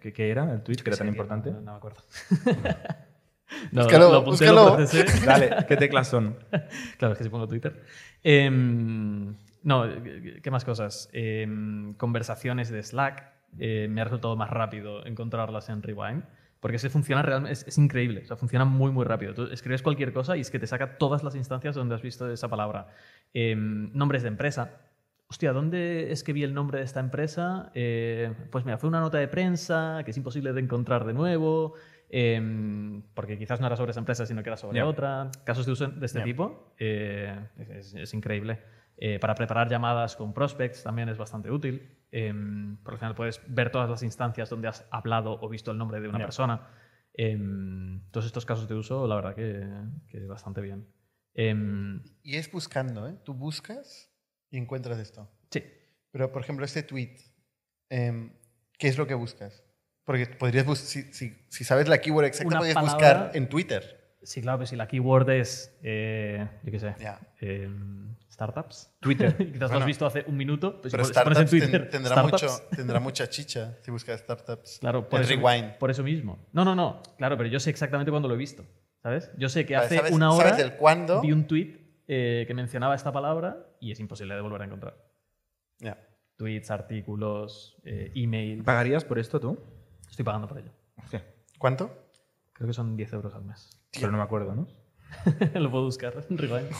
¿Qué, 0.00 0.12
qué 0.12 0.30
era 0.30 0.52
el 0.52 0.62
tweet 0.62 0.76
que 0.76 0.90
era 0.90 0.96
tan 0.98 1.08
importante? 1.08 1.50
No, 1.52 1.60
no 1.62 1.70
me 1.72 1.76
acuerdo. 1.78 2.00
no, 3.72 3.82
Búscalo, 3.84 4.10
lo 4.10 4.16
apunté, 4.18 4.50
búscalo. 4.50 4.78
lo. 4.78 5.26
Dale, 5.26 5.50
¿qué 5.68 5.76
teclas 5.76 6.08
son? 6.08 6.36
Claro, 6.98 7.12
es 7.12 7.18
que 7.18 7.24
si 7.24 7.30
pongo 7.30 7.48
Twitter. 7.48 7.80
No, 9.62 9.84
¿qué 10.42 10.50
más 10.50 10.64
cosas? 10.64 11.08
Em, 11.12 11.94
conversaciones 11.94 12.70
de 12.70 12.82
Slack. 12.82 13.30
eh, 13.58 13.86
me 13.90 14.00
ha 14.00 14.04
resultado 14.04 14.34
más 14.34 14.48
rápido 14.50 15.04
encontrarlas 15.06 15.68
en 15.68 15.82
Rewind. 15.82 16.24
Porque 16.60 16.78
se 16.78 16.88
funciona 16.90 17.22
realmente, 17.22 17.52
es, 17.52 17.66
es 17.66 17.76
increíble, 17.76 18.20
o 18.22 18.24
sea, 18.24 18.36
funciona 18.36 18.64
muy, 18.64 18.92
muy 18.92 19.04
rápido. 19.04 19.34
Tú 19.34 19.44
escribes 19.50 19.82
cualquier 19.82 20.12
cosa 20.12 20.36
y 20.36 20.40
es 20.42 20.50
que 20.50 20.60
te 20.60 20.66
saca 20.68 20.96
todas 20.96 21.24
las 21.24 21.34
instancias 21.34 21.74
donde 21.74 21.96
has 21.96 22.02
visto 22.02 22.30
esa 22.30 22.46
palabra. 22.48 22.86
Em, 23.34 23.90
nombres 23.94 24.22
de 24.22 24.28
empresa. 24.28 24.78
Hostia, 25.28 25.52
¿dónde 25.52 26.12
es 26.12 26.22
que 26.22 26.32
vi 26.32 26.44
el 26.44 26.54
nombre 26.54 26.78
de 26.78 26.84
esta 26.84 27.00
empresa? 27.00 27.72
Eh, 27.74 28.32
pues 28.52 28.64
mira, 28.64 28.78
fue 28.78 28.88
una 28.88 29.00
nota 29.00 29.18
de 29.18 29.26
prensa 29.26 30.02
que 30.04 30.12
es 30.12 30.16
imposible 30.16 30.52
de 30.52 30.60
encontrar 30.60 31.04
de 31.04 31.12
nuevo, 31.14 31.74
em, 32.10 33.02
porque 33.14 33.36
quizás 33.38 33.60
no 33.60 33.66
era 33.66 33.74
sobre 33.76 33.90
esa 33.90 34.00
empresa, 34.00 34.24
sino 34.24 34.42
que 34.42 34.50
era 34.50 34.56
sobre 34.56 34.78
otra. 34.86 35.30
Casos 35.44 35.66
de 35.66 35.72
uso 35.72 35.88
de 35.88 36.06
este 36.06 36.20
tipo, 36.24 36.74
eh, 36.78 37.38
es, 37.58 37.68
es- 37.70 37.94
es 37.94 38.14
increíble. 38.14 38.60
Eh, 39.04 39.18
para 39.18 39.34
preparar 39.34 39.68
llamadas 39.68 40.14
con 40.14 40.32
prospects 40.32 40.84
también 40.84 41.08
es 41.08 41.18
bastante 41.18 41.50
útil. 41.50 41.98
em, 42.12 42.76
porque 42.84 42.96
al 42.96 42.98
final 42.98 43.14
puedes 43.16 43.40
ver 43.48 43.70
todas 43.72 43.88
las 43.90 44.02
instancias 44.02 44.48
donde 44.50 44.68
has 44.68 44.86
hablado 44.90 45.40
o 45.40 45.48
visto 45.48 45.70
el 45.72 45.78
nombre 45.78 45.98
de 46.00 46.08
una 46.08 46.18
persona. 46.18 46.68
Em, 47.14 48.02
todos 48.10 48.26
estos 48.26 48.44
casos 48.46 48.68
de 48.68 48.74
uso, 48.74 49.06
la 49.08 49.16
verdad 49.16 49.34
que, 49.34 49.66
que 50.08 50.20
bastante 50.26 50.60
bien. 50.60 50.86
Em, 51.34 52.02
Y 52.22 52.36
es 52.36 52.52
buscando, 52.52 53.08
¿eh? 53.08 53.16
Tú 53.24 53.32
buscas 53.34 54.10
y 54.50 54.58
encuentras 54.58 54.98
esto. 54.98 55.28
Sí. 55.50 55.64
Pero, 56.12 56.30
por 56.30 56.42
ejemplo, 56.42 56.64
este 56.66 56.82
tweet, 56.82 57.16
¿qué 57.88 58.88
es 58.88 58.98
lo 58.98 59.06
que 59.06 59.14
buscas? 59.14 59.64
Porque 60.04 60.26
podrías 60.26 60.66
bus- 60.66 60.78
si, 60.78 61.12
si- 61.12 61.46
si 61.48 61.64
sabes 61.64 61.88
la 61.88 61.98
keyword 61.98 62.26
exacta, 62.26 62.48
Una 62.48 62.58
podrías 62.58 62.74
palabra- 62.74 62.94
buscar 63.24 63.36
en 63.36 63.48
Twitter. 63.48 64.16
Sí, 64.22 64.40
claro, 64.42 64.58
pero 64.58 64.66
si 64.66 64.76
la 64.76 64.86
keyword 64.86 65.30
es, 65.30 65.76
eh, 65.82 66.46
yo 66.62 66.70
qué 66.72 66.78
sé, 66.78 66.94
Ya. 67.00 67.18
em, 67.40 68.14
startups. 68.32 68.90
Twitter. 69.00 69.36
Quizás 69.52 69.70
lo 69.70 69.78
has 69.78 69.86
visto 69.86 70.06
hace 70.06 70.24
un 70.26 70.36
minuto. 70.36 70.80
pues 70.80 70.90
Pero 70.92 71.04
pon- 71.04 71.12
si 71.14 71.20
pones 71.20 71.38
en 71.38 71.46
startups 71.48 71.70
ten- 71.70 71.90
tendrá, 71.90 72.12
startups, 72.16 72.42
mucho, 72.42 72.62
tendrá 72.76 73.00
mucha 73.00 73.28
chicha 73.28 73.76
si 73.82 73.90
buscas 73.90 74.20
startups. 74.20 74.78
Claro, 74.80 75.08
por 75.08 75.20
El 75.20 75.26
eso, 75.30 75.34
rewind. 75.40 75.72
por 75.78 75.90
eso 75.90 76.02
mismo. 76.02 76.38
No, 76.52 76.64
no, 76.64 76.74
no. 76.74 77.02
Claro, 77.18 77.36
pero 77.36 77.48
yo 77.48 77.60
sé 77.60 77.70
exactamente 77.70 78.10
cuándo 78.10 78.28
lo 78.28 78.34
he 78.34 78.38
visto. 78.38 78.64
¿Sabes? 79.02 79.30
Yo 79.36 79.48
sé 79.48 79.66
que 79.66 79.74
Vale, 79.74 79.86
hace 79.86 79.96
¿sabes- 79.96 80.12
una 80.12 80.30
hora 80.32 80.50
sabes 80.50 80.64
del 80.64 80.76
cuándo? 80.76 81.20
vi 81.20 81.32
un 81.32 81.46
tweet 81.46 81.78
eh, 82.08 82.44
que 82.46 82.54
mencionaba 82.54 82.94
esta 82.94 83.12
palabra 83.12 83.66
y 83.80 83.90
es 83.92 84.00
imposible 84.00 84.34
de 84.34 84.40
volver 84.40 84.62
a 84.62 84.64
encontrar. 84.64 84.96
Ya. 85.78 85.98
Tweets, 86.36 86.70
artículos, 86.70 87.76
eh, 87.84 88.12
emails. 88.14 88.64
¿Pagarías 88.64 89.04
por 89.04 89.18
esto 89.18 89.38
tú? 89.40 89.58
Estoy 90.08 90.24
pagando 90.24 90.46
por 90.48 90.58
ello. 90.58 90.70
Hostia, 91.02 91.24
¿Cuánto? 91.58 91.90
Creo 92.52 92.68
que 92.68 92.74
son 92.74 92.96
10 92.96 93.12
euros 93.12 93.34
al 93.34 93.44
mes. 93.44 93.70
pero 93.92 94.10
no 94.12 94.18
me 94.18 94.24
acuerdo, 94.24 94.54
¿no? 94.54 94.68
lo 95.60 95.70
puedo 95.70 95.84
buscar. 95.84 96.24
Rewind. 96.30 96.70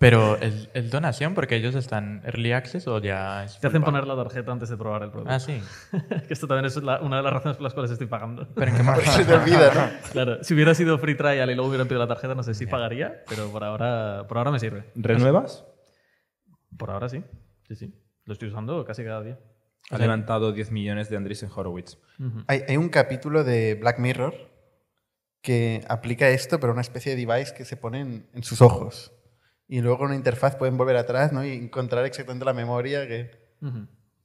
Pero 0.00 0.36
¿es, 0.38 0.70
es 0.72 0.90
donación 0.90 1.34
porque 1.34 1.56
ellos 1.56 1.74
están 1.74 2.22
early 2.24 2.52
access 2.52 2.88
o 2.88 2.98
ya 3.00 3.44
es 3.44 3.60
Te 3.60 3.66
hacen 3.66 3.82
poner 3.82 4.06
la 4.06 4.16
tarjeta 4.16 4.50
antes 4.50 4.70
de 4.70 4.78
probar 4.78 5.02
el 5.02 5.10
producto. 5.10 5.30
Ah, 5.34 5.38
sí. 5.38 5.60
que 6.26 6.32
esto 6.32 6.46
también 6.48 6.64
es 6.64 6.76
la- 6.82 7.00
una 7.02 7.18
de 7.18 7.22
las 7.22 7.34
razones 7.34 7.58
por 7.58 7.64
las 7.64 7.74
cuales 7.74 7.90
estoy 7.92 8.06
pagando. 8.06 8.48
Pero 8.54 8.70
en 8.70 8.76
qué 8.78 8.82
más? 8.82 8.98
se 9.04 9.26
te 9.26 9.34
olvida, 9.34 9.74
¿no? 9.74 10.10
Claro, 10.12 10.42
si 10.42 10.54
hubiera 10.54 10.74
sido 10.74 10.96
free 10.98 11.16
trial 11.16 11.50
y 11.50 11.54
luego 11.54 11.68
hubieran 11.68 11.86
pedido 11.86 12.00
la 12.02 12.08
tarjeta, 12.08 12.34
no 12.34 12.42
sé 12.42 12.54
si 12.54 12.64
pagaría, 12.64 13.22
pero 13.28 13.50
por 13.52 13.62
ahora, 13.62 14.24
por 14.26 14.38
ahora 14.38 14.50
me 14.50 14.58
sirve. 14.58 14.90
¿Renuevas? 14.94 15.66
Por 16.78 16.90
ahora 16.90 17.10
sí. 17.10 17.22
Sí, 17.68 17.76
sí. 17.76 17.94
Lo 18.24 18.32
estoy 18.32 18.48
usando 18.48 18.82
casi 18.86 19.04
cada 19.04 19.22
día. 19.22 19.38
Ha 19.90 19.98
levantado 19.98 20.52
10 20.52 20.70
millones 20.70 21.10
de 21.10 21.18
Andreessen 21.18 21.50
Horowitz. 21.54 21.98
Hay, 22.46 22.62
hay 22.66 22.76
un 22.78 22.88
capítulo 22.88 23.44
de 23.44 23.74
Black 23.74 23.98
Mirror 23.98 24.34
que 25.42 25.84
aplica 25.88 26.28
esto, 26.30 26.58
pero 26.58 26.72
una 26.72 26.80
especie 26.80 27.14
de 27.14 27.26
device 27.26 27.52
que 27.54 27.66
se 27.66 27.76
pone 27.76 28.00
en, 28.00 28.26
en 28.32 28.42
sus 28.42 28.62
ojos. 28.62 29.12
Y 29.70 29.82
luego 29.82 29.98
con 29.98 30.06
una 30.08 30.16
interfaz 30.16 30.56
pueden 30.56 30.76
volver 30.76 30.96
atrás 30.96 31.32
¿no? 31.32 31.44
y 31.44 31.52
encontrar 31.52 32.04
exactamente 32.04 32.44
la 32.44 32.52
memoria 32.52 33.06
que, 33.06 33.30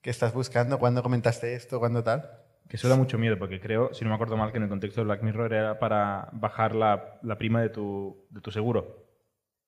que 0.01 0.09
estás 0.09 0.33
buscando, 0.33 0.79
cuando 0.79 1.03
comentaste 1.03 1.53
esto, 1.53 1.77
cuando 1.77 2.03
tal. 2.03 2.31
Que 2.67 2.77
eso 2.77 2.89
da 2.89 2.95
mucho 2.95 3.19
miedo, 3.19 3.37
porque 3.37 3.59
creo, 3.59 3.93
si 3.93 4.03
no 4.03 4.09
me 4.09 4.15
acuerdo 4.15 4.37
mal, 4.37 4.51
que 4.51 4.57
en 4.57 4.63
el 4.63 4.69
contexto 4.69 5.01
de 5.01 5.05
Black 5.05 5.21
Mirror 5.21 5.53
era 5.53 5.77
para 5.77 6.29
bajar 6.31 6.73
la, 6.73 7.19
la 7.21 7.37
prima 7.37 7.61
de 7.61 7.69
tu, 7.69 8.25
de 8.31 8.41
tu 8.41 8.49
seguro. 8.49 9.05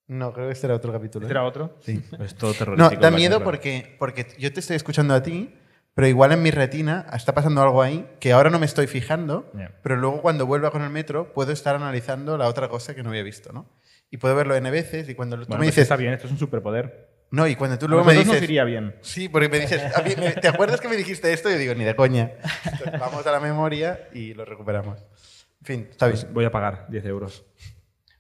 No, 0.07 0.33
creo 0.33 0.47
que 0.47 0.53
este 0.53 0.65
era 0.65 0.75
otro 0.75 0.91
capítulo. 0.91 1.27
¿Este 1.27 1.31
¿eh? 1.31 1.37
era 1.37 1.45
otro? 1.45 1.77
Sí. 1.81 2.03
Es 2.21 2.33
todo 2.33 2.53
terrorífico. 2.55 2.95
No, 2.95 2.99
da 2.99 3.11
miedo 3.11 3.43
porque, 3.43 3.95
porque 3.99 4.25
yo 4.39 4.51
te 4.51 4.61
estoy 4.61 4.77
escuchando 4.77 5.13
a 5.13 5.21
ti, 5.21 5.53
pero 5.93 6.07
igual 6.07 6.31
en 6.31 6.41
mi 6.41 6.49
retina 6.49 7.05
está 7.13 7.35
pasando 7.35 7.61
algo 7.61 7.83
ahí 7.83 8.09
que 8.19 8.31
ahora 8.31 8.49
no 8.49 8.57
me 8.57 8.65
estoy 8.65 8.87
fijando, 8.87 9.51
pero 9.83 9.95
luego 9.95 10.23
cuando 10.23 10.47
vuelva 10.47 10.71
con 10.71 10.81
el 10.81 10.89
metro 10.89 11.33
puedo 11.33 11.51
estar 11.51 11.75
analizando 11.75 12.35
la 12.35 12.47
otra 12.47 12.67
cosa 12.67 12.95
que 12.95 13.03
no 13.03 13.09
había 13.09 13.21
visto, 13.21 13.53
¿no? 13.53 13.67
Y 14.10 14.17
puedo 14.17 14.36
verlo 14.36 14.56
N 14.56 14.70
veces 14.72 15.10
y 15.10 15.15
cuando 15.15 15.36
tú 15.38 15.41
Bueno, 15.48 15.60
me 15.60 15.65
pues 15.65 15.76
dices... 15.76 15.84
está 15.84 15.96
bien, 15.98 16.13
esto 16.13 16.28
es 16.28 16.32
un 16.32 16.39
superpoder. 16.39 17.10
No, 17.30 17.46
y 17.46 17.56
cuando 17.58 17.78
tú 17.78 17.89
luego 17.89 18.06
me 18.06 18.13
dices... 18.13 18.28
nos 18.28 18.41
iría 18.41 18.63
bien. 18.63 18.96
Sí, 19.02 19.28
porque 19.28 19.50
me 19.50 19.60
dices, 19.60 19.82
"A 19.98 20.02
mí 20.02 20.13
me- 20.17 20.32
¿te 20.32 20.48
acuerdas 20.48 20.80
que 20.80 20.88
me 20.88 20.96
dijiste 20.96 21.34
esto? 21.34 21.50
Y 21.50 21.54
yo 21.54 21.60
digo, 21.60 21.76
ni 21.76 21.84
de 21.84 21.93
coña. 21.96 22.32
Entonces, 22.63 23.00
vamos 23.00 23.28
a 23.28 23.32
la 23.32 23.39
memoria 23.41 24.08
y 24.13 24.34
lo 24.34 24.46
recuperamos. 24.46 25.00
En 25.60 25.65
fin, 25.65 25.88
está 25.91 26.08
bien. 26.08 26.22
Pues 26.22 26.34
voy 26.34 26.46
a 26.46 26.52
pagar 26.52 26.86
10 26.89 27.04
euros. 27.06 27.46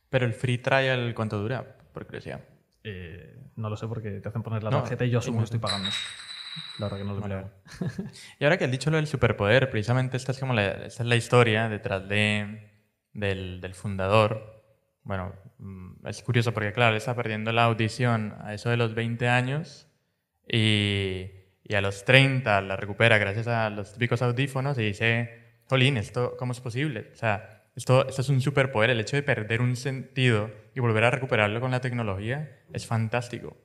Pero 0.09 0.25
el 0.25 0.33
free 0.33 0.57
trial, 0.57 1.13
¿cuánto 1.15 1.37
dura? 1.39 1.77
Por 1.93 2.05
curiosidad. 2.05 2.41
Eh, 2.83 3.37
no 3.55 3.69
lo 3.69 3.77
sé 3.77 3.87
porque 3.87 4.09
te 4.19 4.27
hacen 4.27 4.43
poner 4.43 4.63
la 4.63 4.71
No, 4.71 4.81
tarjeta 4.81 5.05
y 5.05 5.09
yo 5.09 5.19
asumo 5.19 5.39
que 5.39 5.45
estoy 5.45 5.59
pagando. 5.59 5.89
La 6.79 6.85
verdad 6.87 6.97
que 6.97 7.03
no 7.05 7.13
lo 7.13 7.21
Vale. 7.21 7.45
Y 8.39 8.43
ahora 8.43 8.57
que 8.57 8.65
has 8.65 8.71
dicho 8.71 8.89
lo 8.89 8.97
del 8.97 9.07
superpoder, 9.07 9.69
precisamente 9.69 10.17
esta 10.17 10.31
es 10.33 10.39
como 10.39 10.53
la, 10.53 10.67
esta 10.85 11.03
es 11.03 11.07
la 11.09 11.15
historia 11.15 11.69
detrás 11.69 12.07
de, 12.09 12.71
del, 13.13 13.61
del 13.61 13.73
fundador. 13.73 14.63
Bueno, 15.03 15.33
es 16.05 16.21
curioso 16.23 16.53
porque, 16.53 16.73
claro, 16.73 16.91
él 16.91 16.97
está 16.97 17.15
perdiendo 17.15 17.51
la 17.51 17.65
audición 17.65 18.35
a 18.41 18.53
eso 18.53 18.69
de 18.69 18.77
los 18.77 18.93
20 18.93 19.27
años 19.27 19.87
y, 20.47 21.31
y 21.63 21.75
a 21.75 21.81
los 21.81 22.05
30 22.05 22.61
la 22.61 22.75
recupera 22.75 23.17
gracias 23.17 23.47
a 23.47 23.69
los 23.69 23.93
típicos 23.93 24.21
audífonos 24.21 24.77
y 24.77 24.83
dice, 24.83 25.61
Jolín, 25.65 25.97
¿esto 25.97 26.35
cómo 26.37 26.53
es 26.53 26.61
posible? 26.61 27.09
O 27.11 27.15
sea, 27.15 27.57
esto, 27.75 28.07
esto 28.07 28.21
es 28.21 28.29
un 28.29 28.41
superpoder. 28.41 28.89
El 28.89 28.99
hecho 28.99 29.17
de 29.17 29.23
perder 29.23 29.61
un 29.61 29.75
sentido 29.75 30.49
y 30.73 30.79
volver 30.79 31.03
a 31.03 31.11
recuperarlo 31.11 31.59
con 31.59 31.71
la 31.71 31.81
tecnología 31.81 32.57
es 32.73 32.87
fantástico. 32.87 33.55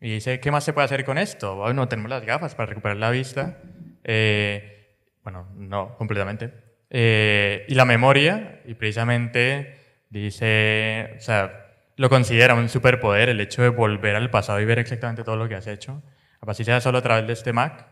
Y 0.00 0.14
dice, 0.14 0.40
¿qué 0.40 0.50
más 0.50 0.64
se 0.64 0.72
puede 0.72 0.84
hacer 0.84 1.04
con 1.04 1.16
esto? 1.16 1.56
Bueno, 1.56 1.88
tenemos 1.88 2.10
las 2.10 2.26
gafas 2.26 2.54
para 2.54 2.66
recuperar 2.66 2.98
la 2.98 3.10
vista. 3.10 3.62
Eh, 4.02 4.98
bueno, 5.22 5.48
no, 5.56 5.96
completamente. 5.96 6.52
Eh, 6.90 7.64
y 7.68 7.74
la 7.74 7.86
memoria, 7.86 8.60
y 8.66 8.74
precisamente 8.74 9.83
dice, 10.20 11.14
o 11.16 11.20
sea, 11.20 11.60
lo 11.96 12.08
considera 12.08 12.54
un 12.54 12.68
superpoder 12.68 13.28
el 13.28 13.40
hecho 13.40 13.62
de 13.62 13.68
volver 13.68 14.16
al 14.16 14.30
pasado 14.30 14.60
y 14.60 14.64
ver 14.64 14.78
exactamente 14.78 15.24
todo 15.24 15.36
lo 15.36 15.48
que 15.48 15.54
has 15.54 15.66
hecho. 15.66 16.02
Así 16.40 16.64
sea 16.64 16.80
solo 16.80 16.98
a 16.98 17.02
través 17.02 17.26
de 17.26 17.32
este 17.32 17.52
Mac. 17.52 17.86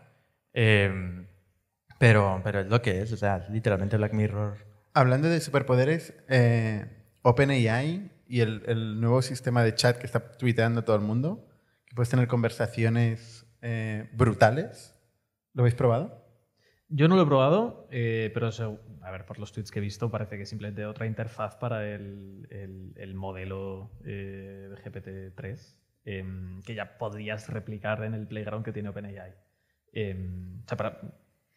Eh, 0.53 1.25
pero, 1.97 2.41
pero 2.43 2.59
es 2.61 2.67
lo 2.67 2.81
que 2.81 3.01
es, 3.01 3.11
o 3.11 3.17
sea, 3.17 3.37
es 3.37 3.49
literalmente 3.49 3.97
Black 3.97 4.13
Mirror. 4.13 4.57
Hablando 4.93 5.29
de 5.29 5.39
superpoderes, 5.39 6.13
eh, 6.29 6.85
OpenAI 7.21 8.11
y 8.27 8.41
el, 8.41 8.63
el 8.67 8.99
nuevo 8.99 9.21
sistema 9.21 9.63
de 9.63 9.73
chat 9.73 9.97
que 9.97 10.05
está 10.05 10.37
tuiteando 10.37 10.83
todo 10.83 10.95
el 10.95 11.01
mundo, 11.01 11.47
que 11.85 11.95
puedes 11.95 12.09
tener 12.09 12.27
conversaciones 12.27 13.45
eh, 13.61 14.09
brutales. 14.13 14.93
¿Lo 15.53 15.61
habéis 15.63 15.75
probado? 15.75 16.23
Yo 16.89 17.07
no 17.07 17.15
lo 17.15 17.23
he 17.23 17.25
probado, 17.25 17.87
eh, 17.91 18.29
pero 18.33 18.51
se- 18.51 18.77
a 19.03 19.11
ver, 19.11 19.25
por 19.25 19.37
los 19.39 19.51
tweets 19.51 19.69
que 19.71 19.79
he 19.79 19.81
visto, 19.81 20.09
parece 20.09 20.37
que 20.37 20.43
es 20.43 20.49
simplemente 20.49 20.85
otra 20.85 21.05
interfaz 21.05 21.55
para 21.55 21.85
el, 21.87 22.47
el- 22.49 22.93
el 22.95 23.13
modelo 23.15 23.91
eh, 24.05 24.69
de 24.69 24.75
GPT-3 24.77 25.75
em, 26.05 26.61
que 26.63 26.75
ya 26.75 26.97
podrías 26.97 27.49
replicar 27.49 28.03
en 28.03 28.13
el 28.13 28.27
Playground 28.27 28.63
que 28.65 28.71
tiene 28.73 28.89
OpenAI. 28.89 29.33
Em, 29.91 30.61
o 30.63 30.67
sea, 30.67 30.77
para, 30.77 30.99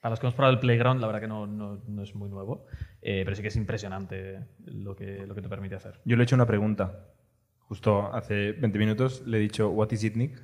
para 0.01 0.11
los 0.11 0.21
que 0.21 0.27
hemos 0.27 0.35
probado 0.35 0.55
el 0.55 0.61
Playground, 0.61 1.01
la 1.01 1.07
verdad 1.07 1.21
que 1.21 1.29
no, 1.29 1.47
no- 1.47 1.83
no 1.87 2.03
es 2.03 2.15
muy 2.15 2.29
nuevo, 2.29 2.67
eh, 3.03 3.23
pero 3.25 3.35
sí 3.37 3.43
que 3.43 3.49
es 3.49 3.57
impresionante 3.57 4.41
lo 4.65 4.95
que, 4.95 5.27
lo 5.27 5.35
que 5.35 5.43
te 5.43 5.49
permite 5.49 5.75
hacer. 5.77 6.01
Yo 6.05 6.17
le 6.17 6.23
he 6.23 6.25
hecho 6.25 6.35
una 6.37 6.47
pregunta. 6.47 7.07
Justo 7.61 8.15
hace 8.15 8.53
20 8.53 8.79
minutos 8.79 9.23
le 9.27 9.39
he 9.39 9.41
dicho, 9.41 9.71
¿What 9.71 9.91
is 9.93 10.05
it, 10.05 10.15
Nick? 10.17 10.41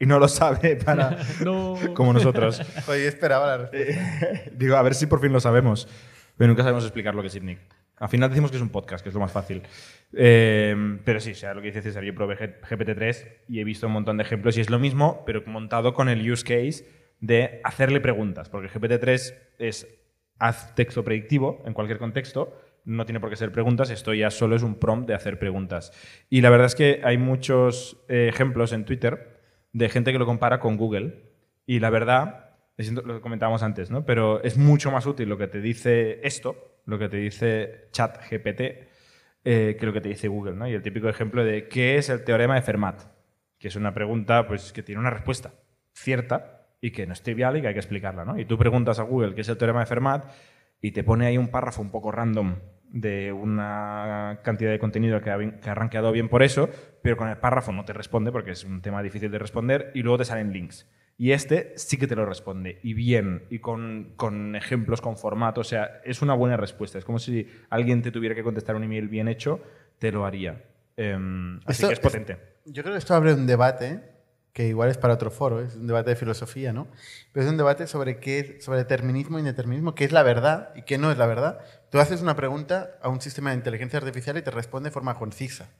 Y 0.00 0.06
no 0.06 0.18
lo 0.18 0.26
sabe 0.26 0.74
para... 0.76 1.16
no. 1.44 1.76
como 1.94 2.12
nosotros. 2.12 2.60
Hoy 2.88 3.02
esperaba 3.02 3.46
la 3.46 3.56
respuesta. 3.58 4.50
Digo, 4.56 4.74
a 4.76 4.82
ver 4.82 4.94
si 4.94 5.06
por 5.06 5.20
fin 5.20 5.32
lo 5.32 5.38
sabemos. 5.38 5.86
Pero 6.36 6.48
nunca 6.48 6.62
sabemos 6.62 6.84
explicar 6.84 7.14
lo 7.14 7.22
que 7.22 7.28
es 7.28 7.34
ITNIC. 7.36 7.58
Al 7.98 8.08
final 8.08 8.30
decimos 8.30 8.50
que 8.50 8.56
es 8.56 8.62
un 8.62 8.70
podcast, 8.70 9.02
que 9.02 9.10
es 9.10 9.14
lo 9.14 9.20
más 9.20 9.30
fácil. 9.32 9.62
Eh, 10.12 10.98
pero 11.04 11.20
sí, 11.20 11.32
o 11.32 11.34
sea, 11.34 11.54
lo 11.54 11.60
que 11.60 11.68
dice 11.68 11.82
César, 11.82 12.02
yo 12.02 12.14
probé 12.14 12.36
G- 12.36 12.60
GPT-3 12.60 13.26
y 13.48 13.60
he 13.60 13.64
visto 13.64 13.86
un 13.86 13.92
montón 13.92 14.16
de 14.16 14.24
ejemplos 14.24 14.56
y 14.56 14.60
es 14.60 14.70
lo 14.70 14.78
mismo, 14.78 15.22
pero 15.24 15.42
montado 15.46 15.94
con 15.94 16.08
el 16.08 16.28
use 16.30 16.42
case 16.42 16.86
de 17.20 17.60
hacerle 17.62 18.00
preguntas. 18.00 18.48
Porque 18.48 18.68
GPT-3 18.68 19.34
es 19.58 19.86
haz 20.38 20.74
texto 20.74 21.04
predictivo 21.04 21.62
en 21.64 21.74
cualquier 21.74 21.98
contexto, 21.98 22.58
no 22.84 23.04
tiene 23.04 23.20
por 23.20 23.30
qué 23.30 23.36
ser 23.36 23.52
preguntas, 23.52 23.90
esto 23.90 24.12
ya 24.12 24.30
solo 24.32 24.56
es 24.56 24.62
un 24.64 24.74
prompt 24.80 25.06
de 25.06 25.14
hacer 25.14 25.38
preguntas. 25.38 25.92
Y 26.28 26.40
la 26.40 26.50
verdad 26.50 26.66
es 26.66 26.74
que 26.74 27.00
hay 27.04 27.16
muchos 27.18 28.02
eh, 28.08 28.26
ejemplos 28.28 28.72
en 28.72 28.84
Twitter 28.84 29.38
de 29.72 29.88
gente 29.88 30.10
que 30.12 30.18
lo 30.18 30.26
compara 30.26 30.58
con 30.58 30.76
Google 30.76 31.22
y 31.64 31.78
la 31.78 31.90
verdad, 31.90 32.51
lo 32.76 33.14
que 33.14 33.20
comentábamos 33.20 33.62
antes, 33.62 33.90
¿no? 33.90 34.04
pero 34.04 34.42
es 34.42 34.56
mucho 34.56 34.90
más 34.90 35.06
útil 35.06 35.28
lo 35.28 35.38
que 35.38 35.46
te 35.46 35.60
dice 35.60 36.26
esto, 36.26 36.80
lo 36.86 36.98
que 36.98 37.08
te 37.08 37.18
dice 37.18 37.88
ChatGPT, 37.92 38.60
eh, 39.44 39.76
que 39.78 39.86
lo 39.86 39.92
que 39.92 40.00
te 40.00 40.08
dice 40.08 40.28
Google. 40.28 40.54
¿no? 40.54 40.68
Y 40.68 40.74
el 40.74 40.82
típico 40.82 41.08
ejemplo 41.08 41.44
de 41.44 41.68
¿qué 41.68 41.96
es 41.96 42.08
el 42.08 42.24
teorema 42.24 42.54
de 42.54 42.62
Fermat? 42.62 43.02
Que 43.58 43.68
es 43.68 43.76
una 43.76 43.92
pregunta 43.92 44.46
pues, 44.46 44.72
que 44.72 44.82
tiene 44.82 45.00
una 45.00 45.10
respuesta 45.10 45.52
cierta 45.92 46.66
y 46.80 46.90
que 46.90 47.06
no 47.06 47.12
es 47.12 47.22
trivial 47.22 47.56
y 47.56 47.60
que 47.60 47.68
hay 47.68 47.74
que 47.74 47.80
explicarla. 47.80 48.24
¿no? 48.24 48.38
Y 48.38 48.44
tú 48.44 48.58
preguntas 48.58 48.98
a 48.98 49.02
Google 49.02 49.34
qué 49.34 49.42
es 49.42 49.48
el 49.48 49.56
teorema 49.56 49.80
de 49.80 49.86
Fermat 49.86 50.24
y 50.80 50.92
te 50.92 51.04
pone 51.04 51.26
ahí 51.26 51.38
un 51.38 51.48
párrafo 51.48 51.82
un 51.82 51.90
poco 51.90 52.10
random 52.10 52.56
de 52.88 53.32
una 53.32 54.40
cantidad 54.42 54.70
de 54.70 54.78
contenido 54.78 55.20
que 55.22 55.30
ha, 55.30 55.38
que 55.38 55.70
ha 55.70 55.74
rankeado 55.74 56.12
bien 56.12 56.28
por 56.28 56.42
eso, 56.42 56.68
pero 57.02 57.16
con 57.16 57.28
el 57.28 57.38
párrafo 57.38 57.72
no 57.72 57.84
te 57.84 57.92
responde 57.92 58.32
porque 58.32 58.50
es 58.50 58.64
un 58.64 58.82
tema 58.82 59.02
difícil 59.02 59.30
de 59.30 59.38
responder 59.38 59.90
y 59.94 60.02
luego 60.02 60.18
te 60.18 60.24
salen 60.24 60.52
links. 60.52 60.86
Y 61.22 61.30
este 61.30 61.72
sí 61.76 61.98
que 61.98 62.08
te 62.08 62.16
lo 62.16 62.26
responde, 62.26 62.80
y 62.82 62.94
bien, 62.94 63.44
y 63.48 63.60
con, 63.60 64.14
con 64.16 64.56
ejemplos, 64.56 65.00
con 65.00 65.16
formato, 65.16 65.60
o 65.60 65.64
sea, 65.64 66.00
es 66.04 66.20
una 66.20 66.34
buena 66.34 66.56
respuesta. 66.56 66.98
Es 66.98 67.04
como 67.04 67.20
si 67.20 67.48
alguien 67.70 68.02
te 68.02 68.10
tuviera 68.10 68.34
que 68.34 68.42
contestar 68.42 68.74
un 68.74 68.82
email 68.82 69.06
bien 69.06 69.28
hecho, 69.28 69.60
te 70.00 70.10
lo 70.10 70.26
haría. 70.26 70.64
Em, 70.96 71.58
así 71.58 71.84
Esto 71.84 71.86
que 71.86 71.94
es 71.94 72.00
potente. 72.00 72.38
Yo 72.64 72.82
creo 72.82 72.94
que 72.94 72.98
esto 72.98 73.14
abre 73.14 73.34
un 73.34 73.46
debate 73.46 74.02
que 74.52 74.66
igual 74.66 74.90
es 74.90 74.98
para 74.98 75.14
otro 75.14 75.30
foro, 75.30 75.60
es 75.60 75.76
un 75.76 75.86
debate 75.86 76.10
de 76.10 76.16
filosofía, 76.16 76.72
¿no? 76.72 76.88
Pero 77.30 77.46
es 77.46 77.52
un 77.52 77.56
debate 77.56 77.86
sobre 77.86 78.18
qué 78.18 78.60
sobre 78.60 78.78
determinismo 78.78 79.38
e 79.38 79.42
indeterminismo, 79.42 79.94
qué 79.94 80.04
es 80.04 80.10
la 80.10 80.24
verdad 80.24 80.72
y 80.74 80.82
qué 80.82 80.98
no 80.98 81.12
es 81.12 81.18
la 81.18 81.26
verdad. 81.26 81.60
Tú 81.92 82.00
haces 82.00 82.20
una 82.20 82.34
pregunta 82.34 82.98
a 83.00 83.08
un 83.08 83.20
sistema 83.20 83.50
de 83.50 83.58
inteligencia 83.58 84.00
artificial 84.00 84.38
y 84.38 84.42
te 84.42 84.50
responde 84.50 84.88
de 84.88 84.94
forma 84.94 85.14
concisa. 85.14 85.70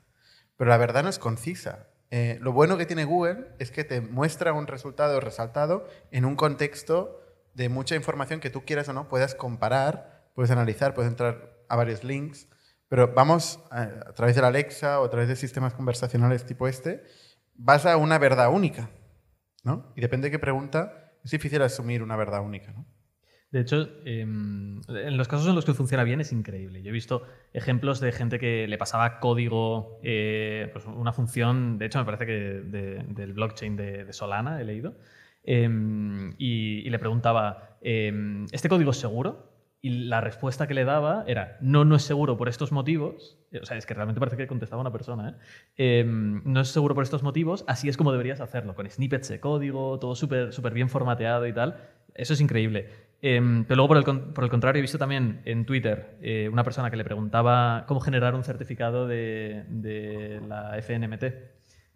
Pero 0.56 0.70
la 0.70 0.76
verdad 0.76 1.02
no 1.02 1.08
es 1.08 1.18
concisa. 1.18 1.88
Eh, 2.14 2.38
lo 2.42 2.52
bueno 2.52 2.76
que 2.76 2.84
tiene 2.84 3.06
Google 3.06 3.46
es 3.58 3.70
que 3.70 3.84
te 3.84 4.02
muestra 4.02 4.52
un 4.52 4.66
resultado 4.66 5.18
resaltado 5.18 5.88
en 6.10 6.26
un 6.26 6.36
contexto 6.36 7.18
de 7.54 7.70
mucha 7.70 7.96
información 7.96 8.38
que 8.38 8.50
tú 8.50 8.66
quieras 8.66 8.86
o 8.90 8.92
no 8.92 9.08
puedas 9.08 9.34
comparar, 9.34 10.30
puedes 10.34 10.50
analizar, 10.50 10.92
puedes 10.92 11.10
entrar 11.10 11.64
a 11.70 11.76
varios 11.76 12.04
links. 12.04 12.48
Pero 12.88 13.14
vamos 13.14 13.60
a, 13.70 13.84
a 13.84 14.12
través 14.12 14.36
de 14.36 14.42
la 14.42 14.48
Alexa 14.48 15.00
o 15.00 15.06
a 15.06 15.10
través 15.10 15.26
de 15.26 15.36
sistemas 15.36 15.72
conversacionales 15.72 16.44
tipo 16.44 16.68
este, 16.68 17.02
vas 17.54 17.86
a 17.86 17.96
una 17.96 18.18
verdad 18.18 18.52
única. 18.52 18.90
¿no? 19.64 19.90
Y 19.96 20.02
depende 20.02 20.26
de 20.26 20.32
qué 20.32 20.38
pregunta, 20.38 21.14
es 21.24 21.30
difícil 21.30 21.62
asumir 21.62 22.02
una 22.02 22.16
verdad 22.16 22.42
única. 22.42 22.72
¿no? 22.72 22.84
De 23.52 23.60
hecho, 23.60 23.86
em, 24.06 24.80
en 24.88 25.16
los 25.18 25.28
casos 25.28 25.46
en 25.46 25.54
los 25.54 25.66
que 25.66 25.74
funciona 25.74 26.04
bien 26.04 26.20
es 26.22 26.32
increíble. 26.32 26.82
Yo 26.82 26.88
he 26.88 26.92
visto 26.92 27.22
ejemplos 27.52 28.00
de 28.00 28.10
gente 28.10 28.38
que 28.38 28.66
le 28.66 28.78
pasaba 28.78 29.20
código, 29.20 30.00
eh, 30.02 30.70
pues 30.72 30.86
una 30.86 31.12
función, 31.12 31.76
de 31.78 31.84
hecho 31.86 31.98
me 31.98 32.06
parece 32.06 32.24
que 32.26 32.32
de- 32.32 33.04
del 33.08 33.34
blockchain 33.34 33.76
de, 33.76 34.10
Solana 34.14 34.58
he 34.60 34.64
leído, 34.64 34.94
em, 35.44 36.34
y, 36.38 36.88
le 36.88 36.98
preguntaba, 36.98 37.76
em, 37.82 38.46
¿este 38.52 38.68
código 38.70 38.90
es 38.92 38.96
seguro? 38.96 39.50
Y 39.82 39.90
la 40.06 40.20
respuesta 40.20 40.66
que 40.66 40.74
le 40.74 40.84
daba 40.84 41.24
era, 41.26 41.58
no, 41.60 41.84
no 41.84 41.96
es 41.96 42.02
seguro 42.04 42.36
por 42.38 42.48
estos 42.48 42.70
motivos. 42.72 43.38
Eh, 43.50 43.58
O 43.62 43.66
sea, 43.66 43.76
es 43.76 43.84
que 43.84 43.94
realmente 43.94 44.20
parece 44.20 44.36
que 44.36 44.46
contestaba 44.46 44.80
una 44.80 44.92
persona. 44.92 45.36
¿eh? 45.76 46.04
No 46.06 46.60
es 46.60 46.68
seguro 46.68 46.94
por 46.94 47.02
estos 47.04 47.22
motivos, 47.22 47.64
así 47.68 47.88
es 47.88 47.96
como 47.96 48.12
deberías 48.12 48.40
hacerlo, 48.40 48.74
con 48.74 48.88
snippets 48.88 49.28
de 49.28 49.40
código, 49.40 49.98
todo 49.98 50.14
súper 50.14 50.52
súper 50.52 50.72
bien 50.72 50.88
formateado 50.88 51.46
y 51.46 51.52
tal. 51.52 51.76
Eso 52.14 52.32
es 52.34 52.40
increíble. 52.40 53.11
Em, 53.24 53.64
pero 53.64 53.76
luego, 53.76 53.88
por 54.34 54.42
el, 54.42 54.50
contrario, 54.50 54.80
he 54.80 54.82
visto 54.82 54.98
también 54.98 55.42
en 55.44 55.64
Twitter 55.64 56.18
eh, 56.20 56.48
una 56.52 56.64
persona 56.64 56.90
que 56.90 56.96
le 56.96 57.04
preguntaba 57.04 57.84
cómo 57.86 58.00
generar 58.00 58.34
un 58.34 58.42
certificado 58.42 59.06
de, 59.06 60.40
la 60.48 60.76
FNMT 60.82 61.22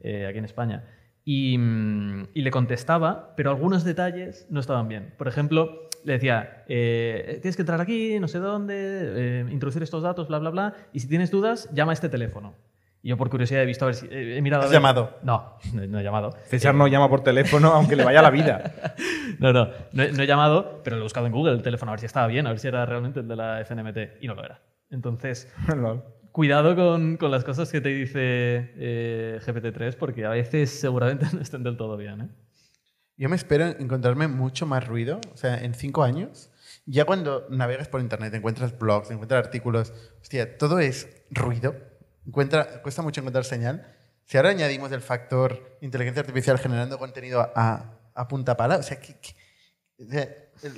eh, 0.00 0.26
aquí 0.28 0.38
en 0.38 0.44
España. 0.44 0.84
Y, 1.24 1.58
mm, 1.58 2.28
y 2.32 2.42
le 2.42 2.50
contestaba, 2.52 3.34
pero 3.36 3.50
algunos 3.50 3.82
detalles 3.82 4.46
no 4.50 4.60
estaban 4.60 4.86
bien. 4.86 5.14
Por 5.18 5.26
ejemplo, 5.26 5.90
le 6.04 6.12
decía, 6.12 6.62
eh, 6.68 7.40
tienes 7.42 7.56
que 7.56 7.62
entrar 7.62 7.80
aquí, 7.80 8.20
no 8.20 8.28
sé 8.28 8.38
dónde, 8.38 9.46
introducir 9.50 9.82
estos 9.82 10.04
datos, 10.04 10.28
bla, 10.28 10.38
bla, 10.38 10.50
bla, 10.50 10.74
y 10.92 11.00
si 11.00 11.08
tienes 11.08 11.32
dudas, 11.32 11.68
llama 11.74 11.90
a 11.90 11.94
este 11.94 12.08
teléfono. 12.08 12.54
Y 13.06 13.10
yo 13.10 13.16
por 13.16 13.30
curiosidad 13.30 13.62
he 13.62 13.66
visto 13.66 13.84
a 13.84 13.86
ver 13.86 13.94
si... 13.94 14.06
eh, 14.10 14.36
he 14.36 14.42
mirado 14.42 14.62
a 14.62 14.64
¿Has 14.64 14.72
ver- 14.72 14.78
llamado? 14.80 15.16
No, 15.22 15.58
no, 15.72 15.86
no 15.86 16.00
he 16.00 16.02
llamado. 16.02 16.32
César 16.46 16.74
no 16.74 16.88
llama 16.88 17.08
por 17.08 17.22
teléfono 17.22 17.68
aunque 17.68 17.94
le 17.94 18.02
vaya 18.02 18.20
la 18.20 18.30
vida. 18.30 18.74
No, 19.38 19.52
no, 19.52 19.68
no, 19.92 20.02
he- 20.02 20.10
no 20.12 20.22
he 20.24 20.26
llamado, 20.26 20.80
pero 20.82 20.96
lo 20.96 21.02
he 21.02 21.04
buscado 21.04 21.26
en 21.26 21.32
Google 21.32 21.52
el 21.52 21.62
teléfono 21.62 21.92
a 21.92 21.94
ver 21.94 22.00
si 22.00 22.06
estaba 22.06 22.26
bien, 22.26 22.46
a 22.48 22.50
ver 22.50 22.58
si 22.58 22.66
era 22.66 22.84
realmente 22.84 23.20
el 23.20 23.28
de 23.28 23.36
la 23.36 23.60
FNMT, 23.64 23.98
y 24.22 24.26
no 24.26 24.34
lo 24.34 24.44
era. 24.44 24.60
Entonces, 24.90 25.52
cuidado 26.32 26.74
con, 26.74 27.16
con 27.16 27.30
las 27.30 27.44
cosas 27.44 27.70
que 27.70 27.80
te 27.80 27.90
dice 27.90 28.72
eh, 28.76 29.38
GPT-3, 29.44 29.94
porque 29.96 30.24
a 30.24 30.30
veces 30.30 30.70
seguramente 30.80 31.26
no 31.32 31.40
estén 31.40 31.62
del 31.62 31.76
todo 31.76 31.96
bien. 31.96 32.20
¿eh? 32.22 32.28
Yo 33.16 33.28
me 33.28 33.36
espero 33.36 33.66
encontrarme 33.66 34.26
mucho 34.26 34.66
más 34.66 34.86
ruido, 34.86 35.20
o 35.32 35.36
sea, 35.36 35.58
en 35.62 35.74
cinco 35.74 36.02
años, 36.02 36.50
ya 36.86 37.04
cuando 37.04 37.46
navegas 37.50 37.86
por 37.88 38.00
internet, 38.00 38.34
encuentras 38.34 38.76
blogs, 38.78 39.10
encuentras 39.12 39.44
artículos, 39.44 39.92
hostia, 40.22 40.58
todo 40.58 40.78
es 40.80 41.24
ruido, 41.30 41.74
encuentra, 42.26 42.82
cuesta 42.82 43.02
mucho 43.02 43.20
encontrar 43.20 43.44
señal. 43.44 43.86
Si 44.24 44.36
ahora 44.36 44.50
añadimos 44.50 44.90
el 44.92 45.00
factor 45.00 45.78
inteligencia 45.80 46.20
artificial 46.20 46.58
generando 46.58 46.98
contenido 46.98 47.40
a, 47.54 47.92
a 48.14 48.28
punta 48.28 48.56
pala, 48.56 48.76
o 48.78 48.82
sea, 48.82 48.98
que- 49.00 49.14
que- 49.20 49.34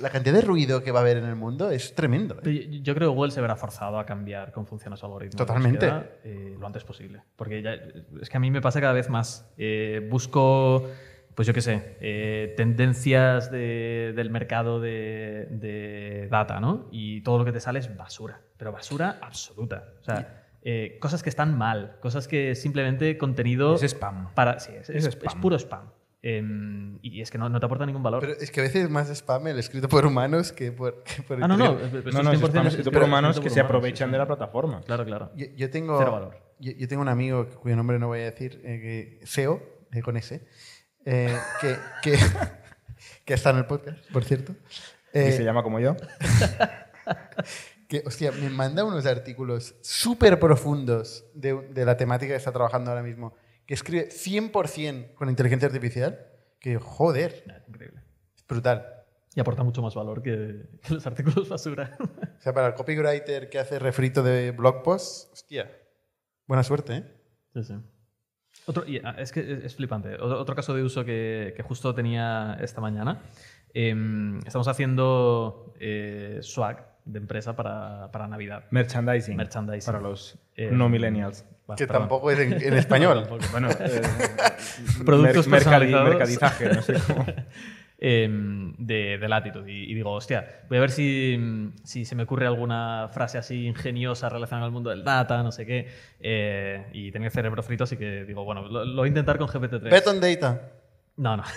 la 0.01 0.09
cantidad 0.09 0.35
de 0.35 0.41
ruido 0.41 0.83
que 0.83 0.91
va 0.91 0.99
a 0.99 1.01
haber 1.03 1.17
en 1.17 1.25
el 1.25 1.35
mundo 1.35 1.71
es 1.71 1.95
tremendo. 1.95 2.39
¿eh? 2.43 2.67
Yo, 2.69 2.79
yo 2.83 2.95
creo 2.95 3.09
que 3.09 3.15
Google 3.15 3.31
se 3.31 3.41
verá 3.41 3.55
forzado 3.55 3.97
a 3.99 4.05
cambiar 4.05 4.51
cómo 4.51 4.65
funciona 4.65 4.95
su 4.97 5.05
algoritmo. 5.05 5.37
de 5.37 5.45
Totalmente. 5.45 5.85
búsqueda, 5.89 6.09
eh, 6.23 6.55
lo 6.59 6.67
antes 6.67 6.83
posible. 6.83 7.21
Porque 7.35 7.61
ya, 7.61 7.73
es 8.21 8.29
que 8.29 8.37
a 8.37 8.39
mí 8.39 8.51
me 8.51 8.61
pasa 8.61 8.79
cada 8.81 8.93
vez 8.93 9.09
más. 9.09 9.49
Eh, 9.57 10.05
busco, 10.09 10.89
pues 11.35 11.47
yo 11.47 11.53
qué 11.53 11.61
sé, 11.61 11.97
eh, 12.01 12.53
tendencias 12.57 13.51
de- 13.51 14.13
del 14.15 14.29
mercado 14.29 14.79
de, 14.81 15.47
de 15.51 16.27
data, 16.29 16.59
¿no? 16.59 16.87
Y 16.91 17.21
todo 17.21 17.37
lo 17.39 17.45
que 17.45 17.51
te 17.53 17.59
sale 17.59 17.79
es 17.79 17.95
basura. 17.95 18.41
Pero 18.57 18.71
basura 18.71 19.17
absoluta. 19.21 19.85
O 20.01 20.03
sea, 20.03 20.38
eh, 20.63 20.97
cosas 20.99 21.23
que 21.23 21.29
están 21.29 21.57
mal. 21.57 21.97
Cosas 22.01 22.27
que 22.27 22.55
simplemente 22.55 23.17
contenido. 23.17 23.75
Es 23.75 23.83
spam. 23.83 24.33
Para, 24.33 24.59
sí, 24.59 24.71
es, 24.79 24.89
Es 24.89 25.05
es- 25.05 25.13
spam. 25.15 25.27
es 25.27 25.35
puro 25.41 25.55
spam. 25.57 25.91
Em, 26.21 26.99
y 27.01 27.21
es 27.21 27.31
que 27.31 27.37
no, 27.37 27.47
no 27.47 27.61
te 27.61 27.65
aporta 27.65 27.85
ningún 27.85 28.03
valor. 28.03 28.19
Pero 28.19 28.33
es 28.33 28.51
que 28.51 28.59
a 28.59 28.63
veces 28.63 28.83
es 28.83 28.89
más 28.89 29.09
spam 29.09 29.47
el 29.47 29.57
escrito 29.57 29.87
por 29.87 30.05
humanos 30.05 30.51
que 30.51 30.73
por, 30.73 31.01
que 31.03 31.21
por 31.23 31.41
ah, 31.41 31.47
no, 31.47 31.55
no. 31.55 31.79
esto 31.79 32.11
No, 32.11 32.23
no, 32.23 32.31
es 32.33 32.41
100% 32.41 32.47
spam 32.49 32.67
es- 32.67 32.73
escrito 32.73 32.89
es 32.89 32.93
por 32.93 33.03
humanos 33.03 33.35
por 33.37 33.43
que 33.45 33.49
se 33.49 33.53
humanos, 33.61 33.69
aprovechan 33.69 34.09
sí, 34.09 34.11
de 34.11 34.17
la 34.17 34.27
plataforma. 34.27 34.81
Claro, 34.81 35.05
claro. 35.05 35.31
Yo, 35.37 35.45
yo 35.55 35.69
tengo, 35.69 35.97
Cero 35.97 36.11
valor. 36.11 36.37
Yo, 36.59 36.73
yo 36.73 36.87
tengo 36.89 37.01
un 37.03 37.07
amigo 37.07 37.47
cuyo 37.61 37.77
nombre 37.77 37.97
no 37.99 38.07
voy 38.07 38.19
a 38.19 38.23
decir, 38.25 38.59
eh, 38.65 39.17
que, 39.21 39.25
SEO, 39.25 39.63
eh, 39.93 40.01
con 40.01 40.17
S, 40.17 40.45
eh, 41.05 41.37
que, 41.61 41.75
que, 42.03 42.17
que 43.23 43.33
está 43.33 43.51
en 43.51 43.57
el 43.59 43.65
podcast, 43.65 43.99
por 44.11 44.25
cierto. 44.25 44.53
Y 45.13 45.31
se 45.31 45.43
llama 45.45 45.63
como 45.63 45.79
yo. 45.79 45.95
que, 47.89 48.03
hostia, 48.05 48.31
me 48.31 48.49
manda 48.51 48.85
unos 48.85 49.05
artículos 49.07 49.75
súper 49.81 50.39
profundos 50.39 51.25
de, 51.33 51.55
de 51.69 51.85
la 51.85 51.97
temática 51.97 52.31
que 52.33 52.37
está 52.37 52.51
trabajando 52.53 52.91
ahora 52.91 53.01
mismo, 53.03 53.33
que 53.65 53.73
escribe 53.73 54.09
100% 54.09 55.15
con 55.15 55.27
inteligencia 55.29 55.65
artificial, 55.67 56.25
que 56.59 56.77
joder, 56.77 57.43
Ya, 57.47 57.63
Increíble. 57.67 58.01
es 58.37 58.45
brutal. 58.47 58.85
Y 59.35 59.39
aporta 59.39 59.63
mucho 59.63 59.81
más 59.81 59.95
valor 59.95 60.21
que, 60.21 60.67
que 60.81 60.93
los 60.93 61.05
artículos 61.05 61.49
basura. 61.49 61.97
O 62.39 62.41
sea, 62.41 62.53
para 62.53 62.67
el 62.67 62.73
copywriter 62.75 63.49
que 63.49 63.59
hace 63.59 63.79
refrito 63.79 64.23
de 64.23 64.51
blog 64.51 64.81
posts, 64.81 65.29
hostia, 65.33 65.69
buena 66.47 66.63
suerte, 66.63 66.95
¿eh? 66.95 67.03
sí, 67.53 67.63
sí. 67.63 67.73
Otro, 68.65 68.85
y, 68.87 69.01
ah, 69.03 69.15
es 69.17 69.31
que 69.33 69.39
es, 69.41 69.63
es 69.65 69.75
flipante. 69.75 70.13
Otro, 70.15 70.39
otro 70.39 70.55
caso 70.55 70.73
de 70.73 70.83
uso 70.83 71.03
que, 71.03 71.53
que 71.57 71.63
justo 71.63 71.93
tenía 71.93 72.57
esta 72.61 72.79
mañana. 72.81 73.23
em, 73.73 74.37
estamos 74.45 74.67
haciendo 74.69 75.73
eh, 75.79 76.39
swag 76.41 76.88
de 77.05 77.19
empresa 77.19 77.55
para, 77.55 78.09
para 78.11 78.27
Navidad. 78.27 78.63
Merchandising. 78.71 79.35
Merchandising. 79.35 79.85
Para 79.91 80.01
los 80.03 80.37
Eh, 80.55 80.69
no 80.71 80.89
millennials. 80.89 81.45
Que 81.77 81.85
perdón. 81.85 82.03
tampoco 82.03 82.31
es 82.31 82.39
en, 82.39 82.53
en 82.61 82.73
español. 82.77 83.19
Tampoco. 83.27 83.45
Bueno, 83.51 83.69
eh, 83.79 84.01
Productos 85.05 85.47
personalizados. 85.47 86.09
mercadizaje, 86.09 86.69
no 86.73 86.81
sé 86.81 86.93
cómo. 87.07 87.25
em, 87.99 88.73
de, 88.77 89.17
de 89.17 89.27
Latitude. 89.29 89.71
Y, 89.71 89.91
y 89.91 89.93
digo, 89.93 90.11
hostia, 90.13 90.61
voy 90.69 90.77
a 90.77 90.81
ver 90.81 90.91
si, 90.91 91.71
si 91.83 92.05
se 92.05 92.15
me 92.15 92.23
ocurre 92.23 92.47
alguna 92.47 93.07
frase 93.11 93.37
así 93.37 93.67
ingeniosa 93.67 94.29
relacionada 94.29 94.65
al 94.65 94.71
mundo 94.71 94.89
del 94.89 95.03
data, 95.03 95.43
no 95.43 95.51
sé 95.51 95.65
qué. 95.65 95.87
Eh, 96.19 96.85
y 96.93 97.11
tenía 97.11 97.27
el 97.27 97.31
cerebro 97.33 97.61
frito, 97.63 97.83
así 97.83 97.97
que 97.97 98.25
digo, 98.25 98.43
bueno, 98.45 98.67
lo, 98.67 98.85
lo 98.85 98.95
voy 99.01 99.07
a 99.07 99.09
intentar 99.09 99.37
con 99.37 99.47
GPT-3. 99.47 99.89
Bet 99.89 100.07
on 100.07 100.19
data. 100.21 100.61
No, 101.19 101.37
no. 101.37 101.43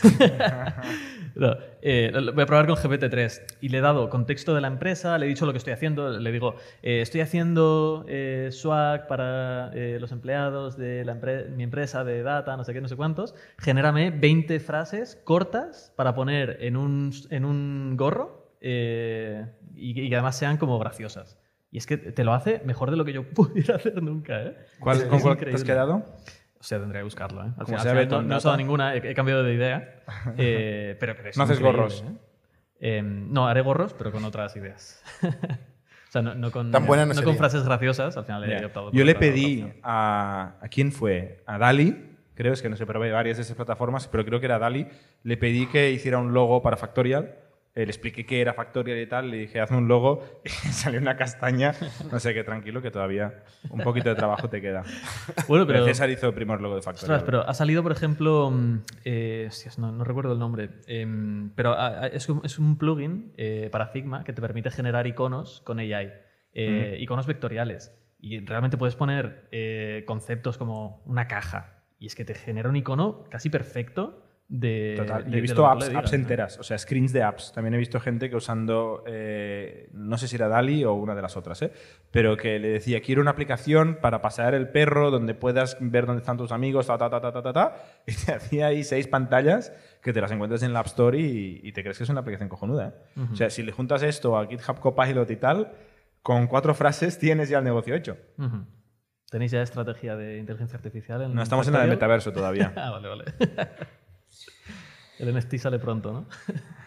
No, 1.35 1.57
eh, 1.81 2.13
voy 2.35 2.43
a 2.43 2.47
probar 2.47 2.67
con 2.67 2.77
GPT-3 2.77 3.57
y 3.63 3.71
le 3.71 3.79
he 3.79 3.81
dado 3.81 4.11
contexto 4.11 4.55
de 4.55 4.61
la 4.61 4.69
empresa, 4.69 5.17
le 5.17 5.25
he 5.25 5.29
dicho 5.31 5.47
lo 5.47 5.53
que 5.53 5.59
estoy 5.59 5.73
haciendo, 5.73 6.11
le 6.19 6.31
digo, 6.31 6.57
eh, 6.83 7.01
estoy 7.01 7.23
haciendo 7.23 8.05
eh, 8.07 8.51
swag 8.53 9.07
para 9.07 9.71
eh, 9.73 9.97
los 9.99 10.13
empleados 10.13 10.77
de 10.77 11.07
la 11.07 11.15
empre- 11.19 11.49
mi 11.49 11.63
empresa 11.63 12.05
de 12.05 12.23
data, 12.23 12.55
no 12.59 12.65
sé 12.65 12.75
qué, 12.75 12.83
no 12.83 12.89
sé 12.89 12.97
cuántos, 12.97 13.35
genérame 13.59 14.11
20 14.11 14.61
frases 14.61 15.19
cortas 15.25 15.95
para 15.97 16.15
poner 16.15 16.59
en 16.61 16.77
un, 16.77 17.11
en 17.31 17.47
un 17.47 17.97
gorro 17.97 18.53
eh, 18.61 19.47
y, 19.75 19.99
y 20.03 20.09
que 20.11 20.15
además 20.17 20.37
sean 20.37 20.59
como 20.59 20.79
graciosas. 20.79 21.39
Y 21.71 21.79
es 21.79 21.87
que 21.87 21.97
te 21.97 22.25
lo 22.25 22.35
hace 22.35 22.61
mejor 22.67 22.91
de 22.91 22.99
lo 22.99 23.07
que 23.07 23.15
yo 23.15 23.27
pudiera 23.35 23.77
hacer 23.77 24.03
nunca, 24.03 24.43
¿eh? 24.43 24.57
¿Cuál, 24.81 24.99
Es 24.99 25.05
¿Con 25.05 25.21
cuál 25.21 25.39
te 25.39 25.55
has 25.55 25.65
quedado? 25.65 26.05
O 26.63 26.65
sea, 26.65 26.79
tendría 26.79 27.01
que 27.01 27.05
buscarlo. 27.05 27.43
¿eh? 27.45 27.51
Al 27.59 27.67
final, 27.67 27.67
sea 27.67 27.75
al 27.75 27.81
final 27.81 27.97
Beton 27.97 28.23
no, 28.23 28.29
no 28.29 28.35
he 28.35 28.39
usado 28.39 28.57
ninguna, 28.57 28.95
he, 28.95 29.11
he 29.11 29.15
cambiado 29.15 29.43
de 29.43 29.53
idea. 29.53 30.05
eh, 30.39 30.97
pero, 31.01 31.17
pero 31.17 31.31
es 31.31 31.37
No 31.37 31.43
haces 31.43 31.59
gorros. 31.59 32.05
¿eh? 32.07 32.13
Eh, 32.79 33.03
no, 33.03 33.49
haré 33.49 33.63
gorros, 33.63 33.95
pero 33.95 34.13
con 34.13 34.25
otras 34.25 34.55
ideas. 34.55 35.03
o 35.23 36.11
sea, 36.13 36.23
no, 36.23 36.37
no 36.37 36.53
con, 36.53 36.71
Tan 36.71 36.87
buena 36.87 37.05
no 37.05 37.21
con 37.25 37.37
frases 37.37 37.65
graciosas. 37.65 38.17
Al 38.17 38.25
final 38.25 38.45
he 38.45 38.61
Ya. 38.61 38.67
optado 38.67 38.91
por 38.91 38.95
Yo 38.97 39.05
le 39.05 39.17
pedí 39.17 39.73
a. 39.83 40.55
¿A 40.61 40.69
quién 40.69 40.93
fue? 40.93 41.43
A 41.47 41.59
Dali, 41.59 42.17
creo, 42.37 42.53
es 42.53 42.63
que 42.63 42.69
no 42.69 42.77
sé, 42.77 42.87
probé 42.87 43.11
varias 43.11 43.39
de 43.39 43.43
esas 43.43 43.57
plataformas, 43.57 44.07
pero 44.07 44.25
creo 44.25 44.39
que 44.39 44.47
era 44.47 44.61
Dali. 44.61 44.87
Le 45.25 45.37
pedí 45.37 45.67
que 45.67 45.91
hiciera 45.91 46.19
un 46.19 46.33
logo 46.33 46.63
para 46.63 46.77
Factorial. 46.77 47.35
Eh, 47.75 47.87
le 47.87 47.91
expliqué 47.91 48.27
qué 48.27 48.43
era 48.43 48.53
Factorial 48.53 48.99
y 48.99 49.07
tal. 49.07 49.31
Le 49.31 49.39
dije, 49.39 49.61
hazme 49.61 49.79
un 49.79 49.89
logo. 49.89 50.23
Y 50.45 50.49
salió 50.73 51.01
una 51.01 51.17
castaña. 51.17 51.75
No 52.11 52.21
sé 52.21 52.35
qué, 52.35 52.45
tranquilo, 52.45 52.83
que 52.83 52.91
todavía 52.91 53.43
un 53.71 53.81
poquito 53.81 54.11
de 54.11 54.15
trabajo 54.15 54.49
te 54.49 54.61
queda. 54.61 54.85
Bueno, 55.49 55.67
Pero 55.67 55.85
César 55.85 56.11
hizo 56.11 56.29
el 56.29 56.35
primer 56.35 56.61
logo 56.61 56.75
de 56.77 56.83
Factorial. 56.83 57.17
ostras, 57.17 57.23
pero 57.25 57.49
ha 57.49 57.55
salido, 57.55 57.83
por 57.83 57.93
ejemplo, 57.93 58.51
mm, 58.51 58.79
eh, 59.05 59.47
hostias, 59.49 59.79
no, 59.79 59.91
no 59.91 60.05
recuerdo 60.05 60.33
el 60.33 60.39
nombre, 60.39 60.71
em, 60.87 61.51
pero 61.55 61.73
ah, 61.73 62.03
ah, 62.03 62.07
es 62.07 62.29
un, 62.29 62.43
es 62.45 62.59
un 62.59 62.77
plugin 62.77 63.33
eh, 63.37 63.69
para 63.73 63.89
Figma 63.89 64.25
que 64.25 64.33
te 64.33 64.41
permite 64.41 64.71
generar 64.71 65.07
iconos 65.07 65.63
con 65.63 65.79
AI, 65.79 66.13
eh, 66.53 66.97
iconos 67.01 67.27
vectoriales. 67.27 67.99
Y 68.21 68.45
realmente 68.45 68.77
puedes 68.77 68.95
poner 68.95 69.49
conceptos 70.07 70.57
como 70.59 71.03
una 71.07 71.27
caja. 71.27 71.83
Y 71.99 72.07
es 72.07 72.15
que 72.15 72.25
te 72.25 72.35
genera 72.35 72.69
un 72.69 72.77
icono 72.77 73.25
casi 73.31 73.51
perfecto 73.51 74.23
de. 74.55 74.95
Total. 74.99 75.27
Y 75.27 75.31
de- 75.31 75.39
he 75.39 75.41
visto 75.41 75.67
apps, 75.67 75.85
le 75.85 75.89
digas, 75.89 76.03
apps 76.05 76.13
¿no? 76.13 76.19
enteras, 76.19 76.59
o 76.59 76.63
sea, 76.63 76.77
screens 76.79 77.13
de 77.15 77.23
apps. 77.23 77.53
También 77.53 77.73
he 77.75 77.79
visto 77.79 77.99
gente 78.01 78.29
que 78.29 78.37
usando, 78.37 79.03
eh, 79.07 79.89
no 79.95 80.19
sé 80.19 80.29
si 80.29 80.37
era 80.37 80.47
Dali 80.49 80.85
o 80.85 80.93
una 80.93 81.15
de 81.15 81.23
las 81.23 81.37
otras, 81.39 81.63
¿eh? 81.63 81.73
pero 82.11 82.37
que 82.37 82.59
le 82.59 82.69
decía, 82.69 83.01
quiero 83.01 83.23
una 83.23 83.31
aplicación 83.31 83.97
para 84.03 84.21
pasear 84.21 84.55
el 84.55 84.69
perro 84.69 85.11
donde 85.11 85.35
puedas 85.35 85.79
ver 85.81 86.05
dónde 86.05 86.21
están 86.21 86.37
tus 86.37 86.53
amigos, 86.53 86.87
ta, 86.87 86.99
ta, 86.99 87.09
ta, 87.09 87.21
ta, 87.21 87.33
ta, 87.33 87.43
ta, 87.43 87.53
ta, 87.53 87.77
y 88.07 88.13
te 88.15 88.33
hacía 88.33 88.67
ahí 88.67 88.85
seis 88.85 89.09
pantallas 89.09 89.73
que 90.03 90.13
te 90.13 90.21
las 90.21 90.31
encuentras 90.33 90.63
en 90.63 90.73
la 90.75 90.81
App 90.81 90.87
Store 90.89 91.19
y, 91.19 91.61
y 91.63 91.73
te 91.73 91.83
crees 91.83 91.97
que 91.97 92.05
es 92.05 92.11
una 92.11 92.21
aplicación 92.21 92.49
cojonuda. 92.51 92.89
¿eh? 93.17 93.21
O 93.33 93.37
sea, 93.37 93.49
si 93.49 93.63
le 93.63 93.73
juntas 93.73 94.03
esto 94.03 94.37
a 94.37 94.47
GitHub 94.47 94.79
Copilot 94.81 95.31
y 95.31 95.37
tal, 95.37 95.73
con 96.23 96.47
cuatro 96.47 96.75
frases 96.75 97.19
tienes 97.21 97.49
ya 97.49 97.59
el 97.59 97.65
negocio 97.65 97.95
hecho. 97.95 98.19
Ujú. 98.37 98.67
¿Tenéis 99.31 99.51
ya 99.53 99.63
estrategia 99.63 100.15
de 100.15 100.37
inteligencia 100.37 100.77
artificial? 100.77 101.23
En 101.23 101.35
No 101.35 101.43
estamos 101.43 101.67
en 101.67 101.73
la 101.73 101.79
de 101.79 101.87
Factorial? 101.87 101.97
metaverso 101.97 102.33
todavía. 102.35 102.73
ah, 102.77 102.91
vale, 102.91 103.09
vale. 103.09 103.25
El 105.19 105.35
NFT 105.37 105.57
sale 105.59 105.79
pronto, 105.79 106.13
¿no? 106.13 106.27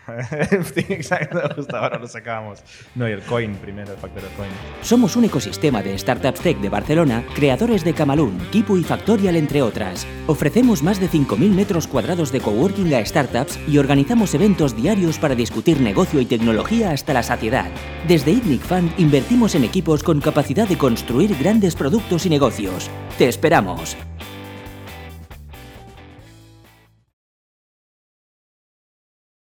sí, 0.76 0.86
exacto, 0.90 1.42
justo 1.56 1.78
ahora 1.78 1.98
lo 1.98 2.08
sacábamos. 2.08 2.60
No, 2.94 3.08
y 3.08 3.12
el 3.12 3.22
coin 3.22 3.56
primero, 3.56 3.92
el 3.92 3.98
factor 3.98 4.24
del 4.24 4.32
coin. 4.34 4.50
Somos 4.82 5.16
un 5.16 5.26
ecosistema 5.26 5.82
de 5.82 5.98
startups 5.98 6.42
tech 6.42 6.58
de 6.60 6.70
Barcelona, 6.70 7.24
creadores 7.34 7.84
de 7.84 7.94
Camalún, 7.94 8.38
Kipu 8.52 8.78
y 8.78 8.84
Factorial, 8.84 9.36
entre 9.36 9.62
otras. 9.62 10.06
Ofrecemos 10.28 10.84
más 10.84 11.00
de 11.00 11.10
5.000 11.10 11.50
metros 11.52 11.88
cuadrados 11.88 12.32
de 12.32 12.42
coworking 12.42 12.94
a 12.94 13.06
startups 13.06 13.60
y 13.68 13.78
organizamos 13.78 14.34
eventos 14.34 14.76
diarios 14.76 15.18
para 15.18 15.36
discutir 15.36 15.80
negocio 15.80 16.20
y 16.20 16.26
tecnología 16.26 16.92
hasta 16.92 17.14
la 17.14 17.24
saciedad. 17.24 17.72
Desde 18.08 18.32
ITNIC 18.32 18.62
Fund 18.62 18.92
invertimos 19.00 19.56
en 19.56 19.64
equipos 19.64 20.04
con 20.04 20.20
capacidad 20.20 20.68
de 20.68 20.78
construir 20.78 21.36
grandes 21.38 21.76
productos 21.76 22.26
y 22.26 22.30
negocios. 22.30 22.90
¡Te 23.18 23.28
esperamos! 23.28 23.96